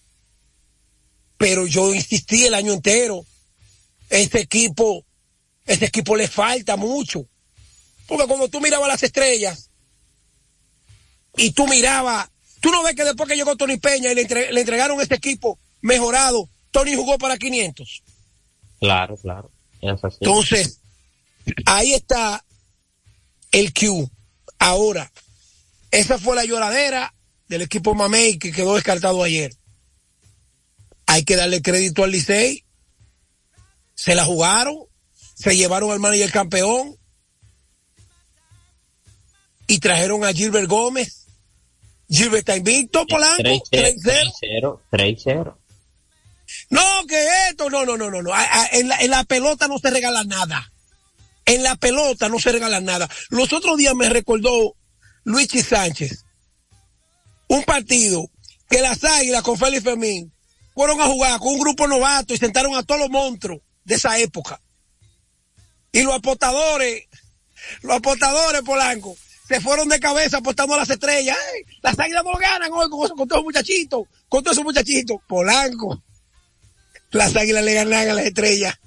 Pero 1.37 1.67
yo 1.67 1.93
insistí 1.93 2.45
el 2.45 2.53
año 2.53 2.73
entero. 2.73 3.25
Este 4.09 4.39
equipo, 4.41 5.05
este 5.65 5.85
equipo 5.85 6.15
le 6.15 6.27
falta 6.27 6.75
mucho. 6.75 7.27
Porque 8.07 8.27
cuando 8.27 8.47
tú 8.47 8.59
mirabas 8.61 8.87
las 8.87 9.03
estrellas 9.03 9.69
y 11.35 11.51
tú 11.51 11.67
mirabas, 11.67 12.29
tú 12.59 12.69
no 12.71 12.83
ves 12.83 12.95
que 12.95 13.03
después 13.03 13.27
que 13.29 13.35
llegó 13.35 13.55
Tony 13.55 13.77
Peña 13.77 14.11
y 14.11 14.15
le, 14.15 14.21
entre- 14.21 14.51
le 14.51 14.59
entregaron 14.61 14.99
este 15.01 15.15
equipo 15.15 15.57
mejorado, 15.81 16.49
Tony 16.71 16.95
jugó 16.95 17.17
para 17.17 17.37
500. 17.37 18.03
Claro, 18.83 19.15
claro. 19.15 19.49
Es 19.79 20.03
así. 20.03 20.17
Entonces, 20.19 20.81
ahí 21.65 21.93
está 21.93 22.43
el 23.53 23.73
Q. 23.73 24.11
Ahora, 24.59 25.09
esa 25.89 26.17
fue 26.19 26.35
la 26.35 26.43
lloradera 26.43 27.13
del 27.47 27.61
equipo 27.61 27.95
Mamey 27.95 28.37
que 28.37 28.51
quedó 28.51 28.75
descartado 28.75 29.23
ayer. 29.23 29.55
Hay 31.05 31.23
que 31.23 31.37
darle 31.37 31.61
crédito 31.61 32.03
al 32.03 32.11
Licey. 32.11 32.65
Se 33.95 34.15
la 34.15 34.25
jugaron, 34.25 34.75
se 35.33 35.55
llevaron 35.55 35.89
al 35.91 36.01
manager 36.01 36.33
campeón 36.33 36.97
y 39.65 39.79
trajeron 39.79 40.25
a 40.25 40.33
Gilbert 40.33 40.67
Gómez. 40.67 41.27
Gilbert 42.09 42.39
está 42.39 42.57
invicto, 42.57 43.07
Polanco, 43.07 43.63
3-0. 43.71 45.55
3-0, 46.53 46.67
3-0. 46.67 46.67
No, 46.69 47.07
que 47.07 47.25
esto, 47.49 47.69
no, 47.69 47.85
no, 47.85 47.97
no, 47.97 48.09
no, 48.09 48.21
no. 48.21 48.31
En 48.71 48.87
la, 48.87 48.97
en 48.97 49.11
la 49.11 49.23
pelota 49.23 49.67
no 49.67 49.79
se 49.79 49.89
regala 49.89 50.23
nada. 50.23 50.71
En 51.45 51.63
la 51.63 51.75
pelota 51.75 52.29
no 52.29 52.39
se 52.39 52.51
regala 52.51 52.79
nada. 52.79 53.09
Los 53.29 53.51
otros 53.53 53.77
días 53.77 53.95
me 53.95 54.09
recordó 54.09 54.75
Luigi 55.23 55.61
Sánchez. 55.61 56.23
Un 57.47 57.63
partido 57.63 58.29
que 58.69 58.81
las 58.81 59.03
águilas 59.03 59.43
con 59.43 59.57
Félix 59.57 59.83
Fermín 59.83 60.33
fueron 60.73 60.99
a 61.01 61.05
jugar 61.05 61.39
con 61.39 61.53
un 61.53 61.59
grupo 61.59 61.87
novato 61.87 62.33
y 62.33 62.37
sentaron 62.37 62.75
a 62.75 62.83
todos 62.83 63.01
los 63.01 63.09
monstruos 63.09 63.61
de 63.83 63.95
esa 63.95 64.17
época. 64.17 64.59
Y 65.91 66.01
los 66.01 66.15
apostadores, 66.15 67.03
los 67.81 67.97
apostadores 67.97 68.61
Polanco, 68.63 69.15
se 69.47 69.59
fueron 69.61 69.89
de 69.89 69.99
cabeza 69.99 70.37
apostando 70.37 70.73
a 70.73 70.77
las 70.77 70.89
estrellas. 70.89 71.37
Las 71.81 71.99
águilas 71.99 72.23
no 72.23 72.33
ganan 72.33 72.71
hoy 72.71 72.89
con, 72.89 73.09
con 73.09 73.27
todos 73.27 73.41
esos 73.41 73.43
muchachitos, 73.43 74.01
con 74.29 74.43
todos 74.43 74.55
esos 74.55 74.63
muchachitos. 74.63 75.17
Polanco 75.27 76.01
las 77.13 77.35
águilas 77.35 77.63
le 77.63 77.73
ganaban 77.73 78.09
a 78.09 78.13
las 78.13 78.25
estrellas. 78.25 78.77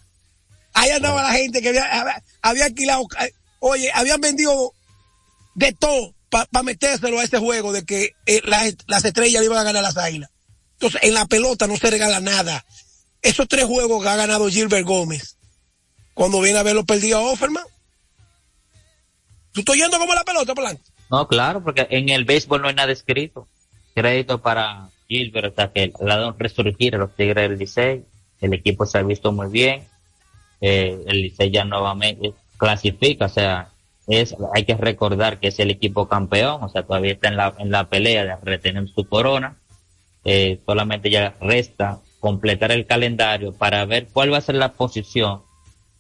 Ahí 0.75 0.91
andaba 0.91 1.23
la 1.23 1.33
gente 1.33 1.63
que 1.63 1.71
había, 1.71 2.23
había, 2.43 2.65
alquilado, 2.67 3.07
eh, 3.21 3.33
oye, 3.61 3.91
habían 3.95 4.21
vendido 4.21 4.73
de 5.55 5.73
todo 5.73 6.15
para 6.29 6.63
metérselo 6.63 7.19
a 7.19 7.25
ese 7.25 7.39
juego 7.39 7.73
de 7.73 7.85
que 7.85 8.11
eh, 8.27 8.43
las, 8.45 8.75
las 8.87 9.05
estrellas 9.05 9.41
le 9.41 9.47
iban 9.47 9.59
a 9.59 9.65
ganar 9.65 9.85
a 9.85 9.89
las 9.89 9.97
águilas. 9.97 10.31
Entonces, 10.73 11.01
en 11.03 11.15
la 11.15 11.25
pelota 11.25 11.67
no 11.67 11.77
se 11.77 11.91
regala 11.91 12.21
nada. 12.21 12.67
Esos 13.23 13.49
tres 13.49 13.65
juegos 13.65 14.03
que 14.03 14.09
ha 14.09 14.17
ganado 14.17 14.49
Gilbert 14.49 14.87
Gómez, 14.87 15.39
cuando 16.13 16.41
viene 16.41 16.59
a 16.59 16.63
verlo 16.63 16.85
perdido 16.85 17.19
a 17.19 17.33
Offerman. 17.33 17.65
¿Tú 19.53 19.61
estás 19.61 19.77
yendo 19.77 19.99
como 19.99 20.15
la 20.15 20.25
pelota, 20.25 20.55
Polanco? 20.55 20.83
No, 21.11 21.27
claro, 21.27 21.63
porque 21.63 21.87
en 21.89 22.11
el 22.11 22.25
béisbol 22.25 22.61
no 22.61 22.69
hay 22.69 22.75
nada 22.75 22.93
escrito. 22.93 23.49
Crédito 23.95 24.43
para 24.43 24.91
Gilbert, 25.09 25.59
hasta 25.59 25.73
que 25.73 25.93
dado 25.99 26.29
un 26.29 26.39
resurgir 26.39 26.95
los 26.95 27.15
Tigres 27.17 27.49
del 27.49 27.59
Licey. 27.59 28.05
El 28.41 28.55
equipo 28.55 28.87
se 28.87 28.99
ha 28.99 29.03
visto 29.03 29.33
muy 29.33 29.49
bien. 29.49 29.85
Eh, 30.61 31.05
el 31.07 31.23
Licey 31.23 31.51
ya 31.51 31.65
nuevamente 31.65 32.33
clasifica, 32.57 33.27
o 33.27 33.29
sea, 33.29 33.69
es, 34.07 34.35
hay 34.55 34.65
que 34.65 34.77
recordar 34.77 35.39
que 35.41 35.49
es 35.49 35.59
el 35.59 35.71
equipo 35.71 36.09
campeón, 36.09 36.63
o 36.63 36.69
sea, 36.69 36.85
todavía 36.85 37.13
está 37.13 37.29
en 37.29 37.37
la, 37.37 37.55
en 37.59 37.71
la 37.71 37.89
pelea 37.89 38.25
de 38.25 38.37
retener 38.37 38.89
su 38.89 39.09
corona. 39.09 39.57
Eh, 40.25 40.61
solamente 40.67 41.11
ya 41.11 41.35
resta 41.41 42.01
completar 42.19 42.73
el 42.73 42.87
calendario 42.87 43.53
para 43.53 43.85
ver 43.85 44.09
cuál 44.13 44.33
va 44.33 44.39
a 44.39 44.41
ser 44.41 44.57
la 44.57 44.73
posición 44.73 45.43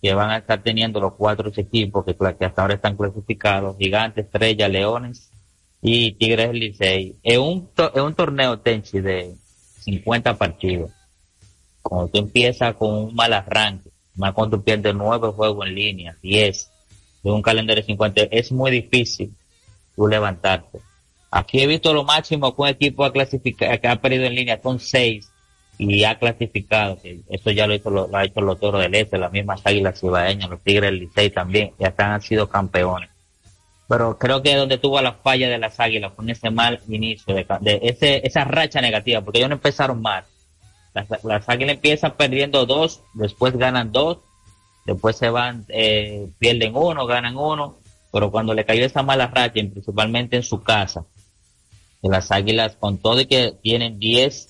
que 0.03 0.15
van 0.15 0.31
a 0.31 0.39
estar 0.39 0.63
teniendo 0.63 1.01
los 1.01 1.15
cuatro 1.15 1.51
equipos 1.55 2.05
que, 2.05 2.15
que 2.15 2.45
hasta 2.45 2.63
ahora 2.63 2.75
están 2.75 2.97
clasificados, 2.97 3.77
Gigantes, 3.79 4.25
Estrella, 4.25 4.69
Leones 4.69 5.31
y 5.81 6.13
Tigres 6.13 6.53
Licey. 6.53 7.17
Es 7.23 7.39
un, 7.39 7.71
es 7.95 8.03
un 8.03 8.15
torneo 8.15 8.59
Tenchi 8.59 9.01
de 9.01 9.35
50 9.81 10.37
partidos. 10.37 10.91
Cuando 11.89 12.09
tú 12.09 12.19
empiezas 12.19 12.75
con 12.75 12.93
un 12.93 13.15
mal 13.15 13.33
arranque, 13.33 13.91
más 14.15 14.33
cuando 14.33 14.57
tú 14.57 14.65
pierdes 14.65 14.95
nueve 14.95 15.29
juegos 15.29 15.67
en 15.67 15.75
línea, 15.75 16.17
10, 16.23 16.71
de 17.23 17.31
un 17.31 17.43
calendario 17.43 17.83
de 17.83 17.87
50, 17.87 18.23
es 18.31 18.53
muy 18.53 18.71
difícil 18.71 19.33
tú 19.95 20.07
levantarte. 20.07 20.81
Aquí 21.31 21.61
he 21.61 21.67
visto 21.67 21.93
lo 21.93 22.05
máximo 22.05 22.55
que 22.55 22.63
un 22.63 22.69
equipo 22.69 23.05
ha 23.05 23.13
clasificado, 23.13 23.81
que 23.81 23.89
ha 23.89 24.01
perdido 24.01 24.25
en 24.25 24.35
línea 24.35 24.61
son 24.63 24.79
seis 24.81 25.31
y 25.79 26.05
ha 26.05 26.19
clasificado. 26.19 26.99
Eso 27.29 27.51
ya 27.51 27.67
lo, 27.67 27.75
hizo, 27.75 28.17
ha 28.17 28.25
hecho 28.25 28.41
los 28.41 28.59
toros 28.59 28.81
del 28.81 28.95
este, 28.95 29.19
las 29.19 29.33
mismas 29.33 29.61
águilas 29.65 30.01
cibaeñas, 30.01 30.49
los 30.49 30.63
tigres 30.63 30.91
del 30.91 31.01
Licey 31.01 31.31
también, 31.31 31.73
ya 31.79 31.89
están, 31.89 32.13
han 32.13 32.23
sido 32.23 32.49
campeones. 32.49 33.11
Pero 33.89 34.19
creo 34.19 34.43
que 34.43 34.55
donde 34.55 34.79
tuvo 34.79 35.01
la 35.01 35.13
falla 35.13 35.49
de 35.49 35.59
las 35.59 35.79
águilas 35.79 36.13
en 36.19 36.31
ese 36.31 36.51
mal 36.51 36.81
inicio, 36.89 37.35
de, 37.35 37.47
de 37.61 37.81
ese, 37.83 38.27
esa 38.27 38.45
racha 38.45 38.81
negativa, 38.81 39.21
porque 39.21 39.39
ellos 39.39 39.51
no 39.51 39.57
empezaron 39.57 40.01
mal. 40.01 40.25
Las, 40.97 41.23
las 41.25 41.47
águilas 41.51 41.75
empiezan 41.75 42.17
perdiendo 42.17 42.65
dos, 42.65 43.03
después 43.13 43.55
ganan 43.59 43.93
dos, 43.93 44.19
después 44.87 45.15
se 45.17 45.29
van, 45.29 45.67
eh, 45.69 46.27
pierden 46.39 46.75
uno, 46.75 47.05
ganan 47.07 47.37
uno, 47.37 47.77
pero 48.11 48.31
cuando 48.31 48.55
le 48.55 48.65
cayó 48.65 48.87
esa 48.87 49.03
mala 49.03 49.27
racha, 49.27 49.53
principalmente 49.53 50.37
en 50.37 50.43
su 50.43 50.63
casa, 50.63 51.05
que 52.01 52.09
las 52.09 52.31
águilas, 52.31 52.77
con 52.81 52.97
todo 52.97 53.21
y 53.21 53.27
que 53.27 53.55
tienen 53.63 53.99
10 53.99 54.49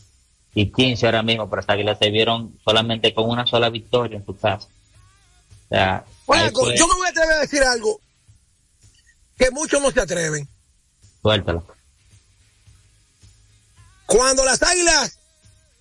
y 0.54 0.70
15 0.70 1.06
ahora 1.06 1.24
mismo, 1.24 1.50
pero 1.50 1.62
las 1.62 1.68
águilas 1.68 1.98
se 1.98 2.10
vieron 2.10 2.56
solamente 2.64 3.12
con 3.12 3.28
una 3.28 3.44
sola 3.44 3.68
victoria 3.68 4.18
en 4.18 4.24
su 4.24 4.36
casa. 4.36 4.68
O 4.68 5.68
sea, 5.68 5.96
ahí 5.96 6.04
Polanco, 6.26 6.60
fue- 6.64 6.76
yo 6.78 6.86
me 6.86 6.94
voy 6.94 7.06
a 7.08 7.10
atrever 7.10 7.32
a 7.34 7.40
decir 7.40 7.62
algo 7.64 8.00
que 9.36 9.50
muchos 9.50 9.82
no 9.82 9.90
se 9.90 10.00
atreven. 10.00 10.48
suéltala. 11.22 11.60
Cuando 14.06 14.44
las 14.44 14.62
águilas 14.62 15.15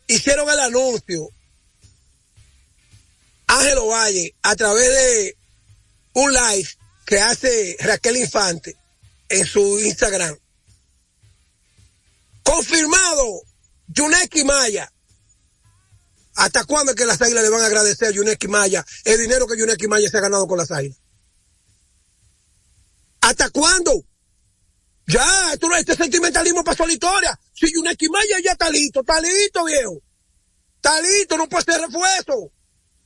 hicieron 0.08 0.50
el 0.50 0.60
anuncio, 0.60 1.30
Ángelo 3.48 3.88
Valle, 3.88 4.36
a 4.42 4.56
través 4.56 4.90
de 4.90 5.38
un 6.14 6.34
live 6.34 6.70
que 7.06 7.20
hace 7.20 7.78
Raquel 7.80 8.18
Infante 8.18 8.76
en 9.30 9.46
su 9.46 9.80
Instagram, 9.80 10.38
confirmado, 12.44 13.42
Yuneki 13.88 14.44
Maya. 14.44 14.92
¿Hasta 16.36 16.66
cuándo 16.66 16.92
es 16.92 16.98
que 16.98 17.06
las 17.06 17.22
águilas 17.22 17.44
le 17.44 17.50
van 17.50 17.62
a 17.62 17.68
agradecer 17.68 18.10
a 18.10 18.12
Yuneki 18.12 18.48
Maya 18.48 18.86
el 19.06 19.20
dinero 19.20 19.48
que 19.48 19.58
Yuneki 19.58 19.88
Maya 19.88 20.10
se 20.10 20.18
ha 20.18 20.22
ganado 20.22 20.48
con 20.48 20.58
las 20.58 20.72
águilas? 20.72 20.98
¿Hasta 23.22 23.50
cuándo? 23.50 24.04
Ya, 25.08 25.54
esto 25.54 25.68
no, 25.70 25.76
este 25.76 25.96
sentimentalismo 25.96 26.64
pasó 26.64 26.84
a 26.84 26.88
la 26.88 26.94
historia. 26.94 27.40
Si 27.54 27.72
Yuneki 27.72 28.10
Maya 28.10 28.38
ya 28.44 28.52
está 28.54 28.70
listo, 28.70 29.02
está 29.02 29.20
listo, 29.22 29.64
viejo. 29.66 30.02
Está 30.78 31.00
listo, 31.02 31.38
no 31.38 31.48
puede 31.48 31.64
ser 31.64 31.82
refuerzo. 31.82 32.52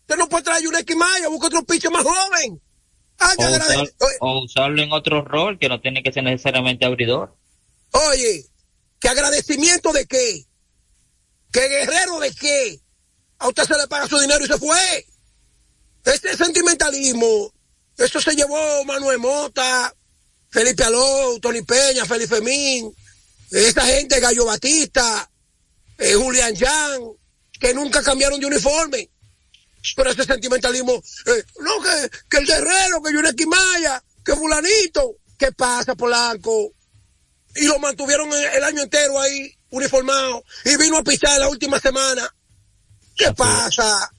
Usted 0.01 0.15
no 0.17 0.29
puede 0.29 0.43
traer 0.43 0.59
a 0.59 0.63
Yuneki 0.63 0.95
Maya, 0.95 1.27
busca 1.27 1.47
otro 1.47 1.63
piche 1.63 1.89
más 1.89 2.03
joven. 2.03 2.61
O, 3.37 3.41
usar- 3.57 3.93
o 4.21 4.43
usarlo 4.45 4.81
en 4.81 4.93
otro 4.93 5.23
rol 5.25 5.59
que 5.59 5.67
no 5.67 5.81
tiene 5.81 6.01
que 6.01 6.11
ser 6.13 6.23
necesariamente 6.23 6.85
abridor. 6.85 7.35
Oye, 7.91 8.45
¿qué 8.99 9.09
agradecimiento 9.09 9.91
de 9.91 10.05
qué? 10.05 10.45
¿Qué 11.51 11.67
guerrero 11.67 12.19
de 12.19 12.31
qué? 12.31 12.79
A 13.39 13.47
usted 13.49 13.63
se 13.63 13.77
le 13.77 13.87
paga 13.87 14.07
su 14.07 14.17
dinero 14.19 14.43
y 14.43 14.47
se 14.47 14.57
fue. 14.57 15.05
Este 16.05 16.35
sentimentalismo, 16.37 17.51
eso 17.97 18.21
se 18.21 18.35
llevó 18.35 18.85
Manuel 18.85 19.17
Mota, 19.19 19.93
Felipe 20.49 20.83
Aló, 20.83 21.39
Tony 21.41 21.61
Peña, 21.61 22.05
Felipe 22.05 22.35
Femín, 22.35 22.93
esa 23.51 23.85
gente, 23.85 24.19
Gallo 24.19 24.45
Batista, 24.45 25.29
eh, 25.97 26.13
Julián 26.15 26.55
Jan, 26.55 27.01
que 27.59 27.73
nunca 27.73 28.01
cambiaron 28.03 28.39
de 28.39 28.47
uniforme. 28.47 29.09
Pero 29.95 30.11
ese 30.11 30.25
sentimentalismo, 30.25 30.93
eh, 30.93 31.43
no, 31.59 31.81
que, 31.81 32.09
que 32.29 32.37
el 32.37 32.45
guerrero, 32.45 33.01
que 33.01 33.13
Yuneki 33.13 33.45
Maya, 33.45 34.03
que 34.25 34.35
fulanito, 34.35 35.15
¿qué 35.37 35.51
pasa, 35.51 35.95
Polanco? 35.95 36.73
y 37.55 37.65
lo 37.65 37.79
mantuvieron 37.79 38.29
el, 38.31 38.63
año 38.63 38.83
entero 38.83 39.19
ahí, 39.19 39.53
uniformado, 39.71 40.43
y 40.65 40.77
vino 40.77 40.97
a 40.97 41.03
pisar 41.03 41.39
la 41.39 41.49
última 41.49 41.79
semana. 41.79 42.33
¿Qué 43.15 43.25
Así 43.25 43.35
pasa? 43.35 44.11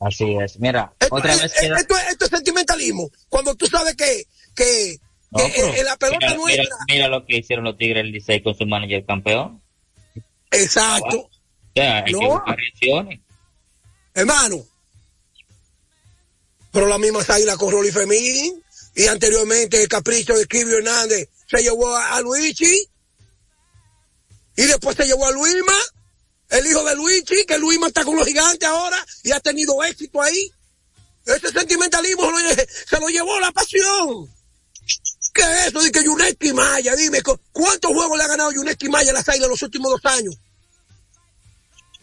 Así 0.00 0.36
es. 0.42 0.58
Mira, 0.58 0.92
Esto, 0.98 1.14
otra 1.14 1.36
vez 1.36 1.52
queda- 1.52 1.76
esto 1.78 1.96
es, 1.96 2.08
esto 2.08 2.24
es 2.24 2.30
sentimentalismo. 2.30 3.10
Cuando 3.28 3.54
tú 3.54 3.66
sabes 3.66 3.94
que, 3.96 4.26
que, 4.54 4.98
No, 5.30 5.44
que 5.46 5.52
pero 5.54 5.68
en- 5.68 5.76
en 5.76 5.84
la 5.84 5.96
pelota 5.96 6.18
mira, 6.18 6.30
mira, 6.34 6.56
nuestra, 6.56 6.76
mira 6.88 7.08
lo 7.08 7.24
que 7.26 7.36
hicieron 7.38 7.64
los 7.64 7.76
Tigres 7.78 8.02
del 8.02 8.12
Licey 8.12 8.42
con 8.42 8.54
su 8.54 8.66
manager 8.66 9.04
campeón. 9.06 9.62
exacto, 10.50 11.18
O 11.18 11.30
sea, 11.74 11.98
hay 11.98 12.04
que 12.04 12.12
No. 12.12 12.18
buscar 12.30 12.56
reacciones. 12.56 13.20
hermano. 14.14 14.64
Pero 16.72 16.86
la 16.86 16.98
misma 16.98 17.20
águila 17.28 17.56
con 17.56 17.70
Rolly 17.72 17.90
Femín 17.90 18.62
y 18.94 19.06
anteriormente 19.06 19.80
el 19.82 19.88
capricho 19.88 20.34
de 20.34 20.42
Escribio 20.42 20.78
Hernández 20.78 21.28
se 21.48 21.62
llevó 21.62 21.94
a, 21.96 22.16
a 22.16 22.20
Luigi 22.20 22.84
y 24.56 24.62
después 24.62 24.96
se 24.96 25.06
llevó 25.06 25.26
a 25.26 25.32
Luisma, 25.32 25.72
el 26.50 26.66
hijo 26.66 26.84
de 26.84 26.94
Luigi, 26.96 27.44
que 27.46 27.58
Luisma 27.58 27.86
está 27.88 28.04
con 28.04 28.16
los 28.16 28.26
gigantes 28.26 28.68
ahora 28.68 29.04
y 29.24 29.32
ha 29.32 29.40
tenido 29.40 29.82
éxito 29.84 30.20
ahí. 30.20 30.50
Ese 31.26 31.50
sentimentalismo 31.52 32.24
se 32.24 32.30
lo, 32.30 32.38
lle- 32.38 32.68
se 32.88 33.00
lo 33.00 33.08
llevó 33.08 33.40
la 33.40 33.52
pasión. 33.52 34.28
¿Qué 35.32 35.42
es 35.42 35.66
eso 35.68 35.80
que 35.92 36.02
Yuneski 36.04 36.52
Maya? 36.52 36.94
Dime, 36.96 37.22
¿cu- 37.22 37.38
¿cuántos 37.52 37.92
juegos 37.92 38.18
le 38.18 38.24
ha 38.24 38.28
ganado 38.28 38.52
Yuneski 38.52 38.88
Maya 38.88 39.10
a 39.10 39.14
las 39.14 39.28
águilas 39.28 39.48
los 39.48 39.62
últimos 39.62 39.90
dos 39.92 40.12
años? 40.12 40.36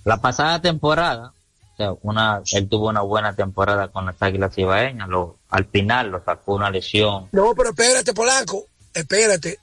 La 0.04 0.18
pasada 0.22 0.62
temporada, 0.62 1.34
o 1.74 1.78
sea, 1.78 1.92
una, 2.02 2.42
él 2.54 2.70
tuvo 2.70 2.88
una 2.88 3.02
buena 3.02 3.36
temporada 3.36 3.90
con 3.90 4.06
las 4.06 4.16
Águilas 4.22 4.58
Ibaeñas. 4.58 5.10
Lo, 5.10 5.38
al 5.50 5.66
final 5.66 6.10
lo 6.12 6.24
sacó 6.24 6.56
una 6.56 6.70
lesión. 6.70 7.28
No, 7.34 7.54
pero 7.56 7.70
espérate, 7.72 8.14
Polanco, 8.14 8.66
espérate. 8.94 9.60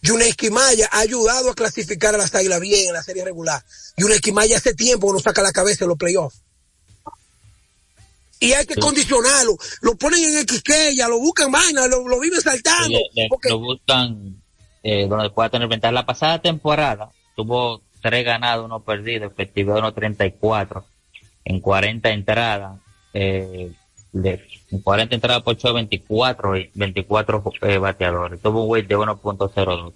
Yuneski 0.00 0.48
Maya 0.50 0.88
ha 0.92 1.00
ayudado 1.00 1.50
a 1.50 1.54
clasificar 1.54 2.14
a 2.14 2.18
las 2.18 2.34
águilas 2.34 2.60
bien 2.60 2.88
en 2.88 2.94
la 2.94 3.02
serie 3.02 3.24
regular. 3.24 3.62
Yuneski 3.96 4.32
Maya 4.32 4.56
hace 4.56 4.72
tiempo 4.74 5.08
que 5.08 5.12
no 5.14 5.18
saca 5.18 5.42
la 5.42 5.52
cabeza 5.52 5.84
en 5.84 5.88
los 5.90 5.98
playoffs. 5.98 6.40
Y 8.40 8.52
hay 8.52 8.66
que 8.66 8.74
Sí. 8.74 8.80
condicionarlo. 8.80 9.56
Lo 9.82 9.96
ponen 9.96 10.20
en 10.22 10.46
Xqueya, 10.48 11.08
lo 11.08 11.18
buscan 11.18 11.50
vaina, 11.50 11.86
lo, 11.88 12.06
lo 12.06 12.20
viven 12.20 12.40
saltando. 12.40 12.88
Le- 12.88 13.10
le- 13.14 13.28
lo 13.50 13.58
buscan 13.58 14.36
eh, 14.82 15.06
donde 15.08 15.30
pueda 15.30 15.48
tener 15.50 15.68
ventaja. 15.68 15.92
La 15.92 16.06
pasada 16.06 16.40
temporada 16.40 17.10
tuvo 17.34 17.82
tres 18.00 18.24
ganados, 18.24 18.64
uno 18.64 18.80
perdido, 18.80 19.26
efectividad 19.26 19.74
de 19.74 19.80
1.34 19.82 20.84
en 21.44 21.60
40 21.60 22.10
entradas. 22.10 22.78
Eh, 23.12 23.72
de, 24.12 24.40
en 24.70 24.80
40 24.80 25.14
entradas 25.16 25.42
por 25.42 25.54
8, 25.54 25.74
24 25.74 26.56
y 26.56 26.70
24 26.74 27.42
eh, 27.62 27.78
bateadores. 27.78 28.40
Tuvo 28.40 28.62
un 28.64 28.70
weight 28.70 28.88
de 28.88 28.96
1.02. 28.96 29.92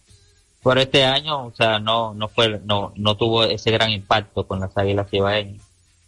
Por 0.63 0.79
este 0.79 1.05
año, 1.05 1.47
o 1.47 1.55
sea, 1.55 1.79
no, 1.79 2.13
no 2.15 2.29
fue, 2.29 2.61
no, 2.65 2.93
no 2.97 3.17
tuvo 3.17 3.45
ese 3.45 3.71
gran 3.71 3.91
impacto 3.91 4.47
con 4.47 4.61
las 4.61 4.77
Águilas 4.77 5.07
Ibaeñas. 5.11 5.63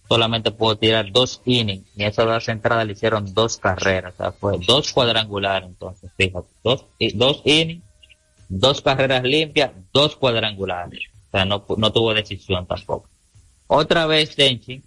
Solamente 0.09 0.51
pudo 0.51 0.77
tirar 0.77 1.11
dos 1.11 1.41
innings 1.45 1.87
y 1.97 2.05
esas 2.05 2.27
dos 2.27 2.49
entradas 2.49 2.87
le 2.87 2.93
hicieron 2.93 3.33
dos 3.33 3.57
carreras, 3.57 4.15
o 4.15 4.17
sea, 4.17 4.33
fue 4.33 4.59
dos 4.67 4.93
cuadrangulares 4.93 5.69
entonces, 5.69 6.11
fíjate, 6.17 6.49
dos, 6.63 6.85
dos 7.15 7.41
innings, 7.45 7.83
dos 8.49 8.83
carreras 8.83 9.23
limpias, 9.23 9.71
dos 9.93 10.17
cuadrangulares. 10.17 11.01
O 11.29 11.31
sea, 11.31 11.45
no, 11.45 11.65
no 11.79 11.93
tuvo 11.93 12.15
decisión 12.15 12.67
tampoco. 12.67 13.09
Otra 13.67 14.07
vez 14.07 14.37
Tenchi, 14.37 14.83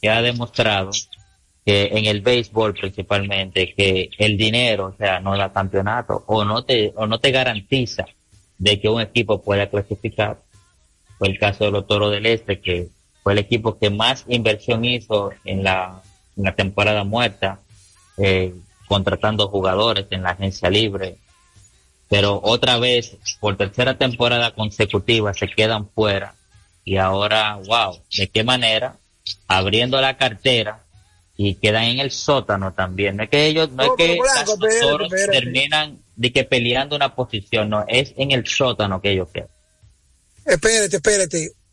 que 0.00 0.08
ha 0.08 0.22
demostrado 0.22 0.90
que 1.64 1.86
en 1.92 2.04
el 2.06 2.20
béisbol 2.20 2.74
principalmente, 2.74 3.74
que 3.74 4.10
el 4.18 4.36
dinero, 4.36 4.86
o 4.94 4.96
sea, 4.96 5.20
no 5.20 5.36
da 5.36 5.52
campeonato, 5.52 6.22
o 6.26 6.44
no 6.44 6.64
te, 6.64 6.92
o 6.96 7.06
no 7.06 7.18
te 7.18 7.30
garantiza 7.30 8.04
de 8.58 8.80
que 8.80 8.88
un 8.88 9.00
equipo 9.00 9.42
pueda 9.42 9.68
clasificar. 9.68 10.42
Fue 11.18 11.28
el 11.28 11.38
caso 11.38 11.64
de 11.64 11.70
los 11.70 11.86
Toros 11.86 12.12
del 12.12 12.26
Este, 12.26 12.60
que 12.60 12.88
fue 13.24 13.32
el 13.32 13.38
equipo 13.38 13.78
que 13.78 13.88
más 13.88 14.24
inversión 14.28 14.84
hizo 14.84 15.32
en 15.46 15.64
la, 15.64 16.02
en 16.36 16.44
la 16.44 16.54
temporada 16.54 17.04
muerta, 17.04 17.58
eh, 18.18 18.54
contratando 18.86 19.48
jugadores 19.48 20.06
en 20.10 20.22
la 20.22 20.30
agencia 20.30 20.68
libre. 20.68 21.16
Pero 22.10 22.38
otra 22.44 22.78
vez, 22.78 23.16
por 23.40 23.56
tercera 23.56 23.96
temporada 23.96 24.54
consecutiva, 24.54 25.32
se 25.32 25.48
quedan 25.48 25.88
fuera. 25.88 26.34
Y 26.84 26.98
ahora, 26.98 27.58
wow, 27.66 27.98
¿de 28.14 28.28
qué 28.28 28.44
manera? 28.44 28.98
Abriendo 29.48 29.98
la 30.02 30.18
cartera 30.18 30.84
y 31.34 31.54
quedan 31.54 31.84
en 31.84 32.00
el 32.00 32.10
sótano 32.10 32.74
también. 32.74 33.16
No 33.16 33.22
es 33.22 33.30
que 33.30 33.46
ellos, 33.46 33.70
no, 33.70 33.84
No, 33.84 33.84
es 33.84 33.90
que 33.96 34.18
Blanco, 34.20 34.98
los 34.98 35.10
terminan 35.30 35.98
de 36.14 36.30
que 36.30 36.44
peleando 36.44 36.94
una 36.94 37.14
posición, 37.14 37.70
no, 37.70 37.86
es 37.88 38.12
en 38.18 38.32
el 38.32 38.46
sótano 38.46 39.00
que 39.00 39.12
ellos 39.12 39.28
quedan. 39.32 39.48
Espérate, 40.44 40.96
espérate. 40.96 41.63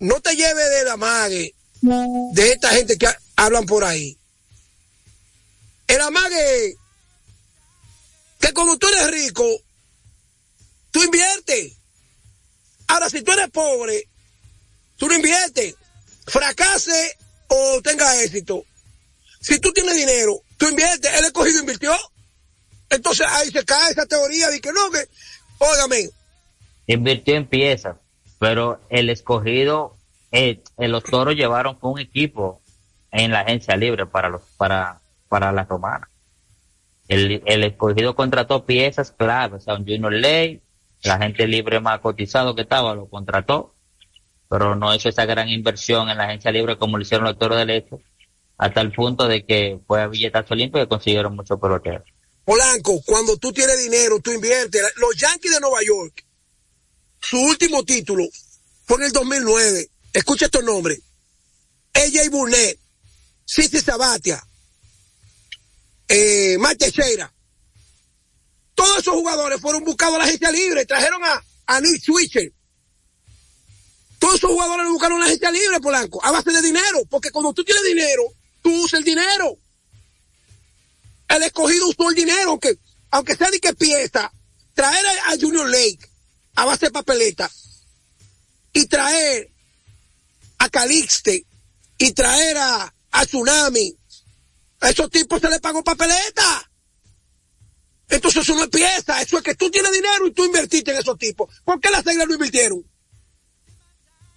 No 0.00 0.20
te 0.20 0.34
lleves 0.34 0.70
de 0.70 0.84
la 0.84 0.96
mague 0.96 1.54
de 2.32 2.52
esta 2.52 2.70
gente 2.70 2.96
que 2.98 3.06
ha- 3.06 3.18
hablan 3.36 3.64
por 3.66 3.84
ahí. 3.84 4.16
El 5.86 6.00
amague 6.00 6.74
que 8.40 8.52
cuando 8.52 8.78
tú 8.78 8.86
eres 8.88 9.10
rico, 9.10 9.44
tú 10.90 11.02
inviertes. 11.02 11.72
Ahora, 12.88 13.08
si 13.10 13.22
tú 13.22 13.32
eres 13.32 13.50
pobre, 13.50 14.08
tú 14.96 15.06
no 15.08 15.14
inviertes. 15.14 15.74
Fracase 16.26 17.16
o 17.48 17.80
tenga 17.82 18.22
éxito. 18.22 18.64
Si 19.40 19.58
tú 19.58 19.72
tienes 19.72 19.94
dinero, 19.94 20.42
tú 20.56 20.68
inviertes. 20.68 21.12
El 21.14 21.24
escogido 21.26 21.60
invirtió. 21.60 21.96
Entonces 22.88 23.26
ahí 23.28 23.50
se 23.50 23.64
cae 23.64 23.92
esa 23.92 24.06
teoría 24.06 24.48
de 24.48 24.60
que 24.60 24.72
no, 24.72 24.90
que, 24.90 25.06
óigame, 25.58 26.10
invirtió 26.86 27.36
en 27.36 27.48
piezas, 27.48 27.96
pero 28.40 28.80
el 28.88 29.10
escogido, 29.10 29.98
eh, 30.32 30.62
eh, 30.78 30.88
los 30.88 31.04
toros 31.04 31.34
llevaron 31.34 31.76
un 31.82 32.00
equipo 32.00 32.62
en 33.10 33.32
la 33.32 33.40
agencia 33.40 33.76
libre 33.76 34.06
para 34.06 34.30
los, 34.30 34.40
para, 34.56 35.02
para 35.28 35.52
la 35.52 35.64
romana. 35.64 36.08
El, 37.06 37.42
el 37.44 37.64
escogido 37.64 38.16
contrató 38.16 38.64
piezas 38.64 39.12
claves, 39.12 39.68
o 39.68 39.74
un 39.74 39.86
Junior 39.86 40.10
Ley, 40.14 40.62
la 41.02 41.18
gente 41.18 41.46
libre 41.46 41.80
más 41.80 42.00
cotizado 42.00 42.54
que 42.54 42.62
estaba 42.62 42.94
lo 42.94 43.10
contrató, 43.10 43.74
pero 44.48 44.74
no 44.74 44.94
hizo 44.94 45.10
esa 45.10 45.26
gran 45.26 45.50
inversión 45.50 46.08
en 46.08 46.16
la 46.16 46.24
agencia 46.24 46.50
libre 46.50 46.78
como 46.78 46.96
lo 46.96 47.02
hicieron 47.02 47.26
los 47.26 47.38
toros 47.38 47.58
del 47.58 47.68
este, 47.68 48.02
hasta 48.56 48.80
el 48.80 48.90
punto 48.90 49.28
de 49.28 49.44
que 49.44 49.78
fue 49.86 50.00
a 50.00 50.06
billetazo 50.06 50.54
limpio 50.54 50.82
y 50.82 50.86
consiguieron 50.86 51.36
muchos 51.36 51.60
peloteros. 51.60 52.08
Polanco, 52.42 53.02
cuando 53.04 53.36
tú 53.36 53.52
tienes 53.52 53.78
dinero, 53.82 54.18
tú 54.20 54.32
inviertes. 54.32 54.80
Los 54.96 55.14
Yankees 55.14 55.52
de 55.52 55.60
Nueva 55.60 55.80
York, 55.86 56.24
su 57.20 57.38
último 57.38 57.84
título 57.84 58.24
fue 58.86 58.98
en 58.98 59.04
el 59.04 59.12
2009. 59.12 59.90
Escucha 60.12 60.46
estos 60.46 60.64
nombres. 60.64 61.00
AJ 61.94 62.30
Burnett, 62.30 62.78
Cici 63.44 63.80
Sabatia, 63.80 64.44
eh, 66.08 66.56
Mike 66.58 66.76
Teixeira. 66.76 67.32
Todos 68.74 68.98
esos 68.98 69.14
jugadores 69.14 69.60
fueron 69.60 69.84
buscados 69.84 70.14
a 70.16 70.18
la 70.18 70.24
agencia 70.24 70.50
libre. 70.50 70.86
Trajeron 70.86 71.22
a, 71.24 71.44
a 71.66 71.80
Nick 71.80 72.02
Switcher. 72.02 72.52
Todos 74.18 74.36
esos 74.36 74.50
jugadores 74.50 74.86
lo 74.86 74.92
buscaron 74.92 75.18
a 75.18 75.20
la 75.20 75.26
agencia 75.26 75.50
libre, 75.50 75.80
Polanco, 75.80 76.24
a 76.24 76.30
base 76.30 76.50
de 76.50 76.62
dinero. 76.62 77.04
Porque 77.08 77.30
cuando 77.30 77.52
tú 77.52 77.64
tienes 77.64 77.84
dinero, 77.84 78.22
tú 78.62 78.70
usas 78.84 79.00
el 79.00 79.04
dinero. 79.04 79.56
El 81.28 81.42
escogido 81.42 81.88
usó 81.88 82.08
el 82.08 82.16
dinero, 82.16 82.50
aunque, 82.50 82.78
aunque 83.10 83.36
sea 83.36 83.50
de 83.50 83.60
que 83.60 83.72
pieza, 83.74 84.32
traer 84.74 85.06
a 85.28 85.36
Junior 85.40 85.68
Lake 85.68 86.09
a 86.56 86.64
base 86.64 86.86
de 86.86 86.92
papeleta 86.92 87.50
y 88.72 88.86
traer 88.86 89.50
a 90.58 90.68
Calixte 90.68 91.44
y 91.98 92.12
traer 92.12 92.56
a, 92.58 92.94
a 93.12 93.26
Tsunami, 93.26 93.94
a 94.80 94.90
esos 94.90 95.10
tipos 95.10 95.40
se 95.40 95.50
les 95.50 95.60
pagó 95.60 95.82
papeleta. 95.82 96.70
Entonces 98.08 98.42
eso 98.42 98.54
no 98.56 98.64
es 98.64 98.68
pieza, 98.68 99.22
eso 99.22 99.38
es 99.38 99.42
que 99.42 99.54
tú 99.54 99.70
tienes 99.70 99.92
dinero 99.92 100.26
y 100.26 100.32
tú 100.32 100.44
invertiste 100.44 100.90
en 100.90 100.98
esos 100.98 101.16
tipos. 101.16 101.48
¿Por 101.64 101.80
qué 101.80 101.90
las 101.90 102.06
águilas 102.06 102.26
no 102.26 102.34
invirtieron? 102.34 102.84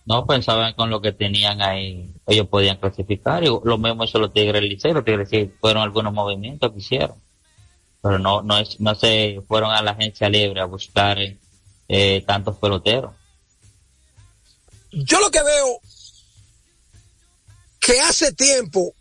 No 0.05 0.28
pensaban 0.28 0.74
con 0.74 0.89
lo 0.89 1.01
que 1.01 1.14
tenían 1.14 1.61
ahí, 1.61 2.14
ellos 2.28 2.47
podían 2.47 2.78
clasificar. 2.78 3.43
Y 3.43 3.47
lo 3.47 3.78
mismo 3.78 4.03
hizo 4.03 4.20
los 4.20 4.34
Tigres 4.34 4.61
Liceo. 4.61 4.93
Los 4.93 5.05
Tigres 5.05 5.30
sí 5.30 5.51
fueron 5.59 5.82
algunos 5.82 6.14
movimientos 6.14 6.72
que 6.72 6.80
hicieron. 6.80 7.16
Pero 8.01 8.20
no, 8.20 8.41
no, 8.41 8.57
es, 8.57 8.80
no 8.82 8.93
se 8.95 9.41
fueron 9.47 9.72
a 9.72 9.82
la 9.82 9.91
agencia 9.91 10.30
libre 10.30 10.59
a 10.59 10.66
buscar 10.66 11.20
eh, 11.20 11.38
tantos 12.25 12.57
peloteros. 12.57 13.13
Yo 14.91 15.19
lo 15.19 15.31
que 15.31 15.41
veo 15.41 15.79
que 17.79 17.99
hace 17.99 18.31
tiempo 18.31 18.93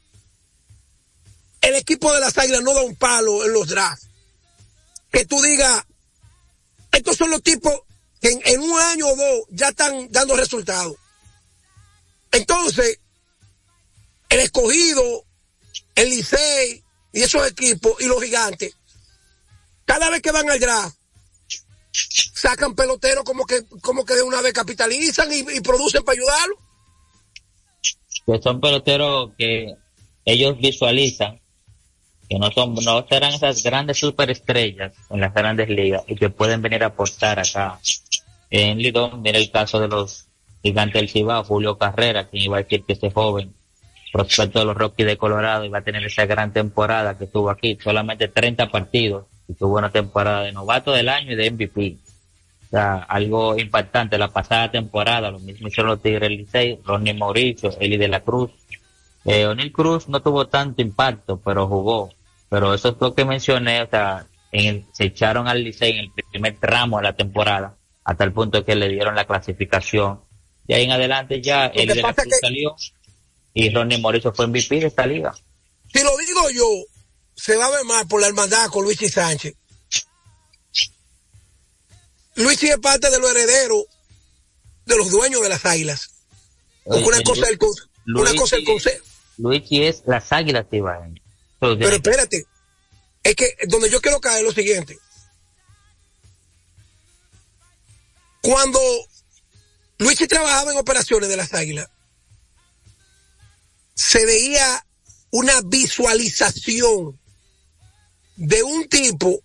el 1.61 1.77
equipo 1.77 2.13
de 2.13 2.21
las 2.21 2.37
águilas 2.37 2.63
no 2.63 2.75
da 2.75 2.83
un 2.83 2.97
palo 2.97 3.45
en 3.45 3.53
los 3.53 3.69
drafts. 3.69 4.09
Que 5.11 5.25
tú 5.25 5.41
digas, 5.41 5.85
estos 6.91 7.17
son 7.17 7.31
los 7.31 7.43
tipos 7.43 7.73
que 8.21 8.31
en, 8.31 8.41
en 8.45 8.61
un 8.61 8.79
año 8.81 9.07
o 9.07 9.17
dos 9.17 9.47
ya 9.51 9.69
están 9.69 10.11
dando 10.11 10.35
resultados. 10.37 10.97
Entonces, 12.33 12.99
el 14.29 14.41
escogido, 14.41 15.25
el 15.95 16.09
Licey 16.11 16.83
y 17.13 17.23
esos 17.23 17.47
equipos 17.47 18.01
y 18.01 18.07
los 18.07 18.23
gigantes, 18.23 18.75
cada 19.85 20.11
vez 20.11 20.23
que 20.23 20.33
van 20.33 20.51
al 20.51 20.59
draft, 20.59 20.97
sacan 21.93 22.75
peloteros 22.75 23.25
como 23.25 23.45
que, 23.45 23.65
como 23.81 24.05
que 24.05 24.15
de 24.15 24.23
una 24.23 24.41
vez 24.41 24.53
capitalizan 24.53 25.29
y, 25.33 25.61
producen 25.61 26.03
para 26.03 26.19
ayudarlo. 26.19 26.57
que 28.27 28.43
son 28.43 28.61
peloteros 28.61 29.31
que 29.37 29.75
ellos 30.25 30.59
visualizan 30.59 31.41
que 32.29 32.39
no 32.39 32.51
son 32.51 32.75
no 32.75 33.07
serán 33.07 33.35
esas 33.35 33.63
grandes 33.63 33.99
superestrellas 33.99 34.93
en 35.11 35.21
las 35.21 35.35
grandes 35.35 35.69
ligas 35.69 36.03
y 36.07 36.15
que 36.15 36.31
pueden 36.31 36.63
venir 36.63 36.83
a 36.83 36.87
aportar 36.87 37.39
acá 37.39 37.79
en 38.51 38.79
Lidón 38.79 39.21
mira 39.23 39.39
el 39.39 39.51
caso 39.51 39.79
de 39.81 39.89
los 39.89 40.29
gigantes 40.63 41.01
del 41.01 41.11
Cibao 41.11 41.45
Julio 41.45 41.77
Carrera 41.77 42.29
quien 42.29 42.45
iba 42.45 42.57
a 42.57 42.63
decir 42.63 42.85
que 42.85 42.95
ese 42.95 43.11
joven 43.11 43.55
prospecto 44.13 44.61
de 44.61 44.65
los 44.67 44.77
Rockies 44.77 45.07
de 45.07 45.17
Colorado 45.17 45.65
iba 45.65 45.79
a 45.79 45.85
tener 45.85 46.05
esa 46.05 46.27
gran 46.27 46.53
temporada 46.53 47.19
que 47.19 47.27
tuvo 47.27 47.51
aquí 47.51 47.79
solamente 47.83 48.29
30 48.29 48.71
partidos 48.71 49.27
y 49.49 49.55
tuvo 49.55 49.79
una 49.79 49.91
temporada 49.91 50.43
de 50.43 50.53
novato 50.53 50.93
del 50.93 51.09
año 51.09 51.33
y 51.33 51.37
de 51.37 51.51
MVP 51.51 51.97
o 52.67 52.71
sea, 52.75 52.95
algo 53.03 53.59
impactante 53.59 54.17
la 54.17 54.29
pasada 54.29 54.71
temporada, 54.71 55.31
lo 55.31 55.39
mismo 55.39 55.69
hicieron 55.69 55.91
los 55.91 56.01
Tigres 56.03 56.31
Licey, 56.31 56.79
Ronnie 56.83 57.13
Mauricio, 57.13 57.71
Eli 57.79 57.99
de 57.99 58.09
la 58.09 58.21
Cruz. 58.21 58.51
Eh, 59.27 59.45
O'Neill 59.45 59.71
Cruz 59.73 60.09
no 60.09 60.23
tuvo 60.23 60.47
tanto 60.49 60.81
impacto, 60.81 61.39
pero 61.45 61.69
jugó. 61.69 62.09
Pero 62.49 62.73
eso 62.73 62.89
es 62.89 62.95
lo 62.99 63.15
que 63.15 63.27
mencioné, 63.27 63.83
o 63.83 63.87
sea, 63.91 64.25
en 64.53 64.67
el- 64.67 64.85
se 64.95 65.05
echaron 65.05 65.49
al 65.49 65.63
Licey 65.63 65.91
en 65.99 65.99
el 65.99 66.11
primer 66.31 66.57
tramo 66.59 66.97
de 66.97 67.03
la 67.03 67.13
temporada, 67.13 67.77
hasta 68.05 68.25
el 68.25 68.33
punto 68.33 68.65
que 68.65 68.75
le 68.75 68.89
dieron 68.89 69.15
la 69.17 69.27
clasificación. 69.27 70.21
Y 70.67 70.73
ahí 70.73 70.85
en 70.85 70.93
adelante 70.93 71.43
ya 71.43 71.67
Eli 71.67 71.89
de 71.89 72.01
la 72.01 72.15
Cruz 72.15 72.35
salió 72.41 72.75
y 73.53 73.69
Ronnie 73.69 73.99
Mauricio 73.99 74.33
fue 74.33 74.47
MVP 74.47 74.81
de 74.81 74.87
esta 74.87 75.05
liga. 75.05 75.35
Si 75.93 76.03
lo 76.03 76.17
digo 76.17 76.41
yo, 76.57 76.65
se 77.37 77.57
va 77.57 77.67
a 77.67 77.71
ver 77.71 77.85
mal 77.85 78.07
por 78.07 78.21
la 78.21 78.29
hermandad 78.29 78.69
con 78.69 78.85
Luis 78.85 79.01
y 79.03 79.09
Sánchez. 79.09 79.55
Luis 82.37 82.63
es 82.63 82.79
parte 82.79 83.11
de 83.11 83.19
los 83.19 83.31
herederos 83.31 83.85
de 84.87 84.97
los 84.97 85.11
dueños 85.11 85.43
de 85.43 85.49
las 85.49 85.65
águilas. 85.67 86.11
Una 86.85 86.97
Oye, 86.97 87.23
cosa 87.25 87.49
el 87.49 87.59
una 88.15 88.35
cosa 88.35 88.57
es 88.57 88.61
el 88.61 88.65
consejo. 88.65 89.05
Luigi 89.39 89.85
es 89.85 90.03
las 90.07 90.33
águilas. 90.33 90.67
Eso 90.71 90.87
Pero 91.61 91.77
tiene- 91.79 91.97
espérate, 91.97 92.47
es 93.23 93.37
que 93.37 93.57
donde 93.69 93.91
yo 93.91 94.01
quiero 94.01 94.21
caer 94.21 94.39
es 94.39 94.45
lo 94.45 94.53
siguiente. 94.53 94.99
Cuando 98.41 98.81
Luigi 99.99 100.27
trabajaba 100.27 100.73
en 100.73 100.79
operaciones 100.79 101.29
de 101.29 101.37
las 101.37 101.55
águilas, 101.55 101.89
se 103.95 104.27
veía 104.27 104.85
una 105.31 105.61
visualización 105.63 107.21
de 108.37 108.63
un 108.63 108.89
tipo 108.89 109.41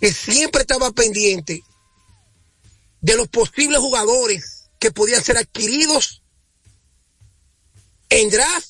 que 0.00 0.12
siempre 0.12 0.62
estaba 0.62 0.90
pendiente 0.90 1.62
de 3.00 3.16
los 3.16 3.28
posibles 3.28 3.78
jugadores 3.78 4.68
que 4.78 4.90
podían 4.90 5.22
ser 5.22 5.38
adquiridos 5.38 6.22
en 8.08 8.30
draft 8.30 8.68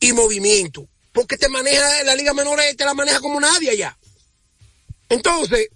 y 0.00 0.12
movimiento. 0.12 0.88
Porque 1.12 1.36
te 1.36 1.48
maneja 1.48 2.02
la 2.04 2.14
Liga 2.14 2.32
Menor, 2.34 2.60
te 2.76 2.84
la 2.84 2.94
maneja 2.94 3.20
como 3.20 3.40
nadie 3.40 3.70
allá. 3.70 3.98
Entonces, 5.08 5.68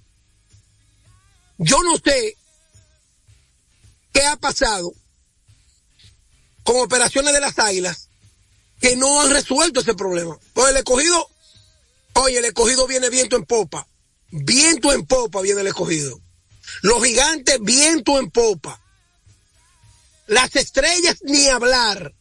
yo 1.58 1.82
no 1.82 1.96
sé 1.96 2.36
qué 4.12 4.22
ha 4.22 4.36
pasado 4.36 4.92
con 6.62 6.76
operaciones 6.78 7.32
de 7.32 7.40
las 7.40 7.58
águilas 7.58 8.08
que 8.80 8.96
no 8.96 9.20
han 9.20 9.30
resuelto 9.30 9.80
ese 9.80 9.94
problema. 9.94 10.38
Pues 10.52 10.70
el 10.70 10.76
escogido, 10.78 11.28
oye, 12.14 12.38
el 12.38 12.44
escogido 12.44 12.86
viene 12.86 13.10
viento 13.10 13.36
en 13.36 13.44
popa. 13.44 13.86
Viento 14.30 14.92
en 14.92 15.06
popa 15.06 15.40
viene 15.42 15.60
el 15.60 15.66
escogido. 15.68 16.20
Los 16.82 17.04
gigantes, 17.04 17.58
viento 17.60 18.18
en 18.18 18.30
popa. 18.30 18.80
Las 20.26 20.56
estrellas, 20.56 21.18
ni 21.22 21.48
hablar. 21.48 22.14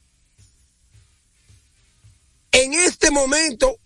En 2.51 2.73
este 2.73 3.09
momento, 3.09 3.77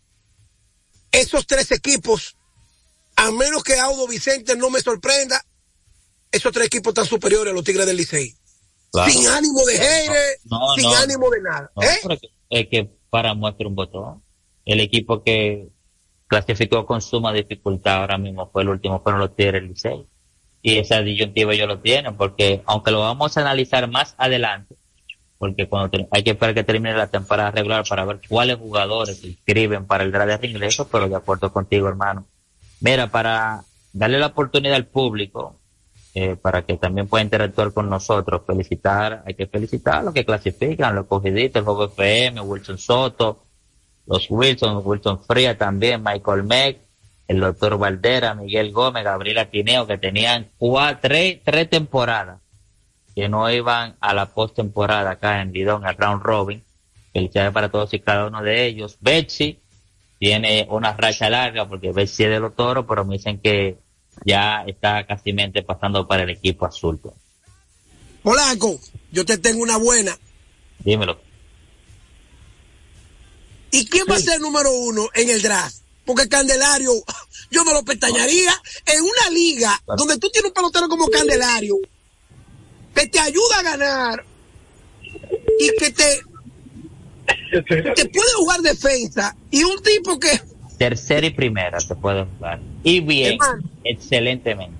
esos 1.11 1.47
tres 1.47 1.71
equipos, 1.71 2.35
a 3.15 3.31
menos 3.31 3.63
que 3.63 3.79
Audo 3.79 4.07
Vicente 4.07 4.55
no 4.55 4.69
me 4.69 4.81
sorprenda, 4.81 5.43
esos 6.31 6.51
tres 6.51 6.67
equipos 6.67 6.91
están 6.91 7.05
superiores 7.05 7.51
a 7.51 7.55
los 7.55 7.63
Tigres 7.63 7.85
del 7.85 7.95
Licey. 7.97 8.35
Claro. 8.91 9.11
Sin 9.11 9.27
ánimo 9.27 9.65
de 9.65 9.79
aire, 9.79 10.19
No, 10.45 10.73
sin 10.75 10.83
no. 10.83 10.95
ánimo 10.95 11.29
de 11.29 11.41
nada. 11.41 11.71
¿eh? 11.81 11.99
pero 12.01 12.13
es 12.15 12.21
que- 12.21 12.29
es 12.49 12.67
que 12.69 12.97
para 13.09 13.33
muestra 13.33 13.67
un 13.67 13.75
botón. 13.75 14.23
El 14.65 14.81
equipo 14.81 15.23
que 15.23 15.69
clasificó 16.27 16.85
con 16.85 17.01
suma 17.01 17.33
dificultad 17.33 18.01
ahora 18.01 18.17
mismo 18.17 18.49
fue 18.51 18.63
el 18.63 18.69
último, 18.69 19.01
fueron 19.01 19.21
los 19.21 19.35
Tigres 19.35 19.63
Licey. 19.63 20.05
Y 20.61 20.77
esa 20.77 21.01
disyuntiva 21.01 21.53
ellos 21.53 21.67
lo 21.67 21.79
tienen, 21.79 22.15
porque 22.15 22.61
aunque 22.65 22.91
lo 22.91 22.99
vamos 22.99 23.37
a 23.37 23.41
analizar 23.41 23.89
más 23.89 24.15
adelante, 24.17 24.75
porque 25.37 25.69
cuando 25.69 26.07
hay 26.11 26.23
que 26.23 26.31
esperar 26.31 26.55
que 26.55 26.63
termine 26.63 26.93
la 26.93 27.07
temporada 27.07 27.51
regular 27.51 27.85
para 27.87 28.05
ver 28.05 28.19
cuáles 28.27 28.57
jugadores 28.57 29.19
se 29.19 29.27
inscriben 29.27 29.85
para 29.85 30.03
el 30.03 30.11
draft 30.11 30.41
de 30.41 30.47
ingresos, 30.47 30.87
pero 30.91 31.07
de 31.07 31.15
acuerdo 31.15 31.53
contigo, 31.53 31.87
hermano. 31.87 32.25
Mira, 32.81 33.07
para 33.07 33.63
darle 33.93 34.19
la 34.19 34.27
oportunidad 34.27 34.75
al 34.75 34.87
público, 34.87 35.59
eh, 36.13 36.35
para 36.35 36.63
que 36.65 36.77
también 36.77 37.07
pueda 37.07 37.23
interactuar 37.23 37.71
con 37.71 37.89
nosotros, 37.89 38.41
felicitar, 38.45 39.23
hay 39.25 39.35
que 39.35 39.45
felicitar 39.45 39.97
a 39.97 40.03
los 40.03 40.13
que 40.13 40.25
clasifican, 40.25 40.95
los 40.95 41.05
cogiditos, 41.05 41.59
el 41.59 41.65
Juego 41.65 41.85
FM, 41.85 42.41
Wilson 42.41 42.77
Soto, 42.79 43.46
los 44.07 44.27
Wilson, 44.29 44.81
Wilson 44.83 45.23
Fría 45.23 45.57
también, 45.57 46.01
Michael 46.03 46.43
Meck, 46.43 46.79
el 47.27 47.39
doctor 47.39 47.77
Valdera, 47.77 48.33
Miguel 48.33 48.71
Gómez, 48.71 49.03
Gabriel 49.03 49.39
Atineo, 49.39 49.85
que 49.85 49.97
tenían 49.97 50.49
cuatro, 50.57 51.09
tres, 51.09 51.39
tres 51.43 51.69
temporadas 51.69 52.39
que 53.13 53.27
no 53.27 53.49
iban 53.51 53.95
a 53.99 54.13
la 54.13 54.27
postemporada 54.27 55.11
acá 55.11 55.41
en 55.41 55.51
Lidón, 55.51 55.85
al 55.85 55.97
round 55.97 56.23
robin. 56.23 56.63
Felicidades 57.11 57.51
para 57.51 57.69
todos 57.69 57.93
y 57.93 57.99
cada 57.99 58.27
uno 58.27 58.43
de 58.43 58.65
ellos. 58.67 58.97
Betsy 59.01 59.59
tiene 60.19 60.67
una 60.69 60.93
racha 60.93 61.29
larga 61.29 61.67
porque 61.67 61.91
Betsy 61.91 62.25
es 62.25 62.29
de 62.29 62.39
los 62.39 62.55
toros, 62.55 62.85
pero 62.87 63.03
me 63.05 63.15
dicen 63.15 63.39
que 63.39 63.77
ya 64.23 64.63
está 64.67 65.05
casi 65.05 65.33
mente 65.33 65.63
pasando 65.63 66.07
para 66.07 66.23
el 66.23 66.29
equipo 66.29 66.65
azul. 66.65 66.99
Polanco, 68.21 68.79
yo 69.11 69.25
te 69.25 69.37
tengo 69.37 69.63
una 69.63 69.77
buena. 69.77 70.15
Dímelo. 70.79 71.26
¿Y 73.71 73.87
quién 73.87 74.05
va 74.09 74.15
a 74.15 74.19
ser 74.19 74.35
el 74.35 74.41
número 74.41 74.71
uno 74.71 75.07
en 75.13 75.29
el 75.29 75.41
draft? 75.41 75.77
Porque 76.05 76.29
Candelario, 76.29 76.91
yo 77.51 77.65
me 77.65 77.73
lo 77.73 77.83
pestañaría 77.83 78.53
en 78.85 79.03
una 79.03 79.29
liga 79.31 79.81
donde 79.97 80.17
tú 80.17 80.29
tienes 80.29 80.49
un 80.49 80.53
pelotero 80.53 80.87
como 80.87 81.07
Candelario, 81.09 81.75
que 82.95 83.07
te 83.07 83.19
ayuda 83.19 83.59
a 83.59 83.63
ganar 83.63 84.25
y 85.59 85.71
que 85.77 85.91
te, 85.91 86.21
te 87.95 88.09
puede 88.09 88.33
jugar 88.37 88.61
defensa 88.61 89.35
y 89.51 89.63
un 89.63 89.81
tipo 89.81 90.19
que 90.19 90.41
Tercera 90.77 91.25
y 91.25 91.31
primera 91.31 91.79
te 91.79 91.95
puede 91.95 92.25
jugar. 92.25 92.59
Y 92.83 92.99
bien, 92.99 93.33
Hermano. 93.33 93.63
excelentemente. 93.83 94.77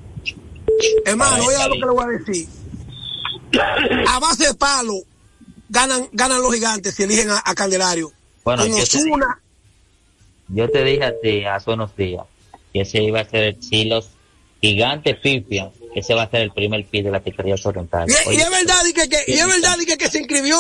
Hermano, 1.05 1.43
oiga 1.43 1.67
lo 1.67 1.73
que 1.73 1.79
le 1.79 1.85
voy 1.87 2.03
a 2.03 2.19
decir. 2.19 2.47
A 4.07 4.19
base 4.19 4.47
de 4.47 4.53
palo, 4.53 4.99
ganan, 5.69 6.07
ganan 6.11 6.41
los 6.41 6.53
gigantes 6.53 6.93
si 6.93 7.03
eligen 7.03 7.31
a, 7.31 7.41
a 7.43 7.55
Candelario. 7.55 8.13
Bueno, 8.47 8.65
yo 8.65 8.75
te, 8.87 8.97
Ozuna, 8.97 9.41
yo 10.47 10.69
te 10.71 10.83
dije 10.85 11.03
a 11.03 11.13
ti 11.19 11.43
hace 11.43 11.69
unos 11.71 11.95
días 11.97 12.23
que 12.71 12.81
ese 12.81 13.03
iba 13.03 13.19
a 13.19 13.25
ser 13.29 13.43
el 13.43 13.61
si 13.61 13.83
los 13.85 14.07
gigantes 14.61 15.17
pifian, 15.17 15.69
ese 15.93 16.13
va 16.13 16.23
a 16.23 16.29
ser 16.29 16.41
el 16.43 16.51
primer 16.51 16.85
pick 16.85 17.03
de 17.03 17.11
la 17.11 17.19
Pizzería 17.19 17.55
Oriental. 17.61 18.07
y, 18.09 18.13
es- 18.13 18.25
y 18.37 18.39
es 18.39 18.49
verdad 18.49 18.85
y 18.89 18.93
que, 18.93 19.09
que- 19.09 19.23
y 19.27 19.33
es 19.33 19.45
verdad 19.47 19.75
y 19.81 19.85
que, 19.85 19.97
que 19.97 20.09
se 20.09 20.19
inscribió 20.19 20.57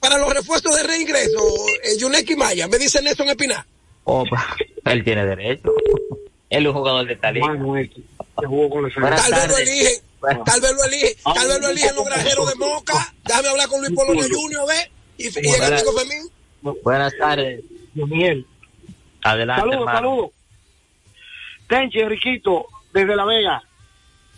para 0.00 0.16
los 0.16 0.32
refuerzos 0.32 0.74
de 0.74 0.82
reingreso, 0.84 1.38
el 1.84 1.98
Yuneki 1.98 2.34
Maya, 2.36 2.66
me 2.66 2.78
dice 2.78 3.02
Nelson 3.02 3.28
Espinar. 3.28 3.66
opa, 4.04 4.56
él 4.86 5.04
tiene 5.04 5.26
derecho. 5.26 5.70
Él 6.48 6.62
es 6.64 6.68
un 6.68 6.72
jugador 6.78 7.06
de 7.06 7.32
liga. 7.32 7.46
Buenas 7.52 9.22
Tal 9.22 9.32
vez 9.32 9.48
lo 9.48 9.54
tardes. 9.54 9.58
elige, 9.68 10.02
tal 10.46 10.60
vez 10.62 10.72
lo 10.72 10.84
elige, 10.84 11.16
tal 11.34 11.48
vez 11.48 11.60
lo 11.60 11.68
eligen 11.68 11.94
los 11.96 12.04
granjeros 12.06 12.48
de 12.48 12.54
Moca. 12.54 13.14
Déjame 13.26 13.48
hablar 13.48 13.68
con 13.68 13.80
Luis 13.82 13.92
Polonia 13.94 14.24
Junior, 14.32 14.66
ve, 14.66 14.90
y, 15.18 15.24
y 15.24 15.50
el 15.50 15.62
Atlético 15.62 15.92
Fermín. 15.92 16.30
Buenas 16.62 17.16
tardes. 17.16 17.64
Miguel. 17.94 18.46
Adelante, 19.22 19.62
Saludos, 19.62 19.92
saludos. 19.92 20.30
Tenchi, 21.68 22.00
Enriquito, 22.00 22.66
desde 22.92 23.16
La 23.16 23.24
Vega. 23.24 23.62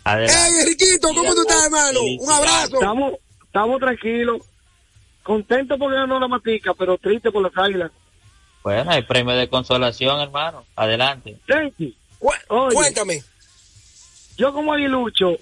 Adelante. 0.03 0.35
Hey, 0.37 0.51
Enriquito, 0.61 1.09
¿cómo 1.09 1.33
tú 1.33 1.41
estás, 1.41 1.65
hermano? 1.65 1.99
Un 2.19 2.31
abrazo. 2.31 2.73
Estamos, 2.73 3.13
estamos 3.45 3.79
tranquilos, 3.79 4.41
contentos 5.23 5.77
porque 5.77 5.95
ganó 5.95 6.19
la 6.19 6.27
matica, 6.27 6.73
pero 6.73 6.97
triste 6.97 7.31
por 7.31 7.43
las 7.43 7.55
águilas. 7.55 7.91
Bueno, 8.63 8.91
hay 8.91 9.03
premio 9.03 9.33
de 9.35 9.47
consolación, 9.47 10.19
hermano. 10.19 10.65
Adelante. 10.75 11.37
Tenchi, 11.47 11.95
oye, 12.19 12.75
Cuéntame. 12.75 13.23
yo 14.37 14.53
como 14.53 14.73
aguilucho, 14.73 15.37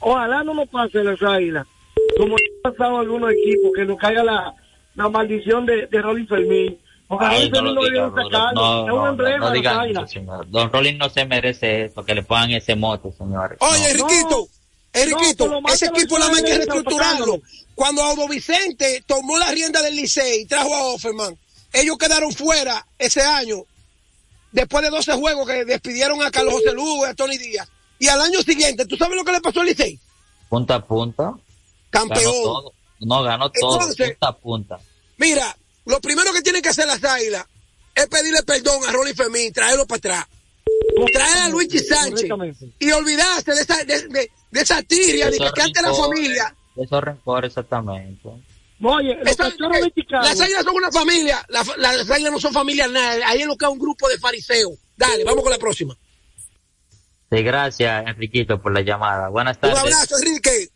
ojalá 0.00 0.42
no 0.44 0.54
nos 0.54 0.68
pase 0.68 1.02
las 1.02 1.22
águilas, 1.22 1.66
como 2.16 2.36
ha 2.36 2.70
pasado 2.70 2.98
a 2.98 3.00
algunos 3.00 3.32
equipos, 3.32 3.72
que 3.74 3.84
nos 3.84 3.98
caiga 3.98 4.22
la, 4.22 4.54
la 4.94 5.08
maldición 5.08 5.66
de, 5.66 5.86
de 5.86 6.02
Rolly 6.02 6.26
Fermín, 6.26 6.78
Porque 7.08 7.24
Ay, 7.24 7.48
no 7.50 7.56
Fermín 7.56 7.74
lo 7.74 7.82
no 7.82 7.88
diga, 7.90 8.10
sacarlo. 8.22 8.52
No, 8.54 8.86
es 8.86 8.92
un 8.92 8.98
no, 8.98 9.08
emblema 9.08 9.38
no 9.38 10.00
de 10.02 10.08
señor. 10.08 10.50
Don 10.50 10.72
Rolling 10.72 10.96
no 10.98 11.08
se 11.10 11.24
merece 11.24 11.84
eso, 11.86 12.04
que 12.04 12.14
le 12.14 12.22
pongan 12.22 12.52
ese 12.52 12.76
mote, 12.76 13.12
señores. 13.12 13.58
Oye, 13.60 13.94
No. 13.98 14.46
Enriquito, 14.94 15.60
más 15.60 15.74
ese 15.74 15.86
equipo 15.86 16.16
la 16.18 16.26
hay 16.26 16.34
que 16.34 16.38
suena, 16.40 16.54
reestructurarlo. 16.56 17.40
Cuando 17.74 18.00
Audo 18.02 18.28
Vicente 18.28 19.02
tomó 19.06 19.36
la 19.38 19.50
rienda 19.50 19.82
del 19.82 19.96
Licey 19.96 20.42
y 20.42 20.46
trajo 20.46 20.72
a 20.72 20.84
Offerman, 20.94 21.36
ellos 21.72 21.98
quedaron 21.98 22.30
fuera 22.32 22.86
ese 22.96 23.20
año, 23.20 23.64
después 24.52 24.84
de 24.84 24.90
12 24.90 25.14
juegos 25.14 25.48
que 25.48 25.64
despidieron 25.64 26.22
a 26.22 26.30
Carlos 26.30 26.54
José 26.54 26.72
Lugo 26.72 27.04
y 27.04 27.10
a 27.10 27.14
Tony 27.14 27.36
Díaz. 27.36 27.68
Y 27.98 28.06
al 28.06 28.20
año 28.20 28.40
siguiente, 28.42 28.86
¿tú 28.86 28.96
sabes 28.96 29.16
lo 29.16 29.24
que 29.24 29.32
le 29.32 29.40
pasó 29.40 29.60
al 29.62 29.66
Licey? 29.66 29.98
Punta 30.48 30.76
a 30.76 30.84
punta. 30.84 31.34
Campeón. 31.90 32.66
No, 33.04 33.22
ganó 33.22 33.50
todo. 33.50 33.80
Entonces- 33.80 34.10
punta 34.10 34.28
a 34.28 34.36
punta. 34.36 34.78
Mira, 35.18 35.56
lo 35.86 36.00
primero 36.00 36.32
que 36.32 36.42
tienen 36.42 36.62
que 36.62 36.68
hacer 36.70 36.86
las 36.86 37.02
águilas 37.04 37.44
es 37.94 38.06
pedirle 38.08 38.42
perdón 38.42 38.80
a 38.88 38.92
Ronnie 38.92 39.14
Fermín, 39.14 39.52
traerlo 39.52 39.86
para 39.86 39.98
atrás. 39.98 40.26
Traer 41.12 41.38
a 41.38 41.48
Luigi 41.48 41.78
Sánchez 41.78 42.28
y 42.78 42.90
olvidarse 42.92 43.52
de 43.54 43.60
esa, 43.60 43.76
de, 43.84 44.08
de- 44.08 44.30
de 44.50 44.60
esa 44.60 44.82
tiria 44.82 45.30
de 45.30 45.38
que, 45.38 45.62
antes 45.62 45.82
la 45.82 45.94
familia. 45.94 46.54
Esos 46.76 47.02
rencores, 47.04 47.48
exactamente. 47.50 48.28
Oye, 48.82 49.16
Esa- 49.24 49.48
eh, 49.48 49.54
las 50.10 50.40
águilas 50.40 50.64
son 50.64 50.74
una 50.76 50.90
familia, 50.90 51.44
la- 51.48 51.64
las 51.78 52.10
águilas 52.10 52.32
no 52.32 52.40
son 52.40 52.52
familias 52.52 52.90
nada, 52.90 53.28
ahí 53.28 53.40
es 53.42 53.46
lo 53.46 53.56
que 53.56 53.64
es 53.64 53.70
un 53.70 53.78
grupo 53.78 54.08
de 54.08 54.18
fariseos. 54.18 54.72
Dale, 54.96 55.24
vamos 55.24 55.42
con 55.42 55.52
la 55.52 55.58
próxima. 55.58 55.96
Sí, 57.30 57.42
gracias, 57.42 58.06
Enriquito, 58.06 58.60
por 58.60 58.72
la 58.72 58.80
llamada. 58.82 59.28
Buenas 59.28 59.56
Un 59.56 59.60
tardes. 59.60 59.78
abrazo, 59.78 60.16
Enrique. 60.18 60.68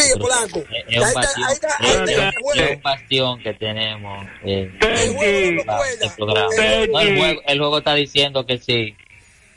Sigue, 0.00 0.16
Polanco. 0.16 0.58
Es 0.58 0.84
es 0.88 0.98
un 0.98 1.04
Ahí 1.04 1.08
está, 1.08 1.20
bastión, 1.20 1.46
ahí 1.46 1.54
está, 1.54 1.76
ahí 1.78 1.90
es- 1.90 2.10
está, 2.10 2.28
el 2.62 2.76
un 2.76 2.82
bastión 2.82 3.42
que 3.42 3.54
tenemos 3.54 4.26
en 4.42 4.78
El 4.80 4.82
el 4.82 5.64
programa. 6.16 6.48
No, 6.56 7.00
el, 7.00 7.18
juego, 7.18 7.40
el 7.46 7.58
juego 7.58 7.78
está 7.78 7.94
diciendo 7.94 8.46
que 8.46 8.58
sí. 8.58 8.96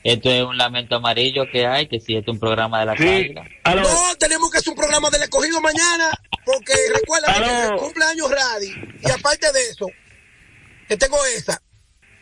Esto 0.02 0.30
es 0.30 0.44
un 0.44 0.58
lamento 0.58 0.96
amarillo 0.96 1.44
que 1.52 1.68
hay, 1.68 1.88
que 1.88 2.00
sí, 2.00 2.16
esto 2.16 2.32
es 2.32 2.36
un 2.36 2.40
programa 2.40 2.80
de 2.80 2.86
la 2.86 2.92
águilas. 2.94 3.48
No, 3.66 4.16
tenemos 4.18 4.50
que 4.50 4.60
hacer 4.60 4.70
un 4.72 4.78
programa 4.78 5.10
del 5.10 5.24
escogido 5.24 5.60
mañana, 5.60 6.10
porque 6.46 6.74
recuerda 6.94 7.34
que 7.34 7.64
es 7.76 7.82
cumpleaños 7.82 8.32
Radi. 8.32 8.74
Y 9.04 9.12
aparte 9.12 9.52
de 9.52 9.62
eso, 9.70 9.88
que 10.88 10.96
tengo 10.96 11.18
esa. 11.26 11.62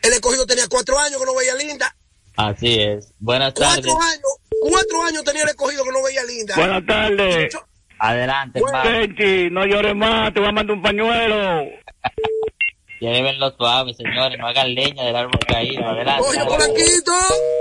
El 0.02 0.14
escogido 0.14 0.46
tenía 0.48 0.68
cuatro 0.68 0.98
años 1.00 1.20
que 1.20 1.26
no 1.26 1.36
veía 1.36 1.54
linda. 1.54 1.96
Así 2.36 2.80
es. 2.82 3.14
Buenas 3.20 3.54
tardes. 3.54 3.86
Cuatro 3.86 4.02
años, 4.02 4.24
cuatro 4.62 5.04
años 5.04 5.24
tenía 5.24 5.44
el 5.44 5.50
escogido 5.50 5.84
que 5.84 5.92
no 5.92 6.04
veía 6.04 6.24
linda. 6.24 6.56
Buenas 6.56 6.86
tardes. 6.86 7.56
Adelante, 8.00 8.60
hermano. 8.60 8.90
Tenchi, 8.90 9.50
no 9.50 9.66
llores 9.66 9.96
más, 9.96 10.34
te 10.34 10.40
voy 10.40 10.50
a 10.50 10.52
mandar 10.52 10.76
un 10.76 10.82
pañuelo. 10.82 11.64
Llévenlo 13.00 13.52
suave, 13.56 13.94
señores. 13.94 14.40
No 14.40 14.48
hagan 14.48 14.74
leña 14.74 15.04
del 15.06 15.16
árbol 15.16 15.40
caído. 15.48 15.86
Adelante. 15.86 16.24
Oye, 16.28 16.44
Polanquito, 16.46 17.12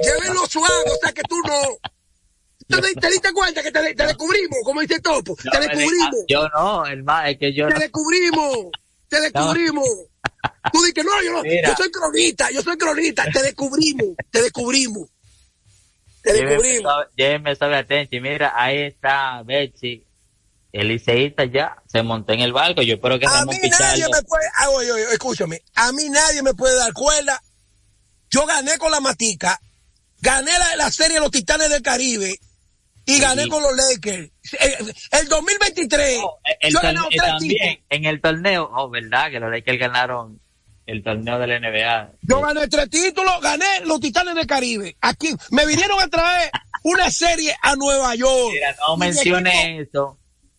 llévenlo 0.03 0.47
suave, 0.47 0.75
o 0.91 0.97
sea 1.01 1.13
que 1.13 1.23
tú 1.23 1.37
no. 1.47 2.81
¿Te, 2.81 2.95
te 2.95 3.11
diste 3.11 3.33
cuenta 3.33 3.63
que 3.63 3.71
te, 3.71 3.95
te 3.95 4.07
descubrimos, 4.07 4.59
como 4.65 4.81
dice 4.81 4.99
Topo? 5.01 5.37
No 5.45 5.51
te 5.53 5.59
descubrimos, 5.61 6.11
diga- 6.11 6.25
Yo 6.29 6.49
no, 6.49 6.85
el 6.87 7.03
más, 7.05 7.29
es 7.31 7.39
que 7.39 7.53
yo 7.53 7.69
te 7.69 7.75
no. 7.75 7.81
descubrimos, 7.81 8.57
te 9.09 9.21
descubrimos. 9.21 9.85
Tú 10.73 10.83
dices, 10.83 11.05
no, 11.05 11.23
yo 11.23 11.33
no, 11.35 11.43
Mira. 11.43 11.69
yo 11.69 11.75
soy 11.77 11.91
cronista, 11.93 12.51
yo 12.51 12.63
soy 12.63 12.77
cronista, 12.77 13.25
te 13.33 13.43
descubrimos, 13.43 14.07
te 14.31 14.43
descubrimos. 14.43 15.09
Te 16.23 16.33
Llévenme 16.33 16.51
descubrimos. 16.55 16.83
suave- 16.93 17.09
Llévenme 17.17 17.55
suave. 17.57 18.09
Y 18.11 18.21
mira, 18.21 18.53
ahí 18.57 18.79
está 18.79 19.43
Betsy. 19.45 20.05
El 20.81 20.89
liceísta 20.89 21.45
ya 21.47 21.77
se 21.87 22.03
montó 22.03 22.33
en 22.33 22.41
el 22.41 22.53
barco. 22.53 22.83
Yo 22.83 22.95
espero 22.97 23.19
que 23.19 23.27
A 23.27 23.31
Ramón 23.31 23.57
mí 23.63 23.69
nadie 23.71 24.05
me 24.13 24.23
puede, 24.23 24.45
ah, 24.57 24.69
oye, 24.71 24.93
oye, 24.93 25.05
escúchame, 25.13 25.63
a 25.75 25.91
mí 25.93 26.09
nadie 26.11 26.43
me 26.43 26.53
puede 26.55 26.77
dar 26.77 26.93
cuerda. 26.93 27.41
Yo 28.31 28.45
gané 28.45 28.77
con 28.79 28.91
la 28.91 29.01
Matica, 29.01 29.59
gané 30.21 30.51
la, 30.59 30.77
la 30.77 30.91
serie 30.91 31.19
Los 31.21 31.31
Titanes 31.31 31.71
del 31.71 31.81
Caribe 31.83 32.39
y 33.07 33.19
gané 33.21 33.49
con 33.49 33.63
los 33.63 33.73
Lakers. 33.75 34.31
El, 34.61 34.95
el 35.21 35.29
2023, 35.29 36.21
El 36.61 36.73
yo 36.73 36.79
he 36.79 36.83
ganado 36.83 37.07
eh, 37.07 37.17
tres 37.17 37.31
también 37.31 37.51
títulos. 37.59 37.85
en 37.91 38.05
el 38.05 38.21
torneo, 38.21 38.71
oh, 38.75 38.91
verdad, 38.91 39.31
que 39.31 39.41
los 39.41 39.51
Lakers 39.51 39.79
ganaron 39.79 40.41
el 40.87 41.03
torneo 41.03 41.39
de 41.39 41.47
la 41.47 41.59
NBA. 41.61 42.13
Yo 42.23 42.41
gané 42.43 42.69
tres 42.69 42.91
títulos, 42.91 43.41
gané 43.41 43.81
los 43.85 43.99
Titanes 44.01 44.35
del 44.35 44.47
Caribe. 44.47 44.97
Aquí 45.01 45.35
me 45.53 45.65
vinieron 45.65 45.99
a 46.01 46.09
traer 46.09 46.51
una 46.83 47.11
serie 47.11 47.57
a 47.63 47.75
Nueva 47.77 48.15
York. 48.15 48.53
Mira, 48.53 48.77
no 48.87 48.95
Y 48.97 48.99
mi 48.99 49.07
equipo- 49.07 49.37
mencione 49.41 49.81
eso, 49.81 50.19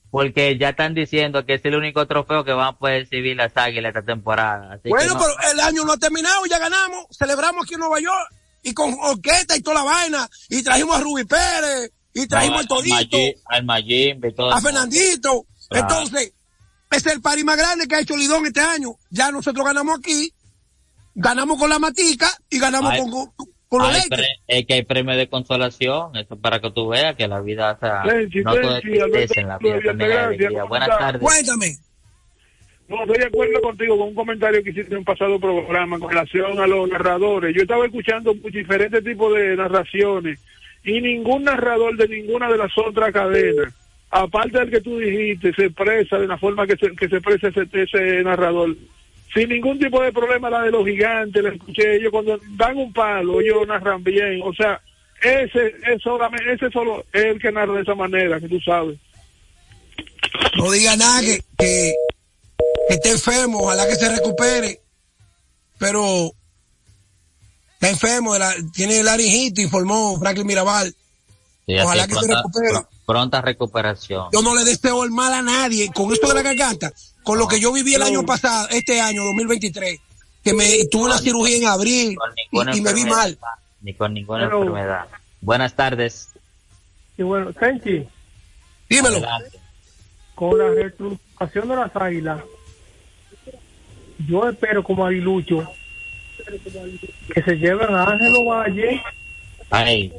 porque 0.09 0.57
ya 0.57 0.69
están 0.69 0.93
diciendo 0.93 1.45
que 1.45 1.55
es 1.55 1.65
el 1.65 1.75
único 1.75 2.05
trofeo 2.07 2.43
que 2.45 2.53
van 2.53 2.67
a 2.67 2.77
poder 2.77 3.03
recibir 3.03 3.35
las 3.37 3.51
águilas 3.55 3.89
esta 3.89 4.05
temporada. 4.05 4.73
Así 4.73 4.89
Bueno, 4.89 5.13
no- 5.15 5.19
pero 5.19 5.33
el 5.51 5.59
año 5.59 5.83
no 5.83 5.93
ha 5.93 5.97
terminado, 5.97 6.45
ya 6.45 6.59
ganamos, 6.59 7.05
celebramos 7.17 7.63
aquí 7.65 7.73
en 7.73 7.81
Nueva 7.81 7.99
York 7.99 8.29
y 8.63 8.73
con 8.73 8.93
orquesta 9.01 9.55
y 9.55 9.61
toda 9.61 9.77
la 9.77 9.83
vaina 9.83 10.29
y 10.49 10.63
trajimos 10.63 10.97
a 10.97 11.01
Ruby 11.01 11.23
Pérez 11.25 11.91
y 12.13 12.27
trajimos 12.27 12.61
al 12.61 12.67
Maggi- 12.67 13.35
al 13.45 13.65
a 14.53 14.61
Fernandito. 14.61 15.45
Claro. 15.69 15.87
Entonces, 15.87 16.33
es 16.89 17.05
el 17.07 17.21
pari 17.21 17.43
más 17.43 17.57
grande 17.57 17.87
que 17.87 17.95
ha 17.95 17.99
hecho 17.99 18.15
Lidón 18.15 18.45
este 18.45 18.61
año. 18.61 18.95
Ya 19.09 19.29
nosotros 19.31 19.65
ganamos 19.65 19.99
aquí, 19.99 20.33
ganamos 21.13 21.59
con 21.59 21.69
la 21.69 21.79
Matica 21.79 22.31
y 22.49 22.59
ganamos 22.59 22.91
Ay. 22.93 23.01
con, 23.01 23.33
Hay 23.71 24.07
pre- 24.09 24.39
es 24.47 24.65
que 24.65 24.73
hay 24.75 24.83
premio 24.83 25.15
de 25.15 25.27
consolación, 25.27 26.15
eso 26.15 26.35
es 26.35 26.39
para 26.39 26.59
que 26.59 26.71
tú 26.71 26.87
veas 26.87 27.15
que 27.15 27.27
la 27.27 27.41
vida 27.41 27.73
o 27.73 27.79
sea, 27.79 28.03
no 28.03 28.53
todo 28.55 28.77
es 28.77 28.81
tristeza 28.81 29.41
en 29.41 29.47
la 29.47 29.57
vida, 29.57 29.79
también 29.83 30.11
hay 30.11 30.15
gracias, 30.17 30.27
alegría. 30.27 30.49
¿cómo 30.61 30.67
Buenas 30.69 30.89
tardes. 30.97 31.21
Cuéntame. 31.21 31.77
No, 32.87 33.01
estoy 33.01 33.17
de 33.17 33.25
acuerdo 33.25 33.61
contigo 33.61 33.97
con 33.97 34.07
un 34.07 34.15
comentario 34.15 34.63
que 34.63 34.69
hiciste 34.69 34.93
en 34.93 34.99
un 34.99 35.03
pasado 35.03 35.37
programa 35.39 35.99
con 35.99 36.09
relación 36.09 36.57
a 36.59 36.67
los 36.67 36.89
narradores. 36.89 37.53
Yo 37.53 37.63
estaba 37.63 37.85
escuchando 37.85 38.33
diferentes 38.33 39.03
tipos 39.03 39.35
de 39.35 39.57
narraciones 39.57 40.39
y 40.85 41.01
ningún 41.01 41.43
narrador 41.43 41.97
de 41.97 42.07
ninguna 42.07 42.49
de 42.49 42.57
las 42.57 42.71
otras 42.77 43.11
cadenas, 43.11 43.73
aparte 44.09 44.57
del 44.59 44.71
que 44.71 44.79
tú 44.79 44.97
dijiste, 44.99 45.53
se 45.53 45.65
expresa 45.65 46.17
de 46.17 46.27
la 46.27 46.37
forma 46.37 46.65
que 46.65 46.77
se, 46.77 46.95
que 46.95 47.09
se 47.09 47.17
expresa 47.17 47.49
ese, 47.49 47.67
ese 47.73 48.23
narrador. 48.23 48.73
Sin 49.33 49.49
ningún 49.49 49.77
tipo 49.77 50.01
de 50.01 50.11
problema, 50.11 50.49
la 50.49 50.61
de 50.63 50.71
los 50.71 50.85
gigantes, 50.85 51.43
la 51.43 51.49
escuché, 51.49 51.97
ellos 51.97 52.11
cuando 52.11 52.39
dan 52.55 52.77
un 52.77 52.91
palo, 52.93 53.39
ellos 53.41 53.67
narran 53.67 54.03
bien. 54.03 54.41
O 54.43 54.53
sea, 54.53 54.81
ese 55.21 55.67
es 55.85 56.01
solamente, 56.01 56.53
ese 56.53 56.69
solo 56.71 57.05
es 57.11 57.25
el 57.25 57.39
que 57.39 57.51
narra 57.51 57.73
de 57.73 57.81
esa 57.81 57.95
manera, 57.95 58.39
que 58.39 58.47
tú 58.47 58.59
sabes. 58.61 58.97
No 60.57 60.71
diga 60.71 60.95
nada 60.95 61.21
que, 61.21 61.39
que, 61.57 61.93
que 62.87 62.93
esté 62.95 63.11
enfermo, 63.11 63.59
ojalá 63.59 63.87
que 63.87 63.95
se 63.95 64.09
recupere. 64.15 64.79
Pero 65.77 66.31
está 67.73 67.89
enfermo, 67.89 68.33
de 68.33 68.39
la- 68.39 68.55
tiene 68.73 69.03
laringito, 69.03 69.61
informó 69.61 70.17
Franklin 70.19 70.47
Mirabal. 70.47 70.95
Sí, 71.67 71.75
Ojalá 71.79 72.07
que 72.07 72.15
se 72.15 72.27
recupere. 72.27 72.69
Pronta 73.07 73.41
recuperación. 73.41 74.27
Yo 74.33 74.41
no 74.43 74.53
le 74.53 74.63
deseo 74.65 75.03
el 75.05 75.09
mal 75.11 75.33
a 75.33 75.41
nadie 75.41 75.89
con 75.93 76.11
esto 76.13 76.27
de 76.27 76.33
la 76.35 76.41
garganta, 76.43 76.91
con 77.23 77.39
lo 77.39 77.47
que 77.47 77.59
yo 77.59 77.71
viví 77.71 77.95
el 77.95 78.03
año 78.03 78.23
pasado, 78.25 78.67
este 78.69 78.99
año 79.01 79.23
2023, 79.23 79.99
que 80.43 80.53
me 80.53 80.85
tuve 80.91 81.05
una 81.05 81.17
cirugía 81.17 81.55
en 81.57 81.65
abril 81.65 82.17
y, 82.51 82.77
y 82.77 82.81
me 82.81 82.93
vi 82.93 83.05
mal. 83.05 83.37
Ni 83.81 83.93
con 83.93 84.13
ninguna 84.13 84.43
Pero- 84.45 84.59
enfermedad. 84.63 85.07
Buenas 85.39 85.73
tardes. 85.75 86.29
Y 87.17 87.23
bueno, 87.23 87.53
Tenchi, 87.53 88.05
Dímelo. 88.89 89.17
Adelante. 89.17 89.59
con 90.35 90.57
la 90.57 90.67
reestructuración 90.69 91.69
de 91.69 91.75
las 91.77 91.95
águilas, 91.95 92.41
yo 94.27 94.49
espero 94.49 94.83
como 94.83 95.05
aguilucho 95.05 95.67
que 97.33 97.41
se 97.43 97.55
lleven 97.55 97.93
a 97.93 98.03
Ángelo 98.03 98.43
Valle, 98.45 99.01
Ay, 99.69 100.13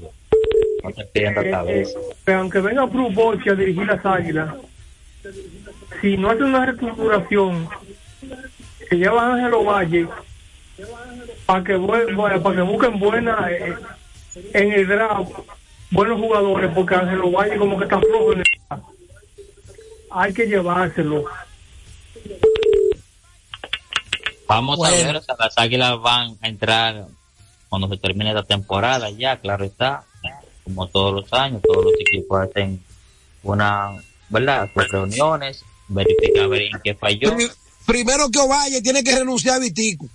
no 0.83 0.93
te 0.93 1.05
pierdas 1.07 1.45
eh, 1.67 1.83
eh, 1.83 1.95
que 2.25 2.33
aunque 2.33 2.61
venga 2.61 2.85
Bruce 2.87 3.15
Bochy 3.15 3.49
a 3.51 3.55
dirigir 3.55 3.87
las 3.87 4.05
águilas, 4.05 4.55
si 6.01 6.17
no 6.17 6.31
hace 6.31 6.43
una 6.45 6.65
reestructuración, 6.67 7.69
se 8.89 8.97
lleva 8.97 9.23
a 9.27 9.35
Ángelo 9.35 9.65
Valle 9.65 10.07
para 11.47 11.65
que, 11.65 11.77
bue- 11.77 12.15
bueno, 12.15 12.43
para 12.43 12.57
que 12.57 12.63
busquen 12.63 12.99
buena 12.99 13.49
eh, 13.51 13.75
en 14.55 14.73
el 14.73 14.87
draft 14.87 15.33
buenos 15.91 16.21
jugadores, 16.21 16.71
porque 16.75 16.95
Ángelo 16.95 17.31
Valle 17.33 17.57
como 17.57 17.77
que 17.79 17.85
está 17.85 17.99
flojo 18.01 18.33
en 18.35 18.39
el 18.41 18.45
draft. 18.69 18.85
Hay 20.11 20.33
que 20.33 20.47
llevárselo. 20.47 21.25
Vamos 24.47 24.79
Bueno. 24.79 24.95
a 24.95 24.99
ver, 25.07 25.17
o 25.17 25.21
sea, 25.23 25.35
las 25.39 25.59
águilas 25.59 26.01
van 26.01 26.37
a 26.41 26.49
entrar 26.49 27.07
cuando 27.69 27.89
se 27.89 27.99
termine 27.99 28.33
la 28.33 28.45
temporada, 28.45 29.11
ya, 29.11 29.37
claro 29.39 29.65
está, 29.65 30.05
como 30.69 30.87
todos 30.89 31.15
los 31.15 31.33
años, 31.33 31.61
todos 31.63 31.85
los 31.85 31.95
equipos 32.01 32.41
hacen 32.49 32.83
una, 33.43 33.91
¿verdad? 34.29 34.69
Sus 34.75 34.89
reuniones, 34.89 35.63
verificar 35.89 36.45
a 36.45 36.47
ver 36.49 36.63
en 36.63 36.81
qué 36.85 36.95
falló. 36.95 37.35
Pri- 37.35 37.51
Primero 37.87 38.31
que 38.31 38.39
Ovalle 38.39 38.83
tiene 38.83 39.03
que 39.03 39.17
renunciar 39.17 39.57
a 39.57 39.59
Vitico. 39.61 40.07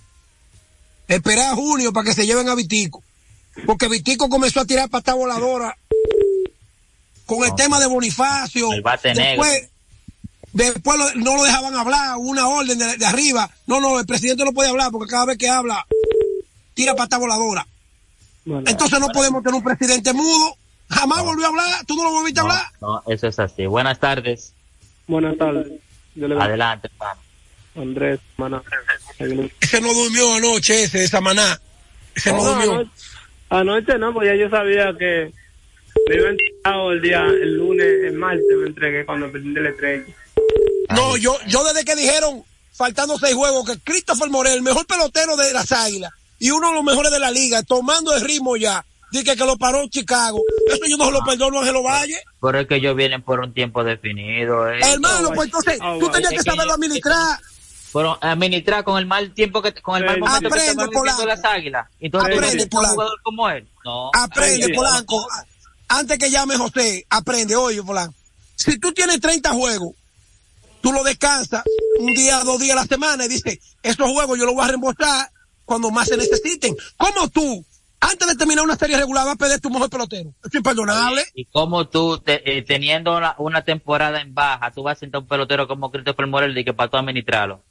Esperar 1.08 1.52
a 1.52 1.54
junio 1.56 1.92
para 1.92 2.04
que 2.04 2.14
se 2.14 2.24
lleven 2.24 2.48
a 2.48 2.54
Vitico. 2.54 3.02
Porque 3.66 3.88
Vitico 3.88 4.28
comenzó 4.28 4.60
a 4.60 4.64
tirar 4.64 4.88
patas 4.88 5.16
voladoras 5.16 5.74
con 7.26 7.44
el 7.44 7.54
tema 7.56 7.80
de 7.80 7.86
Bonifacio. 7.86 8.72
El 8.72 8.82
bate 8.82 9.12
Después, 9.14 9.50
negro. 9.50 9.68
Después 10.52 10.98
lo- 10.98 11.14
no 11.16 11.34
lo 11.36 11.42
dejaban 11.42 11.74
hablar, 11.74 12.16
una 12.18 12.46
orden 12.46 12.78
de, 12.78 12.96
de 12.96 13.06
arriba. 13.06 13.50
No, 13.66 13.80
no, 13.80 13.98
el 13.98 14.06
presidente 14.06 14.44
no 14.44 14.52
puede 14.52 14.68
hablar 14.70 14.90
porque 14.92 15.10
cada 15.10 15.24
vez 15.24 15.36
que 15.38 15.48
habla, 15.48 15.84
tira 16.74 16.94
pata 16.94 17.18
voladora. 17.18 17.66
Entonces 18.46 19.00
no 19.00 19.08
podemos 19.08 19.42
tener 19.42 19.56
un 19.56 19.64
presidente 19.64 20.12
mudo. 20.12 20.56
Jamás 20.88 21.24
volvió 21.24 21.46
a 21.46 21.48
hablar. 21.48 21.86
¿Tú 21.86 21.96
no 21.96 22.04
lo 22.04 22.10
volviste 22.10 22.40
a 22.40 22.42
hablar? 22.42 22.66
No, 22.80 23.02
eso 23.06 23.26
es 23.26 23.38
así. 23.38 23.66
Buenas 23.66 23.98
tardes. 23.98 24.52
Buenas 25.06 25.36
tardes. 25.38 25.66
Yo 26.14 26.28
le 26.28 26.40
Adelante, 26.40 26.88
hermano. 26.92 27.20
Andrés, 27.76 28.20
maná. 28.36 28.62
Ese 29.60 29.80
no 29.80 29.92
durmió 29.92 30.34
anoche, 30.34 30.84
ese 30.84 30.98
de 30.98 31.08
Samaná. 31.08 31.60
Ese 32.14 32.32
no, 32.32 32.44
durmió. 32.44 32.72
anoche, 32.72 32.90
anoche 33.50 33.98
no, 33.98 34.12
pues 34.12 34.28
ya 34.28 34.36
yo 34.36 34.48
sabía 34.48 34.94
que 34.96 35.32
me 36.08 36.14
iba 36.16 36.30
entregado 36.30 36.92
el 36.92 37.02
día, 37.02 37.24
el 37.24 37.56
lunes, 37.56 37.86
el 38.04 38.14
martes 38.14 38.44
me 38.60 38.66
entregué 38.68 39.04
cuando 39.04 39.30
perdí 39.30 39.56
el 39.56 39.66
estrella. 39.66 40.04
No, 40.94 41.16
yo, 41.16 41.36
yo 41.46 41.64
desde 41.64 41.84
que 41.84 41.96
dijeron, 41.96 42.44
faltando 42.72 43.18
seis 43.18 43.34
juegos, 43.34 43.68
que 43.68 43.78
Christopher 43.80 44.30
Morel, 44.30 44.54
el 44.54 44.62
mejor 44.62 44.86
pelotero 44.86 45.36
de 45.36 45.52
las 45.52 45.72
águilas, 45.72 46.12
y 46.44 46.50
uno 46.50 46.68
de 46.68 46.74
los 46.74 46.84
mejores 46.84 47.10
de 47.10 47.18
la 47.18 47.30
liga, 47.30 47.62
tomando 47.62 48.14
el 48.14 48.20
ritmo 48.20 48.54
ya, 48.58 48.84
dije 49.10 49.34
que 49.34 49.46
lo 49.46 49.56
paró 49.56 49.88
Chicago. 49.88 50.42
Eso 50.68 50.82
yo 50.86 50.98
no 50.98 51.06
se 51.06 51.12
lo 51.12 51.24
perdono 51.24 51.56
a 51.56 51.60
Ángelo 51.62 51.82
Valle. 51.82 52.22
Pero 52.38 52.60
es 52.60 52.66
que 52.66 52.74
ellos 52.74 52.94
vienen 52.94 53.22
por 53.22 53.40
un 53.40 53.54
tiempo 53.54 53.82
definido. 53.82 54.70
¿eh? 54.70 54.78
Hermano, 54.82 55.30
pues 55.34 55.46
entonces, 55.46 55.78
tú 55.98 56.10
tenías 56.10 56.32
que 56.32 56.42
saberlo 56.42 56.74
administrar. 56.74 57.38
Pero 57.94 58.18
administrar 58.20 58.84
con 58.84 58.98
el 58.98 59.06
mal 59.06 59.32
tiempo 59.32 59.62
que 59.62 59.72
con 59.80 59.96
el 59.96 60.04
mal 60.04 60.20
momento 60.20 60.40
que 60.40 60.46
Aprende, 60.48 60.70
están 60.70 60.76
viviendo 60.90 61.00
Polanco. 61.00 61.24
las 61.24 61.44
águilas. 61.46 61.88
Entonces, 61.98 62.36
Aprende, 62.36 62.62
un 62.64 62.68
Polanco. 62.68 62.94
jugador 62.94 63.20
como 63.22 63.48
él. 63.48 63.68
No. 63.82 64.10
Aprende, 64.12 64.66
Ay, 64.66 64.74
Polanco. 64.74 65.26
Antes 65.88 66.18
que 66.18 66.30
llame 66.30 66.58
José, 66.58 67.06
aprende, 67.08 67.56
oye, 67.56 67.82
Polanco. 67.82 68.12
Si 68.54 68.78
tú 68.78 68.92
tienes 68.92 69.18
30 69.18 69.50
juegos, 69.52 69.94
tú 70.82 70.92
lo 70.92 71.02
descansas 71.04 71.62
un 72.00 72.12
día, 72.12 72.44
dos 72.44 72.60
días 72.60 72.76
a 72.76 72.82
la 72.82 72.86
semana 72.86 73.24
y 73.24 73.28
dices, 73.28 73.60
estos 73.82 74.10
juegos 74.10 74.38
yo 74.38 74.44
los 74.44 74.54
voy 74.54 74.64
a 74.64 74.68
reembolsar 74.68 75.30
cuando 75.64 75.90
más 75.90 76.08
se 76.08 76.16
necesiten. 76.16 76.76
¿Cómo 76.96 77.28
tú, 77.28 77.64
antes 78.00 78.28
de 78.28 78.34
terminar 78.36 78.64
una 78.64 78.76
serie 78.76 78.96
regular, 78.96 79.24
vas 79.24 79.34
a 79.34 79.38
perder 79.38 79.60
tu 79.60 79.70
mejor 79.70 79.88
pelotero? 79.90 80.32
Es 80.44 80.54
imperdonable. 80.54 81.24
Y 81.34 81.44
como 81.46 81.88
tú, 81.88 82.18
te- 82.18 82.58
eh, 82.58 82.62
teniendo 82.62 83.16
una, 83.16 83.34
una 83.38 83.64
temporada 83.64 84.20
en 84.20 84.34
baja, 84.34 84.70
tú 84.72 84.82
vas 84.82 84.96
a 84.98 85.00
sentar 85.00 85.22
un 85.22 85.28
pelotero 85.28 85.66
como 85.68 85.90
Christopher 85.90 86.26
Morel 86.26 86.56
y 86.56 86.64
que 86.64 86.74
para 86.74 86.90
tú 86.90 86.96
administrarlo. 86.96 87.62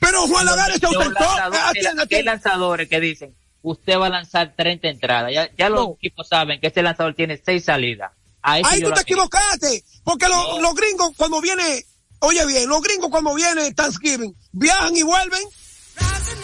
Pero 0.00 0.26
Juan 0.26 0.44
Lagares 0.46 0.78
se 0.80 0.86
ausentó. 0.86 1.10
lanzadores- 1.20 1.60
Ah, 1.60 1.72
hay 1.74 1.86
atiende. 2.02 2.22
lanzadores 2.24 2.88
que 2.88 3.00
dicen, 3.00 3.34
usted 3.62 3.98
va 3.98 4.06
a 4.06 4.10
lanzar 4.10 4.52
30 4.56 4.88
entradas. 4.88 5.32
Ya, 5.32 5.48
ya 5.56 5.68
los 5.68 5.90
equipos 5.96 6.28
saben 6.28 6.60
que 6.60 6.66
este 6.66 6.82
lanzador 6.82 7.14
tiene 7.14 7.40
6 7.42 7.64
salidas. 7.64 8.12
Ahí, 8.42 8.62
Ahí 8.66 8.82
tú 8.82 8.90
te 8.92 9.00
equivocaste. 9.00 9.82
Porque 10.04 10.28
los, 10.28 10.60
los 10.60 10.74
gringos 10.74 11.12
cuando 11.16 11.40
viene, 11.40 11.84
oye 12.18 12.44
bien, 12.44 12.68
los 12.68 12.82
gringos 12.82 13.08
cuando 13.10 13.34
viene 13.34 13.72
Thanksgiving, 13.72 14.34
viajan 14.52 14.94
y 14.94 15.02
vuelven. 15.02 15.42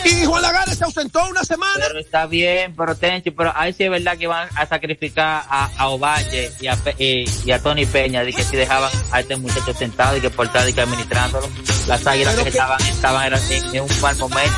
Y 0.05 0.25
Juan 0.25 0.43
Lagares 0.43 0.79
se 0.79 0.85
ausentó 0.85 1.23
una 1.29 1.45
semana. 1.45 1.85
Pero 1.87 1.99
está 1.99 2.27
bien, 2.27 2.75
pero 2.75 2.95
Tenchi, 2.95 3.31
pero 3.31 3.53
ahí 3.55 3.73
sí 3.73 3.85
es 3.85 3.91
verdad 3.91 4.17
que 4.17 4.27
van 4.27 4.49
a 4.55 4.67
sacrificar 4.67 5.45
a, 5.49 5.71
a 5.77 5.89
Ovalle 5.89 6.51
y 6.61 6.67
a, 6.69 6.79
y, 6.99 7.25
y 7.45 7.59
Tony 7.63 7.87
Peña, 7.87 8.25
de 8.25 8.33
que 8.33 8.43
si 8.43 8.57
dejaban 8.57 8.91
a 9.13 9.21
este 9.21 9.37
muchacho 9.37 9.75
sentado 9.75 10.17
y 10.17 10.21
que 10.21 10.31
por 10.31 10.47
estar 10.47 10.65
de 10.65 10.73
que 10.73 10.81
administrándolo, 10.81 11.49
las 11.87 12.07
águilas 12.07 12.35
que, 12.37 12.49
estaban, 12.49 12.81
estaban 12.83 13.27
eran 13.27 13.41
en, 13.51 13.75
en 13.75 13.83
un 13.83 14.01
mal 14.01 14.17
momento. 14.17 14.57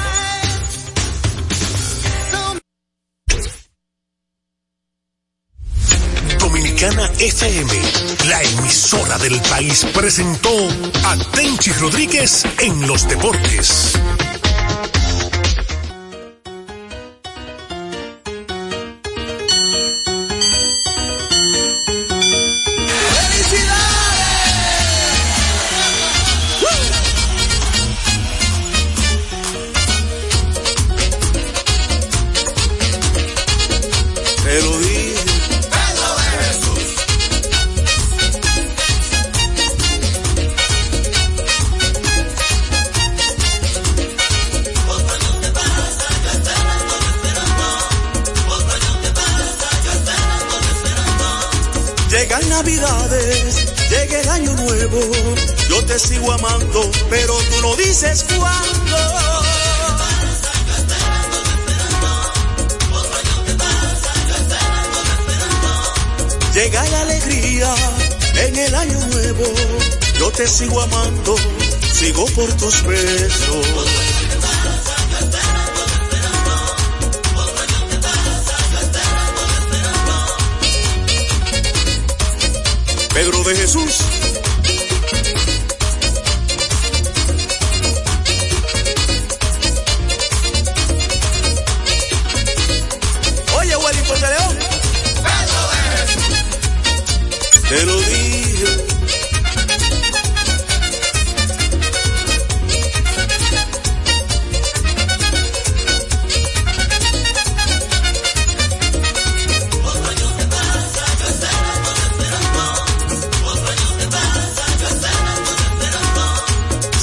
Dominicana 6.39 7.11
FM, 7.19 7.73
la 8.29 8.43
emisora 8.43 9.19
del 9.19 9.41
país, 9.43 9.87
presentó 9.95 10.51
a 11.05 11.17
Tenchi 11.33 11.73
Rodríguez 11.73 12.45
en 12.61 12.87
los 12.87 13.09
deportes. 13.09 13.99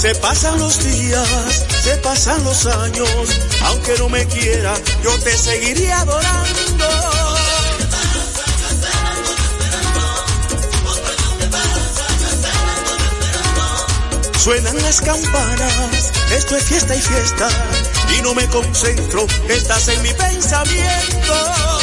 Se 0.10 0.16
pasan 0.16 0.58
los 0.58 0.84
días, 0.84 1.66
se 1.84 1.96
pasan 1.98 2.44
los 2.44 2.66
años, 2.66 3.10
aunque 3.66 3.96
no 4.00 4.10
me 4.10 4.26
quiera, 4.26 4.74
yo 5.04 5.16
te 5.20 5.38
seguiría 5.38 6.00
adorando. 6.00 6.86
Suenan 14.40 14.82
las 14.82 15.00
campanas, 15.02 16.12
esto 16.32 16.58
es 16.58 16.64
fiesta 16.64 16.96
y 16.96 17.02
fiesta, 17.02 17.48
y 18.18 18.22
no 18.24 18.34
me 18.34 18.48
concentro, 18.48 19.28
estás 19.48 19.90
en 19.90 20.02
mi 20.02 20.14
pensamiento. 20.16 21.79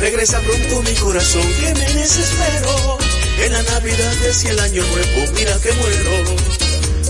Regresa 0.00 0.40
pronto 0.40 0.82
mi 0.82 0.94
corazón 0.94 1.42
que 1.60 1.74
me 1.74 1.92
desespero. 1.94 2.98
En 3.38 3.52
la 3.52 3.62
Navidad 3.62 4.14
y 4.42 4.46
el 4.48 4.58
año 4.58 4.82
nuevo, 4.82 5.32
mira 5.32 5.56
que 5.60 5.72
muero. 5.72 6.36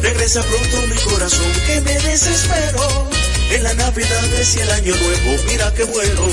Regresa 0.03 0.43
pronto 0.43 0.87
mi 0.89 0.97
corazón 1.11 1.53
que 1.67 1.81
me 1.81 1.99
desespero. 2.01 3.16
En 3.51 3.63
la 3.63 3.75
Navidad 3.75 4.23
y 4.55 4.59
el 4.59 4.71
año 4.71 4.95
nuevo, 4.95 5.43
mira 5.49 5.73
que 5.73 5.85
muero. 5.85 6.27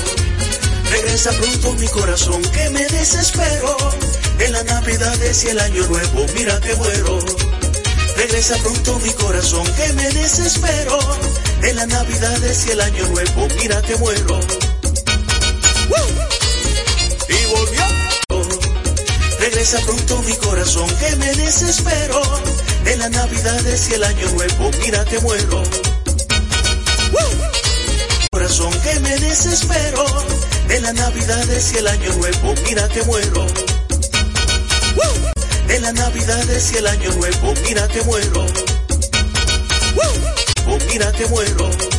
Regresa 0.90 1.30
pronto 1.32 1.72
mi 1.74 1.86
corazón 1.88 2.42
que 2.42 2.70
me 2.70 2.84
desespero. 2.86 3.76
En 4.40 4.52
la 4.52 4.62
Navidad 4.64 5.16
y 5.22 5.46
el 5.48 5.60
año 5.60 5.86
nuevo, 5.86 6.26
mira 6.34 6.60
que 6.60 6.74
muero. 6.74 7.18
Regresa 8.16 8.56
pronto 8.58 8.98
mi 9.00 9.10
corazón 9.12 9.64
que 9.74 9.92
me 9.94 10.10
desespero. 10.10 10.98
En 11.62 11.76
la 11.76 11.86
Navidad 11.86 12.38
y 12.66 12.70
el 12.70 12.80
año 12.80 13.06
nuevo, 13.08 13.48
mira 13.60 13.80
que 13.82 13.96
muero. 13.96 14.40
Y 17.28 17.46
volvió. 17.46 17.84
Regresa 19.40 19.80
pronto 19.80 20.22
mi 20.22 20.34
corazón 20.36 20.88
que 20.96 21.16
me 21.16 21.34
desespero. 21.34 22.22
En 22.86 22.98
la 22.98 23.08
Navidad 23.08 23.60
y 23.88 23.94
el 23.94 24.04
año 24.04 24.30
nuevo, 24.30 24.70
mira 24.82 25.04
que 25.04 25.18
muero. 25.20 25.62
Que 28.84 29.00
me 29.00 29.16
desespero. 29.18 30.04
En 30.68 30.82
la 30.82 30.92
Navidad 30.92 31.46
y 31.72 31.76
el 31.76 31.88
año 31.88 32.12
nuevo, 32.14 32.54
mira 32.66 32.88
que 32.88 33.02
muero. 33.02 33.46
En 35.68 35.82
la 35.82 35.92
Navidad 35.92 36.44
y 36.72 36.76
el 36.76 36.86
año 36.86 37.10
nuevo, 37.14 37.54
mira 37.66 37.88
que 37.88 38.02
muero. 38.02 38.46
Oh, 40.66 40.78
mira 40.90 41.10
que 41.12 41.26
muero. 41.26 41.93